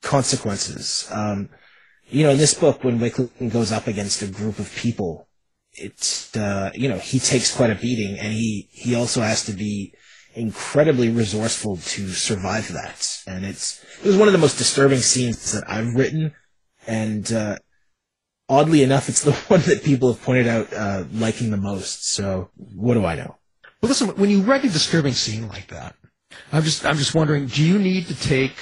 consequences. 0.00 1.06
Um, 1.10 1.50
you 2.08 2.24
know, 2.24 2.30
in 2.30 2.38
this 2.38 2.54
book, 2.54 2.82
when 2.82 2.98
Wakeland 2.98 3.52
goes 3.52 3.72
up 3.72 3.86
against 3.86 4.22
a 4.22 4.26
group 4.26 4.58
of 4.58 4.74
people, 4.74 5.28
it's 5.74 6.34
uh, 6.34 6.70
you 6.74 6.88
know 6.88 6.98
he 6.98 7.18
takes 7.18 7.54
quite 7.54 7.70
a 7.70 7.74
beating, 7.74 8.18
and 8.18 8.32
he 8.32 8.70
he 8.72 8.94
also 8.94 9.20
has 9.20 9.44
to 9.44 9.52
be 9.52 9.92
incredibly 10.34 11.10
resourceful 11.10 11.76
to 11.76 12.08
survive 12.08 12.72
that. 12.72 13.22
And 13.26 13.44
it's 13.44 13.84
it 14.02 14.06
was 14.06 14.16
one 14.16 14.28
of 14.28 14.32
the 14.32 14.38
most 14.38 14.58
disturbing 14.58 15.00
scenes 15.00 15.52
that 15.52 15.68
I've 15.68 15.94
written, 15.94 16.34
and 16.86 17.30
uh, 17.32 17.56
oddly 18.48 18.82
enough, 18.82 19.08
it's 19.08 19.22
the 19.24 19.32
one 19.32 19.60
that 19.62 19.84
people 19.84 20.12
have 20.12 20.22
pointed 20.22 20.48
out 20.48 20.72
uh, 20.72 21.04
liking 21.12 21.50
the 21.50 21.56
most. 21.56 22.08
So 22.08 22.50
what 22.56 22.94
do 22.94 23.04
I 23.04 23.14
know? 23.14 23.36
Well, 23.80 23.88
listen, 23.88 24.08
when 24.10 24.30
you 24.30 24.42
write 24.42 24.64
a 24.64 24.68
disturbing 24.68 25.14
scene 25.14 25.48
like 25.48 25.68
that, 25.68 25.96
I'm 26.52 26.62
just 26.62 26.84
I'm 26.84 26.96
just 26.96 27.14
wondering, 27.14 27.46
do 27.46 27.62
you 27.64 27.78
need 27.78 28.06
to 28.06 28.20
take 28.20 28.56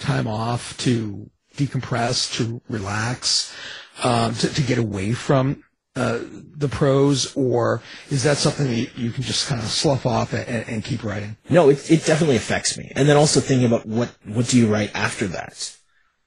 time 0.00 0.26
off 0.26 0.76
to 0.78 1.30
decompress, 1.56 2.36
to 2.36 2.60
relax, 2.68 3.54
um, 4.02 4.34
to, 4.34 4.52
to 4.52 4.62
get 4.62 4.78
away 4.78 5.12
from 5.12 5.62
uh, 5.96 6.20
the 6.56 6.68
prose, 6.68 7.34
or 7.34 7.82
is 8.10 8.22
that 8.24 8.36
something 8.36 8.68
that 8.68 8.96
you 8.98 9.10
can 9.10 9.22
just 9.22 9.48
kind 9.48 9.60
of 9.60 9.66
slough 9.68 10.04
off 10.06 10.32
and, 10.32 10.68
and 10.68 10.84
keep 10.84 11.02
writing? 11.02 11.36
No, 11.48 11.70
it 11.70 11.90
it 11.90 12.04
definitely 12.04 12.36
affects 12.36 12.76
me. 12.76 12.92
And 12.94 13.08
then 13.08 13.16
also 13.16 13.40
thinking 13.40 13.66
about 13.66 13.86
what 13.86 14.14
what 14.24 14.46
do 14.46 14.58
you 14.58 14.68
write 14.68 14.90
after 14.94 15.26
that. 15.28 15.76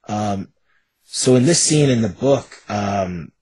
Um, 0.08 0.48
so 1.04 1.36
in 1.36 1.44
this 1.44 1.60
scene 1.60 1.88
in 1.88 2.02
the 2.02 2.08
book, 2.08 2.62
um, 2.68 3.32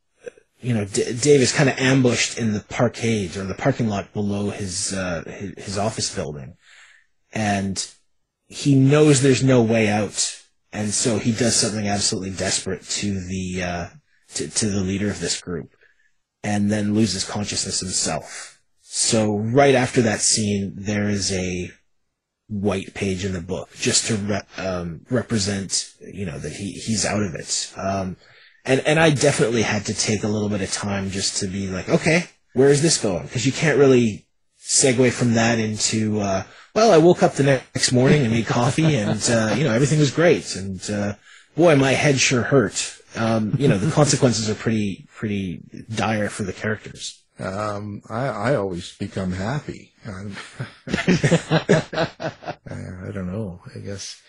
you 0.60 0.74
know, 0.74 0.84
D- 0.84 1.14
Dave 1.14 1.40
is 1.40 1.52
kind 1.52 1.68
of 1.68 1.78
ambushed 1.78 2.38
in 2.38 2.52
the 2.52 2.60
parkade 2.60 3.36
or 3.36 3.44
the 3.44 3.54
parking 3.54 3.88
lot 3.88 4.12
below 4.12 4.50
his, 4.50 4.92
uh, 4.92 5.22
his 5.26 5.64
his 5.64 5.78
office 5.78 6.14
building, 6.14 6.56
and 7.32 7.88
he 8.46 8.74
knows 8.74 9.22
there's 9.22 9.44
no 9.44 9.62
way 9.62 9.88
out, 9.88 10.42
and 10.72 10.90
so 10.90 11.18
he 11.18 11.32
does 11.32 11.56
something 11.56 11.88
absolutely 11.88 12.30
desperate 12.30 12.82
to 12.82 13.20
the 13.20 13.62
uh, 13.62 13.86
to, 14.34 14.48
to 14.48 14.66
the 14.66 14.80
leader 14.80 15.08
of 15.08 15.20
this 15.20 15.40
group, 15.40 15.70
and 16.42 16.70
then 16.70 16.94
loses 16.94 17.24
consciousness 17.24 17.80
himself. 17.80 18.60
So 18.82 19.36
right 19.36 19.74
after 19.74 20.02
that 20.02 20.20
scene, 20.20 20.72
there 20.76 21.08
is 21.08 21.32
a 21.32 21.70
white 22.48 22.94
page 22.94 23.24
in 23.24 23.32
the 23.32 23.40
book 23.40 23.68
just 23.74 24.06
to 24.06 24.16
re- 24.16 24.64
um, 24.64 25.02
represent, 25.10 25.92
you 26.00 26.24
know, 26.24 26.38
that 26.38 26.52
he 26.52 26.72
he's 26.72 27.04
out 27.04 27.22
of 27.22 27.34
it. 27.34 27.72
Um, 27.76 28.16
and 28.64 28.80
and 28.86 28.98
I 28.98 29.10
definitely 29.10 29.62
had 29.62 29.86
to 29.86 29.94
take 29.94 30.24
a 30.24 30.28
little 30.28 30.48
bit 30.48 30.62
of 30.62 30.72
time 30.72 31.10
just 31.10 31.38
to 31.38 31.46
be 31.46 31.68
like, 31.68 31.88
okay, 31.88 32.24
where 32.54 32.68
is 32.70 32.82
this 32.82 32.98
going? 32.98 33.24
Because 33.24 33.46
you 33.46 33.52
can't 33.52 33.78
really 33.78 34.26
segue 34.60 35.12
from 35.12 35.34
that 35.34 35.58
into, 35.58 36.20
uh, 36.20 36.42
well, 36.74 36.92
I 36.92 36.98
woke 36.98 37.22
up 37.22 37.34
the 37.34 37.42
next 37.42 37.92
morning 37.92 38.22
and 38.22 38.30
made 38.30 38.46
coffee, 38.46 38.96
and 38.96 39.22
uh, 39.30 39.54
you 39.56 39.64
know 39.64 39.72
everything 39.72 39.98
was 39.98 40.10
great, 40.10 40.56
and 40.56 40.80
uh, 40.90 41.14
boy, 41.56 41.76
my 41.76 41.92
head 41.92 42.18
sure 42.18 42.42
hurt. 42.42 42.94
Um, 43.16 43.54
you 43.58 43.68
know 43.68 43.78
the 43.78 43.90
consequences 43.90 44.48
are 44.50 44.54
pretty 44.54 45.06
pretty 45.14 45.62
dire 45.94 46.28
for 46.28 46.42
the 46.44 46.52
characters. 46.52 47.22
Um, 47.40 48.02
I, 48.10 48.26
I 48.26 48.54
always 48.56 48.96
become 48.96 49.32
happy. 49.32 49.92
I'm- 50.04 50.36
I 52.70 53.10
don't 53.12 53.32
know. 53.32 53.60
I 53.74 53.78
guess. 53.78 54.20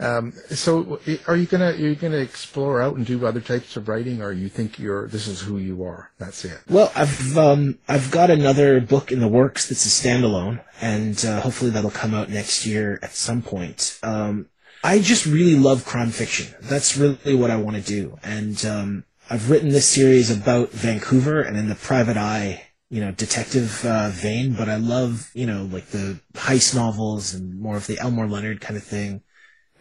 Um, 0.00 0.32
so, 0.50 1.00
are 1.26 1.34
you 1.34 1.46
gonna 1.46 1.70
are 1.70 1.74
you 1.74 1.96
gonna 1.96 2.18
explore 2.18 2.80
out 2.80 2.94
and 2.94 3.04
do 3.04 3.26
other 3.26 3.40
types 3.40 3.76
of 3.76 3.88
writing, 3.88 4.22
or 4.22 4.30
you 4.30 4.48
think 4.48 4.78
you're 4.78 5.08
this 5.08 5.26
is 5.26 5.40
who 5.40 5.58
you 5.58 5.82
are? 5.82 6.12
That's 6.18 6.44
it. 6.44 6.60
Well, 6.68 6.92
I've 6.94 7.36
um, 7.36 7.78
I've 7.88 8.12
got 8.12 8.30
another 8.30 8.80
book 8.80 9.10
in 9.10 9.18
the 9.18 9.26
works 9.26 9.68
that's 9.68 9.84
a 9.86 10.08
standalone, 10.08 10.60
and 10.80 11.24
uh, 11.24 11.40
hopefully 11.40 11.72
that'll 11.72 11.90
come 11.90 12.14
out 12.14 12.30
next 12.30 12.64
year 12.64 13.00
at 13.02 13.12
some 13.12 13.42
point. 13.42 13.98
Um, 14.04 14.46
I 14.88 15.00
just 15.00 15.26
really 15.26 15.54
love 15.54 15.84
crime 15.84 16.08
fiction. 16.08 16.54
That's 16.62 16.96
really 16.96 17.34
what 17.34 17.50
I 17.50 17.56
want 17.56 17.76
to 17.76 17.82
do, 17.82 18.16
and 18.22 18.64
um, 18.64 19.04
I've 19.28 19.50
written 19.50 19.68
this 19.68 19.86
series 19.86 20.30
about 20.30 20.70
Vancouver 20.70 21.42
and 21.42 21.58
in 21.58 21.68
the 21.68 21.74
private 21.74 22.16
eye, 22.16 22.68
you 22.88 23.02
know, 23.02 23.12
detective 23.12 23.84
uh, 23.84 24.08
vein. 24.08 24.54
But 24.54 24.70
I 24.70 24.76
love 24.76 25.30
you 25.34 25.44
know 25.44 25.68
like 25.70 25.88
the 25.88 26.20
heist 26.32 26.74
novels 26.74 27.34
and 27.34 27.60
more 27.60 27.76
of 27.76 27.86
the 27.86 27.98
Elmore 27.98 28.26
Leonard 28.26 28.62
kind 28.62 28.78
of 28.78 28.82
thing. 28.82 29.20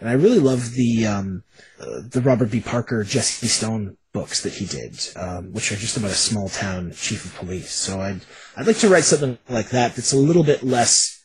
And 0.01 0.09
I 0.09 0.11
really 0.11 0.39
love 0.39 0.73
the 0.73 1.07
um, 1.07 1.43
uh, 1.79 2.01
the 2.11 2.19
Robert 2.19 2.51
B. 2.51 2.59
Parker, 2.59 3.05
Jesse 3.05 3.47
Stone 3.47 3.95
books 4.11 4.41
that 4.41 4.55
he 4.55 4.65
did, 4.65 4.99
um, 5.15 5.53
which 5.53 5.71
are 5.71 5.77
just 5.77 5.95
about 5.95 6.11
a 6.11 6.15
small 6.15 6.49
town 6.49 6.91
chief 6.91 7.23
of 7.23 7.33
police. 7.35 7.71
So 7.71 8.01
I'd 8.01 8.19
I'd 8.57 8.67
like 8.67 8.79
to 8.79 8.89
write 8.89 9.05
something 9.05 9.37
like 9.47 9.69
that 9.69 9.95
that's 9.95 10.11
a 10.11 10.17
little 10.17 10.43
bit 10.43 10.63
less 10.63 11.16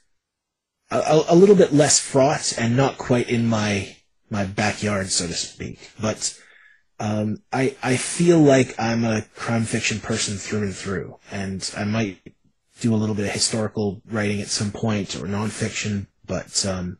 a, 0.92 1.24
a 1.28 1.34
little 1.34 1.56
bit 1.56 1.72
less 1.72 1.98
fraught 1.98 2.52
and 2.58 2.76
not 2.76 2.98
quite 2.98 3.28
in 3.28 3.46
my 3.46 3.96
my 4.30 4.44
backyard, 4.44 5.10
so 5.10 5.26
to 5.26 5.34
speak. 5.34 5.78
But 6.00 6.38
um, 7.00 7.42
I 7.52 7.76
I 7.82 7.96
feel 7.96 8.38
like 8.38 8.78
I'm 8.78 9.04
a 9.04 9.22
crime 9.34 9.64
fiction 9.64 10.00
person 10.00 10.36
through 10.36 10.62
and 10.62 10.74
through, 10.74 11.18
and 11.30 11.68
I 11.76 11.84
might 11.84 12.18
do 12.80 12.94
a 12.94 12.96
little 12.96 13.14
bit 13.14 13.26
of 13.26 13.32
historical 13.32 14.02
writing 14.10 14.40
at 14.40 14.48
some 14.48 14.72
point 14.72 15.14
or 15.16 15.26
nonfiction, 15.26 16.06
but 16.26 16.66
um, 16.66 16.98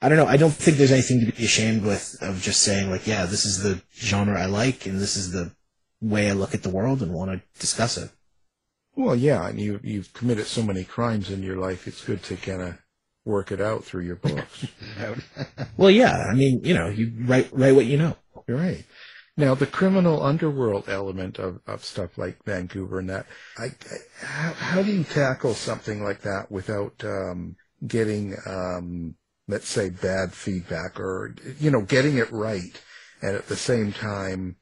I 0.00 0.08
don't 0.08 0.18
know. 0.18 0.26
I 0.26 0.36
don't 0.36 0.52
think 0.52 0.76
there's 0.76 0.92
anything 0.92 1.24
to 1.26 1.32
be 1.32 1.44
ashamed 1.44 1.84
with 1.84 2.16
of 2.20 2.40
just 2.40 2.60
saying 2.62 2.90
like, 2.90 3.06
yeah, 3.06 3.26
this 3.26 3.44
is 3.44 3.62
the 3.62 3.82
genre 3.94 4.40
I 4.40 4.46
like, 4.46 4.86
and 4.86 5.00
this 5.00 5.16
is 5.16 5.32
the 5.32 5.52
way 6.00 6.28
I 6.28 6.32
look 6.32 6.54
at 6.54 6.62
the 6.62 6.70
world 6.70 7.02
and 7.02 7.12
want 7.12 7.30
to 7.30 7.42
discuss 7.58 7.96
it. 7.96 8.10
Well, 8.94 9.16
yeah, 9.16 9.46
and 9.48 9.60
you 9.60 9.80
you've 9.82 10.12
committed 10.12 10.46
so 10.46 10.62
many 10.62 10.84
crimes 10.84 11.30
in 11.30 11.42
your 11.42 11.56
life. 11.56 11.86
It's 11.86 12.04
good 12.04 12.22
to 12.24 12.36
kind 12.36 12.62
of 12.62 12.78
work 13.24 13.52
it 13.52 13.60
out 13.60 13.84
through 13.84 14.04
your 14.04 14.16
books. 14.16 14.66
well, 15.76 15.90
yeah. 15.90 16.26
I 16.30 16.34
mean, 16.34 16.60
you 16.64 16.74
know, 16.74 16.88
you 16.88 17.12
write 17.20 17.50
write 17.52 17.74
what 17.74 17.86
you 17.86 17.98
know. 17.98 18.16
You're 18.46 18.58
right. 18.58 18.84
Now, 19.36 19.54
the 19.54 19.66
criminal 19.66 20.22
underworld 20.22 20.88
element 20.88 21.38
of, 21.38 21.60
of 21.66 21.84
stuff 21.84 22.18
like 22.18 22.44
Vancouver 22.44 22.98
and 22.98 23.08
that, 23.08 23.26
I, 23.56 23.64
I, 23.64 24.26
how, 24.26 24.52
how 24.52 24.82
do 24.82 24.92
you 24.92 25.04
tackle 25.04 25.54
something 25.54 26.04
like 26.04 26.20
that 26.20 26.50
without 26.50 27.02
um, 27.02 27.56
getting, 27.86 28.36
um, 28.44 29.14
let's 29.48 29.68
say, 29.68 29.88
bad 29.88 30.34
feedback 30.34 31.00
or, 31.00 31.34
you 31.58 31.70
know, 31.70 31.80
getting 31.80 32.18
it 32.18 32.30
right 32.30 32.78
and 33.22 33.34
at 33.34 33.46
the 33.46 33.56
same 33.56 33.92
time 33.92 34.56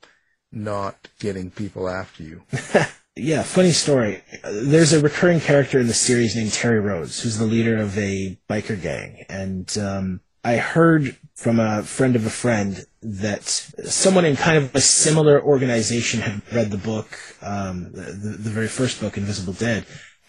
not 0.53 1.09
getting 1.19 1.51
people 1.51 1.89
after 1.89 2.23
you? 2.23 2.43
yeah, 3.17 3.43
funny 3.43 3.73
story. 3.73 4.23
There's 4.45 4.93
a 4.93 5.01
recurring 5.01 5.41
character 5.41 5.79
in 5.79 5.87
the 5.87 5.95
series 5.95 6.37
named 6.37 6.53
Terry 6.53 6.81
Rhodes, 6.81 7.23
who's 7.23 7.39
the 7.39 7.45
leader 7.45 7.77
of 7.77 7.97
a 7.99 8.39
biker 8.49 8.81
gang. 8.81 9.25
And 9.29 9.77
um, 9.79 10.21
I 10.45 10.57
heard 10.57 11.17
from 11.35 11.61
a 11.61 11.83
friend 11.83 12.17
of 12.17 12.27
a 12.27 12.31
friend 12.31 12.85
that 13.03 13.45
someone 13.45 14.25
in 14.25 14.37
kind 14.37 14.59
of 14.59 14.75
a 14.75 14.81
similar 14.81 15.43
organization 15.43 16.21
had 16.21 16.43
read 16.53 16.71
the 16.71 16.79
book, 16.79 17.19
um, 17.43 17.93
the, 17.93 18.37
the 18.39 18.51
very 18.51 18.69
first 18.69 19.01
book, 19.01 19.17
Invisible 19.17 19.55
Dead, 19.55 19.87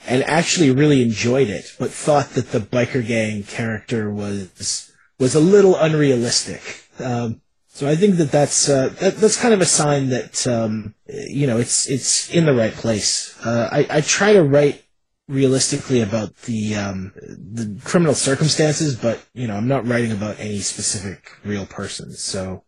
and 0.07 0.23
actually 0.23 0.71
really 0.71 1.01
enjoyed 1.01 1.49
it, 1.49 1.73
but 1.77 1.91
thought 1.91 2.31
that 2.31 2.51
the 2.51 2.59
biker 2.59 3.05
gang 3.05 3.43
character 3.43 4.11
was 4.11 4.91
was 5.19 5.35
a 5.35 5.39
little 5.39 5.75
unrealistic. 5.75 6.85
Um, 6.99 7.41
so 7.73 7.87
I 7.87 7.95
think 7.95 8.17
that 8.17 8.31
that's 8.31 8.67
uh, 8.67 8.89
that, 8.99 9.17
that's 9.17 9.41
kind 9.41 9.53
of 9.53 9.61
a 9.61 9.65
sign 9.65 10.09
that 10.09 10.45
um, 10.45 10.93
you 11.07 11.47
know 11.47 11.57
it's 11.57 11.89
it's 11.89 12.29
in 12.29 12.45
the 12.45 12.53
right 12.53 12.73
place. 12.73 13.35
Uh, 13.45 13.69
I, 13.71 13.87
I 13.89 14.01
try 14.01 14.33
to 14.33 14.43
write 14.43 14.83
realistically 15.29 16.01
about 16.01 16.35
the 16.41 16.75
um, 16.75 17.13
the 17.15 17.79
criminal 17.85 18.13
circumstances, 18.13 18.97
but 18.97 19.23
you 19.33 19.47
know, 19.47 19.55
I'm 19.55 19.69
not 19.69 19.87
writing 19.87 20.11
about 20.11 20.37
any 20.37 20.59
specific 20.59 21.31
real 21.45 21.65
person. 21.65 22.11
So, 22.11 22.65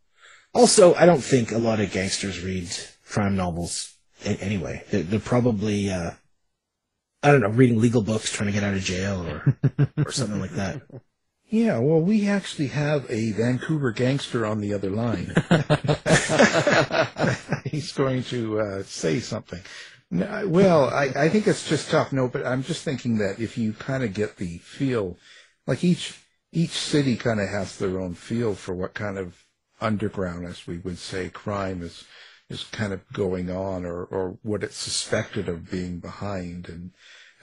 also, 0.54 0.96
I 0.96 1.06
don't 1.06 1.24
think 1.24 1.52
a 1.52 1.58
lot 1.58 1.82
of 1.82 1.92
gangsters 1.92 2.42
read 2.42 2.70
crime 3.06 3.36
novels 3.36 3.94
anyway. 4.24 4.86
They're, 4.90 5.04
they're 5.04 5.20
probably 5.20 5.92
uh, 5.92 6.12
I 7.22 7.32
don't 7.32 7.42
know, 7.42 7.50
reading 7.50 7.80
legal 7.82 8.02
books, 8.02 8.32
trying 8.32 8.48
to 8.48 8.54
get 8.54 8.64
out 8.64 8.74
of 8.74 8.82
jail, 8.82 9.28
or 9.28 9.58
or 9.98 10.12
something 10.14 10.40
like 10.40 10.52
that. 10.52 10.82
Yeah, 11.54 11.78
well, 11.78 12.02
we 12.02 12.28
actually 12.28 12.70
have 12.70 13.06
a 13.12 13.32
Vancouver 13.34 13.92
gangster 13.92 14.44
on 14.44 14.60
the 14.60 14.74
other 14.74 14.90
line. 14.90 15.36
He's 17.64 17.92
going 17.92 18.24
to 18.24 18.60
uh, 18.60 18.84
say 18.86 19.20
something. 19.20 19.62
No, 20.10 20.48
well, 20.48 20.90
I, 20.90 21.12
I 21.16 21.30
think 21.30 21.46
it's 21.46 21.70
just 21.70 21.92
tough. 21.92 22.12
No, 22.12 22.28
but 22.28 22.44
I'm 22.44 22.64
just 22.64 22.84
thinking 22.84 23.20
that 23.20 23.40
if 23.40 23.56
you 23.56 23.74
kind 23.74 24.04
of 24.04 24.16
get 24.16 24.38
the 24.38 24.58
feel, 24.58 25.20
like 25.68 25.84
each 25.84 26.20
each 26.52 26.72
city 26.72 27.16
kind 27.16 27.40
of 27.40 27.50
has 27.50 27.78
their 27.78 28.00
own 28.00 28.16
feel 28.16 28.56
for 28.56 28.74
what 28.74 28.96
kind 28.96 29.20
of 29.20 29.46
underground, 29.80 30.48
as 30.48 30.66
we 30.66 30.80
would 30.80 30.98
say, 30.98 31.30
crime 31.30 31.84
is 31.84 32.04
is 32.50 32.64
kind 32.64 32.94
of 32.94 33.02
going 33.14 33.52
on, 33.52 33.86
or 33.86 34.06
or 34.06 34.40
what 34.42 34.64
it's 34.64 34.78
suspected 34.78 35.48
of 35.48 35.70
being 35.70 36.00
behind, 36.00 36.68
and 36.68 36.94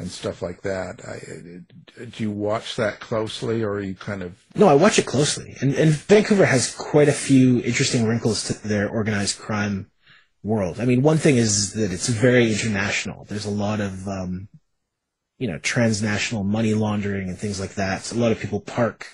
and 0.00 0.10
stuff 0.10 0.42
like 0.42 0.62
that. 0.62 1.00
I, 1.06 2.04
do 2.04 2.22
you 2.22 2.30
watch 2.30 2.76
that 2.76 3.00
closely, 3.00 3.62
or 3.62 3.74
are 3.74 3.80
you 3.80 3.94
kind 3.94 4.22
of? 4.22 4.32
No, 4.54 4.66
I 4.66 4.74
watch 4.74 4.98
it 4.98 5.06
closely, 5.06 5.56
and 5.60 5.74
and 5.74 5.90
Vancouver 5.90 6.46
has 6.46 6.74
quite 6.74 7.08
a 7.08 7.12
few 7.12 7.60
interesting 7.60 8.06
wrinkles 8.06 8.44
to 8.44 8.66
their 8.66 8.88
organized 8.88 9.38
crime 9.38 9.90
world. 10.42 10.80
I 10.80 10.84
mean, 10.84 11.02
one 11.02 11.18
thing 11.18 11.36
is 11.36 11.74
that 11.74 11.92
it's 11.92 12.08
very 12.08 12.50
international. 12.52 13.24
There's 13.24 13.44
a 13.44 13.50
lot 13.50 13.80
of, 13.80 14.08
um, 14.08 14.48
you 15.38 15.48
know, 15.48 15.58
transnational 15.58 16.44
money 16.44 16.74
laundering 16.74 17.28
and 17.28 17.38
things 17.38 17.60
like 17.60 17.74
that. 17.74 18.04
So 18.04 18.16
a 18.16 18.18
lot 18.18 18.32
of 18.32 18.40
people 18.40 18.60
park 18.60 19.06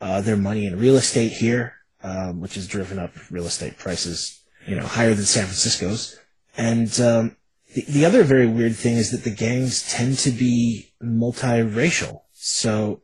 uh, 0.00 0.20
their 0.20 0.36
money 0.36 0.66
in 0.66 0.78
real 0.78 0.96
estate 0.96 1.32
here, 1.32 1.74
um, 2.02 2.40
which 2.40 2.54
has 2.54 2.66
driven 2.66 2.98
up 2.98 3.12
real 3.30 3.46
estate 3.46 3.78
prices, 3.78 4.40
you 4.66 4.76
know, 4.76 4.86
higher 4.86 5.14
than 5.14 5.24
San 5.24 5.44
Francisco's. 5.44 6.18
And 6.56 7.00
um, 7.00 7.36
the, 7.74 7.84
the 7.88 8.04
other 8.04 8.22
very 8.24 8.46
weird 8.46 8.76
thing 8.76 8.96
is 8.96 9.10
that 9.10 9.24
the 9.24 9.34
gangs 9.34 9.90
tend 9.90 10.18
to 10.18 10.30
be 10.30 10.92
multiracial. 11.02 12.22
So 12.32 13.02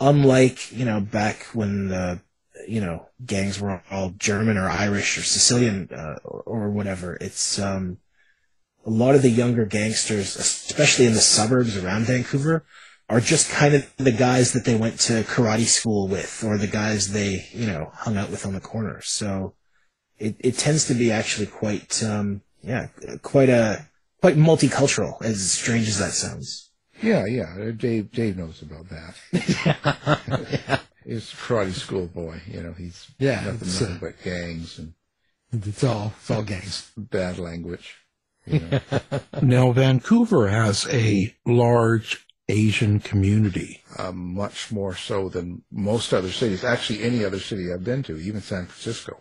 unlike, 0.00 0.72
you 0.72 0.84
know, 0.84 1.00
back 1.00 1.44
when 1.52 1.88
the 1.88 2.20
you 2.66 2.80
know 2.80 3.06
gangs 3.24 3.60
were 3.60 3.82
all 3.90 4.10
German 4.10 4.56
or 4.56 4.68
Irish 4.68 5.18
or 5.18 5.22
Sicilian 5.22 5.88
uh, 5.92 6.16
or, 6.24 6.42
or, 6.42 6.70
whatever. 6.70 7.16
It's 7.20 7.58
um, 7.58 7.98
a 8.86 8.90
lot 8.90 9.14
of 9.14 9.22
the 9.22 9.30
younger 9.30 9.64
gangsters, 9.64 10.36
especially 10.36 11.06
in 11.06 11.14
the 11.14 11.20
suburbs 11.20 11.76
around 11.76 12.06
Vancouver, 12.06 12.64
are 13.08 13.20
just 13.20 13.50
kind 13.50 13.74
of 13.74 13.90
the 13.96 14.12
guys 14.12 14.52
that 14.52 14.64
they 14.64 14.74
went 14.74 14.98
to 15.00 15.22
karate 15.24 15.66
school 15.66 16.08
with, 16.08 16.42
or 16.44 16.58
the 16.58 16.66
guys 16.66 17.12
they 17.12 17.46
you 17.52 17.66
know 17.66 17.90
hung 17.94 18.16
out 18.16 18.30
with 18.30 18.46
on 18.46 18.54
the 18.54 18.60
corner. 18.60 19.00
So 19.02 19.54
it 20.18 20.36
it 20.38 20.58
tends 20.58 20.86
to 20.86 20.94
be 20.94 21.10
actually 21.10 21.46
quite 21.46 22.02
um, 22.02 22.42
yeah 22.64 22.88
quite 23.22 23.48
a 23.48 23.88
quite 24.20 24.36
multicultural, 24.36 25.20
as 25.22 25.52
strange 25.52 25.88
as 25.88 25.98
that 25.98 26.12
sounds. 26.12 26.70
Yeah, 27.02 27.26
yeah. 27.26 27.70
Dave 27.76 28.10
Dave 28.12 28.36
knows 28.36 28.62
about 28.62 28.88
that. 28.88 29.16
yeah 30.68 30.78
a 31.06 31.16
karate 31.16 31.72
school 31.72 32.06
boy. 32.06 32.40
You 32.46 32.62
know, 32.62 32.72
he's 32.72 33.10
yeah, 33.18 33.44
nothing, 33.44 33.68
nothing 33.68 33.96
uh, 33.96 33.98
but 34.00 34.22
gangs 34.22 34.78
and 34.78 34.94
it's 35.52 35.84
all 35.84 36.12
it's 36.18 36.30
all 36.30 36.42
gangs. 36.42 36.90
Bad 36.96 37.38
language. 37.38 37.96
You 38.46 38.60
know. 38.60 38.80
now 39.42 39.72
Vancouver 39.72 40.48
has 40.48 40.86
a 40.90 41.34
large 41.46 42.26
Asian 42.48 43.00
community. 43.00 43.82
Um, 43.98 44.34
much 44.34 44.70
more 44.70 44.94
so 44.94 45.28
than 45.28 45.62
most 45.70 46.12
other 46.12 46.30
cities. 46.30 46.64
Actually, 46.64 47.02
any 47.02 47.24
other 47.24 47.38
city 47.38 47.72
I've 47.72 47.84
been 47.84 48.02
to, 48.04 48.18
even 48.18 48.40
San 48.40 48.66
Francisco. 48.66 49.18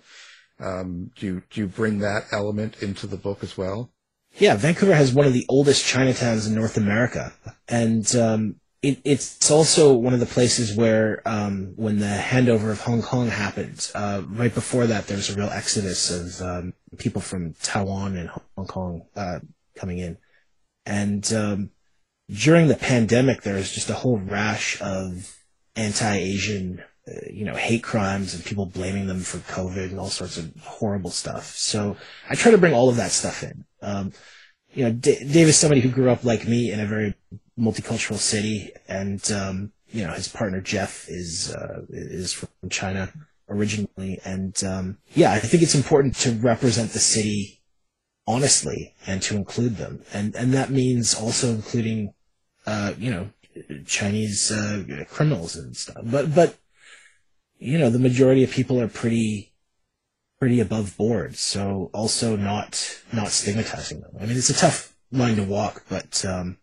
Um, 0.64 1.12
do 1.16 1.26
you 1.26 1.44
do 1.50 1.62
you 1.62 1.68
bring 1.68 2.00
that 2.00 2.26
element 2.32 2.82
into 2.82 3.08
the 3.08 3.18
book 3.18 3.44
as 3.44 3.58
well? 3.58 3.92
Yeah, 4.38 4.56
Vancouver 4.56 4.96
has 4.96 5.14
one 5.14 5.28
of 5.28 5.34
the 5.34 5.46
oldest 5.48 5.86
Chinatowns 5.86 6.48
in 6.48 6.56
North 6.56 6.78
America, 6.78 7.34
and 7.68 8.16
um, 8.16 8.56
it, 8.82 9.00
it's 9.04 9.52
also 9.52 9.94
one 9.94 10.14
of 10.14 10.20
the 10.20 10.26
places 10.26 10.76
where 10.76 11.22
um, 11.26 11.74
when 11.76 12.00
the 12.00 12.06
handover 12.06 12.72
of 12.72 12.82
Hong 12.82 13.04
Kong 13.04 13.28
happened, 13.28 13.92
uh, 13.94 14.24
right 14.28 14.54
before 14.54 14.88
that, 14.88 15.06
there 15.08 15.18
was 15.18 15.30
a 15.30 15.36
real 15.36 15.50
exodus 15.50 16.10
of 16.10 16.42
um, 16.42 16.74
people 16.98 17.22
from 17.22 17.54
Taiwan 17.62 18.18
and 18.18 18.30
Hong 18.30 18.68
Kong 18.68 19.04
uh, 19.16 19.40
coming 19.76 20.00
in, 20.00 20.18
and 20.86 21.32
um, 21.34 21.70
during 22.30 22.68
the 22.68 22.76
pandemic, 22.76 23.42
there 23.42 23.56
was 23.56 23.72
just 23.72 23.90
a 23.90 23.96
whole 23.96 24.18
rash 24.18 24.82
of 24.82 25.38
anti-Asian, 25.76 26.84
you 27.30 27.44
know, 27.44 27.56
hate 27.56 27.84
crimes 27.84 28.34
and 28.34 28.46
people 28.46 28.66
blaming 28.66 29.08
them 29.08 29.20
for 29.20 29.38
COVID 29.40 29.90
and 29.90 30.00
all 30.00 30.10
sorts 30.10 30.38
of 30.38 30.54
horrible 30.62 31.10
stuff. 31.10 31.48
So 31.48 31.98
I 32.30 32.36
try 32.36 32.52
to 32.52 32.58
bring 32.58 32.74
all 32.74 32.90
of 32.90 32.96
that 32.96 33.12
stuff 33.12 33.44
in. 33.44 33.66
Um, 33.82 34.14
you 34.74 34.86
know, 34.86 34.92
D- 34.92 35.20
Dave 35.20 35.50
is 35.50 35.58
somebody 35.58 35.82
who 35.82 35.90
grew 35.90 36.10
up 36.10 36.24
like 36.24 36.48
me 36.48 36.72
in 36.72 36.80
a 36.80 36.86
very 36.86 37.14
multicultural 37.60 38.18
city, 38.18 38.72
and 38.88 39.32
um, 39.32 39.72
you 39.92 40.06
know 40.06 40.14
his 40.14 40.28
partner 40.28 40.62
Jeff 40.62 41.08
is 41.10 41.54
uh, 41.54 41.82
is 41.90 42.34
from 42.34 42.70
China 42.70 43.12
originally, 43.50 44.20
and 44.26 44.64
um, 44.64 44.98
yeah, 45.14 45.32
I 45.32 45.40
think 45.40 45.62
it's 45.62 45.76
important 45.76 46.16
to 46.18 46.32
represent 46.32 46.92
the 46.92 47.00
city 47.00 47.60
honestly 48.26 48.96
and 49.06 49.22
to 49.24 49.36
include 49.36 49.78
them, 49.78 50.04
and 50.14 50.36
and 50.36 50.54
that 50.54 50.70
means 50.70 51.14
also 51.14 51.50
including 51.50 52.14
uh, 52.66 52.94
you 52.98 53.12
know 53.12 53.30
Chinese 53.86 54.52
uh, 54.52 54.84
criminals 55.10 55.56
and 55.56 55.78
stuff, 55.78 56.02
but 56.04 56.34
but 56.34 56.58
you 57.64 57.78
know 57.80 57.90
the 57.90 58.00
majority 58.00 58.44
of 58.44 58.52
people 58.52 58.80
are 58.80 58.88
pretty 58.88 59.54
pretty 60.40 60.60
above 60.60 60.98
board, 60.98 61.38
so 61.38 61.90
also 61.94 62.36
not 62.36 63.02
not 63.14 63.30
stigmatizing 63.30 64.02
them. 64.02 64.12
I 64.20 64.26
mean, 64.26 64.38
it's 64.38 64.50
a 64.50 64.54
tough 64.54 64.94
line 65.12 65.38
to 65.38 65.44
walk, 65.44 65.86
but 65.88 66.26
um, 66.26 66.58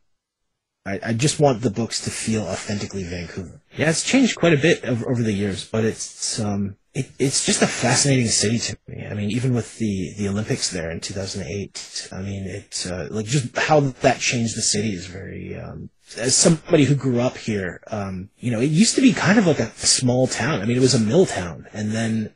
I, 0.86 1.00
I 1.02 1.12
just 1.12 1.38
want 1.38 1.60
the 1.60 1.70
books 1.70 2.02
to 2.04 2.10
feel 2.10 2.42
authentically 2.42 3.04
Vancouver. 3.04 3.60
Yeah, 3.76 3.90
it's 3.90 4.02
changed 4.02 4.36
quite 4.36 4.54
a 4.54 4.56
bit 4.56 4.84
over, 4.84 5.22
the 5.22 5.32
years, 5.32 5.68
but 5.68 5.84
it's 5.84 6.40
um, 6.40 6.76
it, 6.94 7.10
it's 7.18 7.44
just 7.44 7.62
a 7.62 7.66
fascinating 7.66 8.28
city 8.28 8.58
to 8.58 8.78
me. 8.88 9.06
I 9.06 9.14
mean, 9.14 9.30
even 9.30 9.54
with 9.54 9.78
the 9.78 10.14
the 10.16 10.28
Olympics 10.28 10.70
there 10.70 10.90
in 10.90 11.00
2008, 11.00 12.08
I 12.12 12.22
mean, 12.22 12.46
it 12.46 12.86
uh, 12.90 13.08
like 13.10 13.26
just 13.26 13.56
how 13.56 13.80
that 13.80 14.20
changed 14.20 14.56
the 14.56 14.62
city 14.62 14.94
is 14.94 15.06
very. 15.06 15.54
Um, 15.54 15.90
as 16.16 16.34
somebody 16.34 16.84
who 16.84 16.96
grew 16.96 17.20
up 17.20 17.36
here, 17.36 17.82
um, 17.88 18.30
you 18.38 18.50
know, 18.50 18.60
it 18.60 18.70
used 18.70 18.96
to 18.96 19.02
be 19.02 19.12
kind 19.12 19.38
of 19.38 19.46
like 19.46 19.60
a 19.60 19.70
small 19.70 20.26
town. 20.26 20.60
I 20.60 20.64
mean, 20.64 20.76
it 20.76 20.80
was 20.80 20.94
a 20.94 20.98
mill 20.98 21.26
town, 21.26 21.66
and 21.72 21.92
then, 21.92 22.34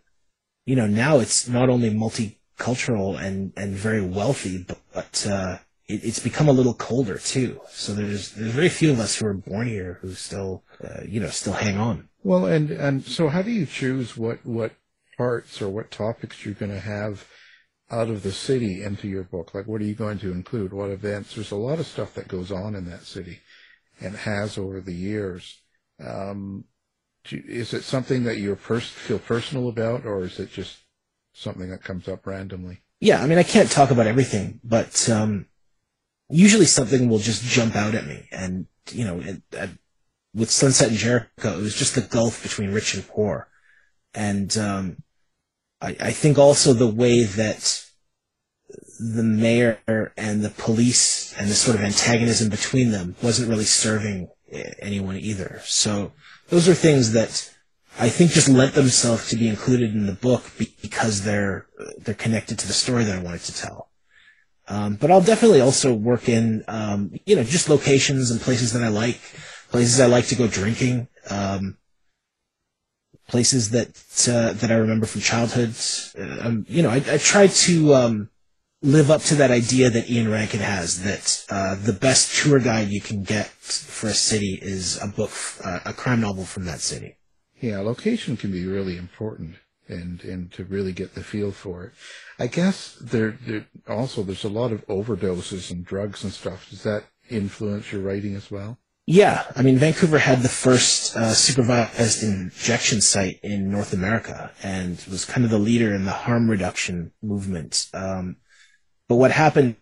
you 0.66 0.76
know, 0.76 0.86
now 0.86 1.18
it's 1.18 1.48
not 1.48 1.70
only 1.70 1.90
multicultural 1.90 3.18
and 3.18 3.52
and 3.56 3.74
very 3.74 4.02
wealthy, 4.02 4.58
but, 4.58 4.78
but 4.92 5.26
uh, 5.26 5.58
it, 5.86 6.04
it's 6.04 6.18
become 6.18 6.48
a 6.48 6.52
little 6.52 6.74
colder 6.74 7.18
too. 7.18 7.60
So 7.68 7.94
there's 7.94 8.32
there's 8.32 8.52
very 8.52 8.68
few 8.68 8.90
of 8.90 9.00
us 9.00 9.16
who 9.16 9.26
are 9.26 9.34
born 9.34 9.68
here 9.68 9.98
who 10.02 10.12
still 10.14 10.64
uh, 10.82 11.02
you 11.06 11.20
know 11.20 11.28
still 11.28 11.52
hang 11.52 11.78
on. 11.78 12.08
Well, 12.22 12.46
and 12.46 12.70
and 12.70 13.04
so 13.04 13.28
how 13.28 13.42
do 13.42 13.50
you 13.50 13.66
choose 13.66 14.16
what 14.16 14.44
what 14.44 14.72
parts 15.16 15.60
or 15.62 15.68
what 15.68 15.90
topics 15.90 16.44
you're 16.44 16.54
going 16.54 16.72
to 16.72 16.80
have 16.80 17.26
out 17.90 18.08
of 18.08 18.22
the 18.22 18.32
city 18.32 18.82
into 18.82 19.08
your 19.08 19.24
book? 19.24 19.54
Like, 19.54 19.66
what 19.66 19.80
are 19.80 19.84
you 19.84 19.94
going 19.94 20.18
to 20.20 20.32
include? 20.32 20.72
What 20.72 20.90
events? 20.90 21.34
There's 21.34 21.50
a 21.50 21.56
lot 21.56 21.78
of 21.78 21.86
stuff 21.86 22.14
that 22.14 22.28
goes 22.28 22.50
on 22.50 22.74
in 22.74 22.86
that 22.86 23.04
city, 23.04 23.40
and 24.00 24.16
has 24.16 24.58
over 24.58 24.80
the 24.80 24.94
years. 24.94 25.60
Um, 26.04 26.64
is 27.30 27.72
it 27.72 27.84
something 27.84 28.24
that 28.24 28.38
you 28.38 28.54
pers- 28.56 28.88
feel 28.88 29.18
personal 29.18 29.68
about, 29.68 30.04
or 30.04 30.24
is 30.24 30.38
it 30.38 30.50
just 30.50 30.78
something 31.32 31.70
that 31.70 31.84
comes 31.84 32.08
up 32.08 32.26
randomly? 32.26 32.82
Yeah, 33.00 33.22
I 33.22 33.26
mean, 33.26 33.38
I 33.38 33.42
can't 33.42 33.70
talk 33.70 33.90
about 33.90 34.06
everything, 34.06 34.60
but 34.64 35.08
um, 35.10 35.46
usually 36.34 36.66
something 36.66 37.08
will 37.08 37.18
just 37.18 37.44
jump 37.44 37.76
out 37.76 37.94
at 37.94 38.06
me. 38.06 38.28
And, 38.32 38.66
you 38.90 39.04
know, 39.04 39.20
it, 39.20 39.42
it, 39.52 39.70
with 40.34 40.50
Sunset 40.50 40.88
and 40.88 40.96
Jericho, 40.96 41.58
it 41.58 41.62
was 41.62 41.76
just 41.76 41.94
the 41.94 42.00
gulf 42.00 42.42
between 42.42 42.72
rich 42.72 42.94
and 42.94 43.06
poor. 43.06 43.48
And 44.14 44.56
um, 44.58 44.96
I, 45.80 45.96
I 46.00 46.10
think 46.10 46.36
also 46.36 46.72
the 46.72 46.88
way 46.88 47.22
that 47.22 47.84
the 48.98 49.22
mayor 49.22 49.78
and 50.16 50.42
the 50.42 50.50
police 50.50 51.34
and 51.38 51.48
the 51.48 51.54
sort 51.54 51.76
of 51.76 51.84
antagonism 51.84 52.48
between 52.48 52.90
them 52.90 53.14
wasn't 53.22 53.48
really 53.48 53.64
serving 53.64 54.28
anyone 54.80 55.16
either. 55.16 55.60
So 55.64 56.12
those 56.48 56.68
are 56.68 56.74
things 56.74 57.12
that 57.12 57.50
I 57.98 58.08
think 58.08 58.32
just 58.32 58.48
lent 58.48 58.74
themselves 58.74 59.28
to 59.30 59.36
be 59.36 59.48
included 59.48 59.94
in 59.94 60.06
the 60.06 60.12
book 60.12 60.42
because 60.58 61.22
they're 61.22 61.66
they're 61.98 62.14
connected 62.14 62.58
to 62.58 62.66
the 62.66 62.72
story 62.72 63.04
that 63.04 63.18
I 63.18 63.22
wanted 63.22 63.42
to 63.42 63.54
tell. 63.54 63.90
Um, 64.66 64.96
but 64.96 65.10
I'll 65.10 65.20
definitely 65.20 65.60
also 65.60 65.92
work 65.92 66.28
in, 66.28 66.64
um, 66.68 67.12
you 67.26 67.36
know, 67.36 67.44
just 67.44 67.68
locations 67.68 68.30
and 68.30 68.40
places 68.40 68.72
that 68.72 68.82
I 68.82 68.88
like, 68.88 69.20
places 69.70 70.00
I 70.00 70.06
like 70.06 70.26
to 70.28 70.36
go 70.36 70.46
drinking, 70.48 71.08
um, 71.28 71.76
places 73.28 73.70
that 73.70 73.88
uh, 74.28 74.52
that 74.54 74.70
I 74.70 74.74
remember 74.74 75.06
from 75.06 75.20
childhood. 75.20 75.74
Uh, 76.18 76.46
um, 76.48 76.66
you 76.68 76.82
know, 76.82 76.90
I, 76.90 76.96
I 76.96 77.18
try 77.18 77.46
to 77.46 77.94
um, 77.94 78.30
live 78.82 79.10
up 79.10 79.22
to 79.22 79.34
that 79.36 79.50
idea 79.50 79.90
that 79.90 80.08
Ian 80.08 80.30
Rankin 80.30 80.60
has 80.60 81.02
that 81.02 81.44
uh, 81.50 81.74
the 81.74 81.92
best 81.92 82.34
tour 82.34 82.58
guide 82.58 82.88
you 82.88 83.00
can 83.00 83.22
get 83.22 83.48
for 83.48 84.08
a 84.08 84.14
city 84.14 84.58
is 84.62 85.02
a 85.02 85.08
book, 85.08 85.30
uh, 85.62 85.80
a 85.84 85.92
crime 85.92 86.20
novel 86.20 86.44
from 86.44 86.64
that 86.64 86.80
city. 86.80 87.18
Yeah, 87.60 87.80
location 87.80 88.36
can 88.36 88.50
be 88.50 88.66
really 88.66 88.96
important 88.96 89.56
and 89.88 90.22
and 90.24 90.52
to 90.52 90.64
really 90.64 90.92
get 90.92 91.14
the 91.14 91.22
feel 91.22 91.52
for 91.52 91.84
it. 91.84 91.92
I 92.38 92.46
guess 92.46 92.96
there, 93.00 93.38
there 93.46 93.66
also 93.88 94.22
there's 94.22 94.44
a 94.44 94.48
lot 94.48 94.72
of 94.72 94.86
overdoses 94.86 95.70
and 95.70 95.84
drugs 95.84 96.24
and 96.24 96.32
stuff. 96.32 96.68
Does 96.70 96.82
that 96.82 97.04
influence 97.28 97.92
your 97.92 98.02
writing 98.02 98.34
as 98.34 98.50
well? 98.50 98.78
Yeah, 99.06 99.44
I 99.54 99.62
mean 99.62 99.76
Vancouver 99.76 100.18
had 100.18 100.40
the 100.40 100.48
first 100.48 101.14
uh, 101.14 101.34
supervised 101.34 102.22
injection 102.22 103.02
site 103.02 103.38
in 103.42 103.70
North 103.70 103.92
America 103.92 104.50
and 104.62 105.02
was 105.10 105.26
kind 105.26 105.44
of 105.44 105.50
the 105.50 105.58
leader 105.58 105.94
in 105.94 106.06
the 106.06 106.10
harm 106.10 106.50
reduction 106.50 107.12
movement. 107.22 107.88
Um, 107.92 108.36
but 109.08 109.16
what 109.16 109.30
happened 109.30 109.76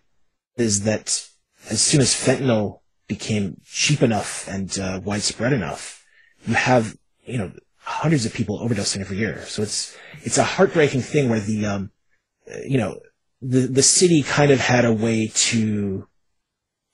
is 0.57 0.83
that 0.83 1.25
as 1.69 1.81
soon 1.81 2.01
as 2.01 2.13
fentanyl 2.13 2.81
became 3.07 3.61
cheap 3.65 4.01
enough 4.01 4.47
and 4.49 4.77
uh, 4.77 4.99
widespread 5.03 5.53
enough, 5.53 6.05
you 6.45 6.55
have 6.55 6.97
you 7.25 7.37
know 7.37 7.51
hundreds 7.83 8.25
of 8.25 8.33
people 8.33 8.59
overdosing 8.59 9.01
every 9.01 9.17
year. 9.17 9.43
So 9.45 9.61
it's 9.61 9.95
it's 10.23 10.37
a 10.37 10.43
heartbreaking 10.43 11.01
thing 11.01 11.29
where 11.29 11.39
the 11.39 11.65
um, 11.65 11.91
you 12.65 12.77
know 12.77 12.99
the 13.41 13.67
the 13.67 13.83
city 13.83 14.23
kind 14.23 14.51
of 14.51 14.59
had 14.59 14.85
a 14.85 14.93
way 14.93 15.31
to 15.33 16.07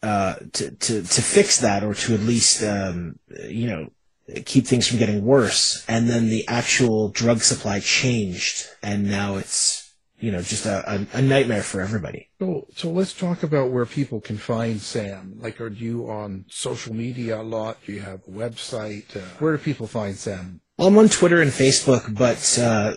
uh, 0.01 0.35
to 0.53 0.71
to 0.71 1.01
to 1.01 1.21
fix 1.21 1.59
that 1.61 1.83
or 1.83 1.93
to 1.93 2.13
at 2.13 2.21
least 2.21 2.63
um, 2.63 3.19
you 3.47 3.67
know 3.67 3.89
keep 4.45 4.65
things 4.65 4.87
from 4.87 4.99
getting 4.99 5.23
worse. 5.23 5.83
And 5.87 6.09
then 6.09 6.29
the 6.29 6.47
actual 6.47 7.09
drug 7.09 7.41
supply 7.41 7.79
changed, 7.79 8.67
and 8.81 9.09
now 9.09 9.35
it's 9.35 9.89
you 10.19 10.31
know, 10.31 10.41
just 10.41 10.65
a, 10.65 10.83
a, 10.91 11.07
a, 11.13 11.21
nightmare 11.21 11.63
for 11.63 11.81
everybody. 11.81 12.29
So, 12.39 12.67
so 12.75 12.89
let's 12.89 13.13
talk 13.13 13.43
about 13.43 13.71
where 13.71 13.85
people 13.85 14.19
can 14.19 14.37
find 14.37 14.81
Sam. 14.81 15.35
Like, 15.39 15.61
are 15.61 15.69
you 15.69 16.09
on 16.09 16.45
social 16.49 16.93
media 16.93 17.39
a 17.39 17.43
lot? 17.43 17.77
Do 17.85 17.93
you 17.93 18.01
have 18.01 18.21
a 18.27 18.31
website? 18.31 19.15
Uh, 19.15 19.21
where 19.39 19.55
do 19.55 19.63
people 19.63 19.87
find 19.87 20.15
Sam? 20.17 20.59
Well, 20.79 20.87
I'm 20.87 20.97
on 20.97 21.09
Twitter 21.09 21.41
and 21.41 21.51
Facebook, 21.51 22.17
but 22.17 22.57
uh, 22.57 22.93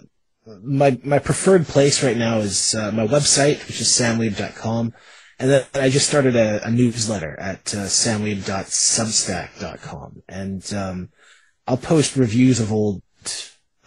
my 0.62 1.00
my 1.02 1.18
preferred 1.18 1.66
place 1.66 2.04
right 2.04 2.16
now 2.16 2.38
is 2.38 2.76
uh, 2.76 2.92
my 2.92 3.08
website, 3.08 3.66
which 3.66 3.80
is 3.80 3.88
samwiebe.com. 3.88 4.94
And 5.40 5.50
then 5.50 5.66
I 5.74 5.88
just 5.88 6.08
started 6.08 6.36
a, 6.36 6.64
a 6.64 6.70
newsletter 6.70 7.36
at 7.40 7.74
uh, 7.74 7.86
samwiebe.substack.com. 7.86 10.22
And 10.28 10.72
um, 10.72 11.08
I'll 11.66 11.76
post 11.76 12.14
reviews 12.14 12.60
of 12.60 12.70
old, 12.70 13.02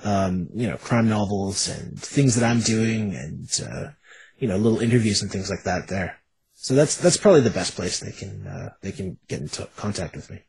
um, 0.04 0.50
you 0.54 0.68
know, 0.68 0.76
crime 0.76 1.08
novels 1.08 1.70
and 1.70 1.98
things 1.98 2.36
that 2.36 2.44
I'm 2.44 2.60
doing 2.60 3.16
and, 3.16 3.50
uh, 3.66 3.92
you 4.38 4.50
know, 4.50 4.58
little 4.58 4.82
interviews 4.82 5.22
and 5.22 5.32
things 5.32 5.50
like 5.50 5.64
that 5.64 5.88
there. 5.88 6.20
So 6.56 6.76
that's 6.76 6.98
that's 6.98 7.16
probably 7.16 7.40
the 7.40 7.50
best 7.50 7.78
place 7.78 8.02
they 8.02 8.12
can 8.12 8.46
uh, 8.46 8.72
they 8.82 8.92
can 8.92 9.20
get 9.30 9.40
in 9.40 9.48
t- 9.48 9.64
contact 9.78 10.18
with 10.18 10.30
me. 10.30 10.42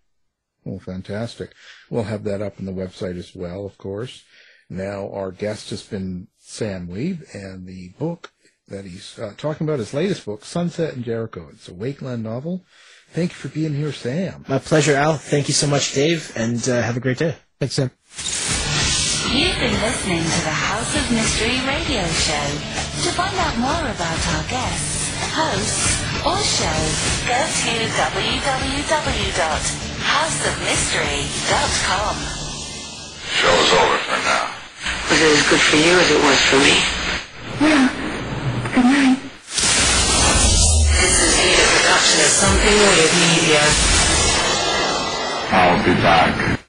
Oh, 0.67 0.79
fantastic. 0.79 1.53
We'll 1.91 2.05
have 2.05 2.25
that 2.25 2.43
up 2.43 2.59
on 2.59 2.67
the 2.67 2.73
website 2.73 3.17
as 3.17 3.35
well, 3.35 3.65
of 3.65 3.79
course. 3.79 4.25
Now, 4.69 5.11
our 5.13 5.31
guest 5.31 5.71
has 5.71 5.83
been 5.85 6.27
Sam 6.39 6.89
Wiebe, 6.89 7.23
and 7.35 7.67
the 7.67 7.91
book 7.99 8.33
that 8.69 8.85
he's 8.85 9.17
uh, 9.19 9.33
talking 9.37 9.67
about, 9.67 9.79
his 9.79 9.95
latest 9.95 10.25
book, 10.27 10.45
Sunset 10.45 10.95
and 10.95 11.05
Jericho. 11.05 11.49
It's 11.53 11.69
a 11.69 11.73
Wakeland 11.73 12.23
novel. 12.23 12.65
Thank 13.11 13.31
you 13.31 13.37
for 13.37 13.49
being 13.49 13.75
here, 13.75 13.93
Sam. 13.93 14.45
My 14.49 14.59
pleasure, 14.59 14.97
Al. 14.97 15.15
Thank 15.15 15.47
you 15.47 15.55
so 15.55 15.69
much, 15.69 15.95
Dave, 15.95 16.33
and 16.35 16.69
uh, 16.69 16.83
have 16.83 16.97
a 16.97 17.01
great 17.01 17.19
day. 17.19 17.37
Thanks, 17.61 17.77
Sam. 17.77 17.93
You've 19.31 19.59
been 19.59 19.81
listening 19.83 20.23
to 20.23 20.41
the 20.43 20.51
House 20.51 20.97
of 20.97 21.11
Mystery 21.13 21.61
radio 21.67 22.05
show. 22.07 22.47
To 23.05 23.11
find 23.15 23.37
out 23.39 23.57
more 23.59 23.91
about 23.91 24.27
our 24.35 24.45
guests, 24.51 25.15
hosts, 25.31 26.03
or 26.27 26.39
shows, 26.43 26.97
go 27.27 27.39
to 27.39 27.87
www 28.03 29.86
houseofmystery.com. 30.17 32.17
Show's 33.37 33.71
over 33.77 34.01
for 34.09 34.17
now. 34.25 34.49
Was 35.11 35.21
it 35.21 35.37
as 35.37 35.45
good 35.51 35.61
for 35.61 35.77
you 35.77 35.93
as 36.01 36.11
it 36.11 36.23
was 36.25 36.41
for 36.49 36.57
me? 36.57 36.81
Yeah. 37.61 37.93
Good 38.73 38.85
night. 38.85 39.19
This 40.97 41.21
has 41.21 41.37
been 41.37 41.61
a 41.61 41.69
production 41.69 42.21
of 42.25 42.33
Something 42.33 42.81
Weird 42.81 43.13
Media. 43.29 43.61
I'll 45.53 45.85
be 45.85 45.93
back. 46.01 46.56